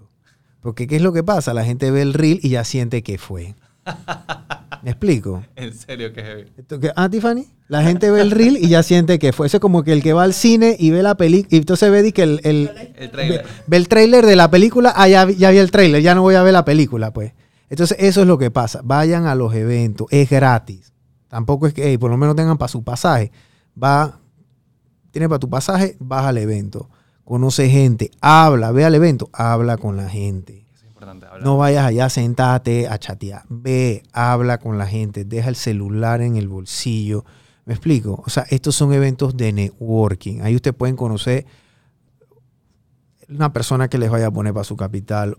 Porque 0.59 0.85
¿qué 0.87 0.97
es 0.97 1.01
lo 1.01 1.13
que 1.13 1.23
pasa? 1.23 1.53
La 1.53 1.63
gente 1.65 1.89
ve 1.91 2.01
el 2.03 2.13
reel 2.13 2.39
y 2.43 2.49
ya 2.49 2.63
siente 2.63 3.03
que 3.03 3.17
fue. 3.17 3.55
¿Me 4.83 4.91
explico? 4.91 5.43
En 5.55 5.73
serio, 5.73 6.11
que 6.13 6.21
heavy. 6.23 6.45
Esto 6.57 6.79
que- 6.79 6.91
Ah, 6.95 7.09
Tiffany, 7.09 7.45
la 7.67 7.83
gente 7.83 8.09
ve 8.11 8.21
el 8.21 8.31
reel 8.31 8.57
y 8.57 8.67
ya 8.67 8.83
siente 8.83 9.19
que 9.19 9.31
fue. 9.33 9.47
Eso 9.47 9.57
es 9.57 9.61
como 9.61 9.83
que 9.83 9.93
el 9.93 10.01
que 10.03 10.13
va 10.13 10.23
al 10.23 10.33
cine 10.33 10.75
y 10.79 10.89
ve 10.91 11.03
la 11.03 11.15
película, 11.15 11.49
y 11.55 11.57
entonces 11.57 11.91
ve 11.91 12.11
que 12.11 12.23
el, 12.23 12.41
el- 12.43 12.71
El 12.75 12.93
ve, 12.99 13.07
trailer. 13.09 13.45
ve 13.67 13.77
el 13.77 13.87
trailer 13.87 14.25
de 14.25 14.35
la 14.35 14.49
película, 14.51 14.93
ah, 14.95 15.07
ya, 15.07 15.25
vi- 15.25 15.35
ya 15.35 15.51
vi 15.51 15.57
el 15.59 15.71
trailer, 15.71 16.01
ya 16.01 16.15
no 16.15 16.21
voy 16.21 16.35
a 16.35 16.43
ver 16.43 16.53
la 16.53 16.65
película, 16.65 17.11
pues. 17.13 17.33
Entonces, 17.69 17.95
eso 18.01 18.21
es 18.21 18.27
lo 18.27 18.37
que 18.37 18.51
pasa. 18.51 18.81
Vayan 18.83 19.25
a 19.27 19.35
los 19.35 19.53
eventos, 19.55 20.07
es 20.09 20.29
gratis. 20.29 20.91
Tampoco 21.29 21.67
es 21.67 21.73
que, 21.73 21.83
hey, 21.87 21.97
por 21.97 22.11
lo 22.11 22.17
menos 22.17 22.35
tengan 22.35 22.57
para 22.57 22.67
su 22.67 22.83
pasaje. 22.83 23.31
Va, 23.81 24.19
tiene 25.11 25.29
para 25.29 25.39
tu 25.39 25.49
pasaje, 25.49 25.95
vas 25.99 26.25
al 26.25 26.37
evento. 26.37 26.89
Conoce 27.23 27.69
gente, 27.69 28.11
habla, 28.19 28.71
ve 28.73 28.83
al 28.83 28.95
evento, 28.95 29.29
habla 29.31 29.77
con 29.77 29.95
la 29.95 30.09
gente. 30.09 30.65
No 31.43 31.57
vayas 31.57 31.85
allá, 31.85 32.09
sentate 32.09 32.87
a 32.87 32.97
chatear. 32.97 33.43
Ve, 33.49 34.03
habla 34.13 34.57
con 34.59 34.77
la 34.77 34.87
gente, 34.87 35.25
deja 35.25 35.49
el 35.49 35.55
celular 35.55 36.21
en 36.21 36.35
el 36.37 36.47
bolsillo. 36.47 37.25
¿Me 37.65 37.73
explico? 37.73 38.23
O 38.25 38.29
sea, 38.29 38.45
estos 38.49 38.75
son 38.75 38.91
eventos 38.93 39.35
de 39.37 39.53
networking. 39.53 40.41
Ahí 40.41 40.55
ustedes 40.55 40.75
pueden 40.75 40.95
conocer 40.95 41.45
una 43.29 43.53
persona 43.53 43.87
que 43.87 43.97
les 43.97 44.09
vaya 44.09 44.27
a 44.27 44.31
poner 44.31 44.53
para 44.53 44.63
su 44.63 44.75
capital, 44.75 45.37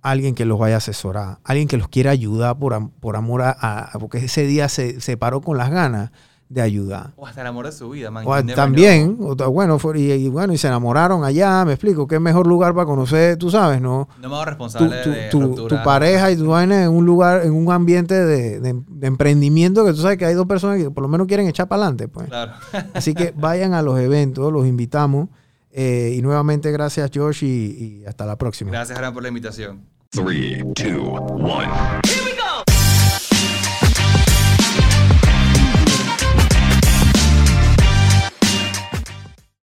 alguien 0.00 0.34
que 0.34 0.44
los 0.44 0.58
vaya 0.58 0.76
a 0.76 0.78
asesorar, 0.78 1.38
alguien 1.44 1.68
que 1.68 1.76
los 1.76 1.88
quiera 1.88 2.10
ayudar 2.10 2.58
por, 2.58 2.90
por 3.00 3.16
amor 3.16 3.42
a, 3.42 3.50
a- 3.50 3.98
Porque 3.98 4.18
ese 4.18 4.46
día 4.46 4.68
se, 4.68 5.00
se 5.00 5.16
paró 5.16 5.40
con 5.40 5.56
las 5.58 5.70
ganas 5.70 6.10
de 6.52 6.60
ayudar. 6.60 7.12
O 7.16 7.26
hasta 7.26 7.40
el 7.40 7.46
amor 7.46 7.64
de 7.66 7.72
su 7.72 7.88
vida, 7.88 8.10
man. 8.10 8.24
O 8.26 8.44
también, 8.54 9.16
o 9.20 9.34
bueno, 9.50 9.78
fue- 9.78 9.98
y, 9.98 10.12
y 10.12 10.28
bueno, 10.28 10.52
y 10.52 10.58
se 10.58 10.66
enamoraron 10.68 11.24
allá, 11.24 11.64
me 11.64 11.72
explico, 11.72 12.06
qué 12.06 12.20
mejor 12.20 12.46
lugar 12.46 12.74
para 12.74 12.84
conocer, 12.84 13.36
tú 13.38 13.50
sabes, 13.50 13.80
¿no? 13.80 14.08
No 14.20 14.28
me 14.28 14.34
hago 14.34 14.44
tu, 14.44 14.50
responsable 14.50 15.02
tu- 15.02 15.10
de 15.10 15.28
tu- 15.30 15.66
tu 15.68 15.74
pareja 15.82 16.30
y 16.30 16.36
tu 16.36 16.48
vaina 16.48 16.82
en 16.84 16.90
un 16.90 17.06
lugar, 17.06 17.44
en 17.46 17.52
un 17.54 17.72
ambiente 17.72 18.14
de, 18.14 18.60
de- 18.60 18.82
de 18.86 19.06
emprendimiento 19.06 19.84
que 19.86 19.92
tú 19.92 19.98
sabes 20.02 20.18
que 20.18 20.26
hay 20.26 20.34
dos 20.34 20.46
personas 20.46 20.78
que 20.78 20.90
por 20.90 21.02
lo 21.02 21.08
menos 21.08 21.26
quieren 21.26 21.46
echar 21.48 21.68
para 21.68 21.82
adelante. 21.84 22.08
Pues. 22.08 22.26
Claro. 22.28 22.52
Así 22.94 23.14
que 23.14 23.32
vayan 23.36 23.72
a 23.74 23.80
los 23.82 23.98
eventos, 23.98 24.52
los 24.52 24.66
invitamos. 24.66 25.28
Eh, 25.74 26.14
y 26.18 26.20
nuevamente 26.20 26.70
gracias 26.70 27.10
Josh 27.14 27.44
y, 27.44 27.46
y 27.48 28.04
hasta 28.06 28.26
la 28.26 28.36
próxima. 28.36 28.70
Gracias, 28.70 28.98
Aran, 28.98 29.14
por 29.14 29.22
la 29.22 29.28
invitación. 29.30 29.80
Three, 30.10 30.62
two, 30.74 31.14
one. 31.14 31.66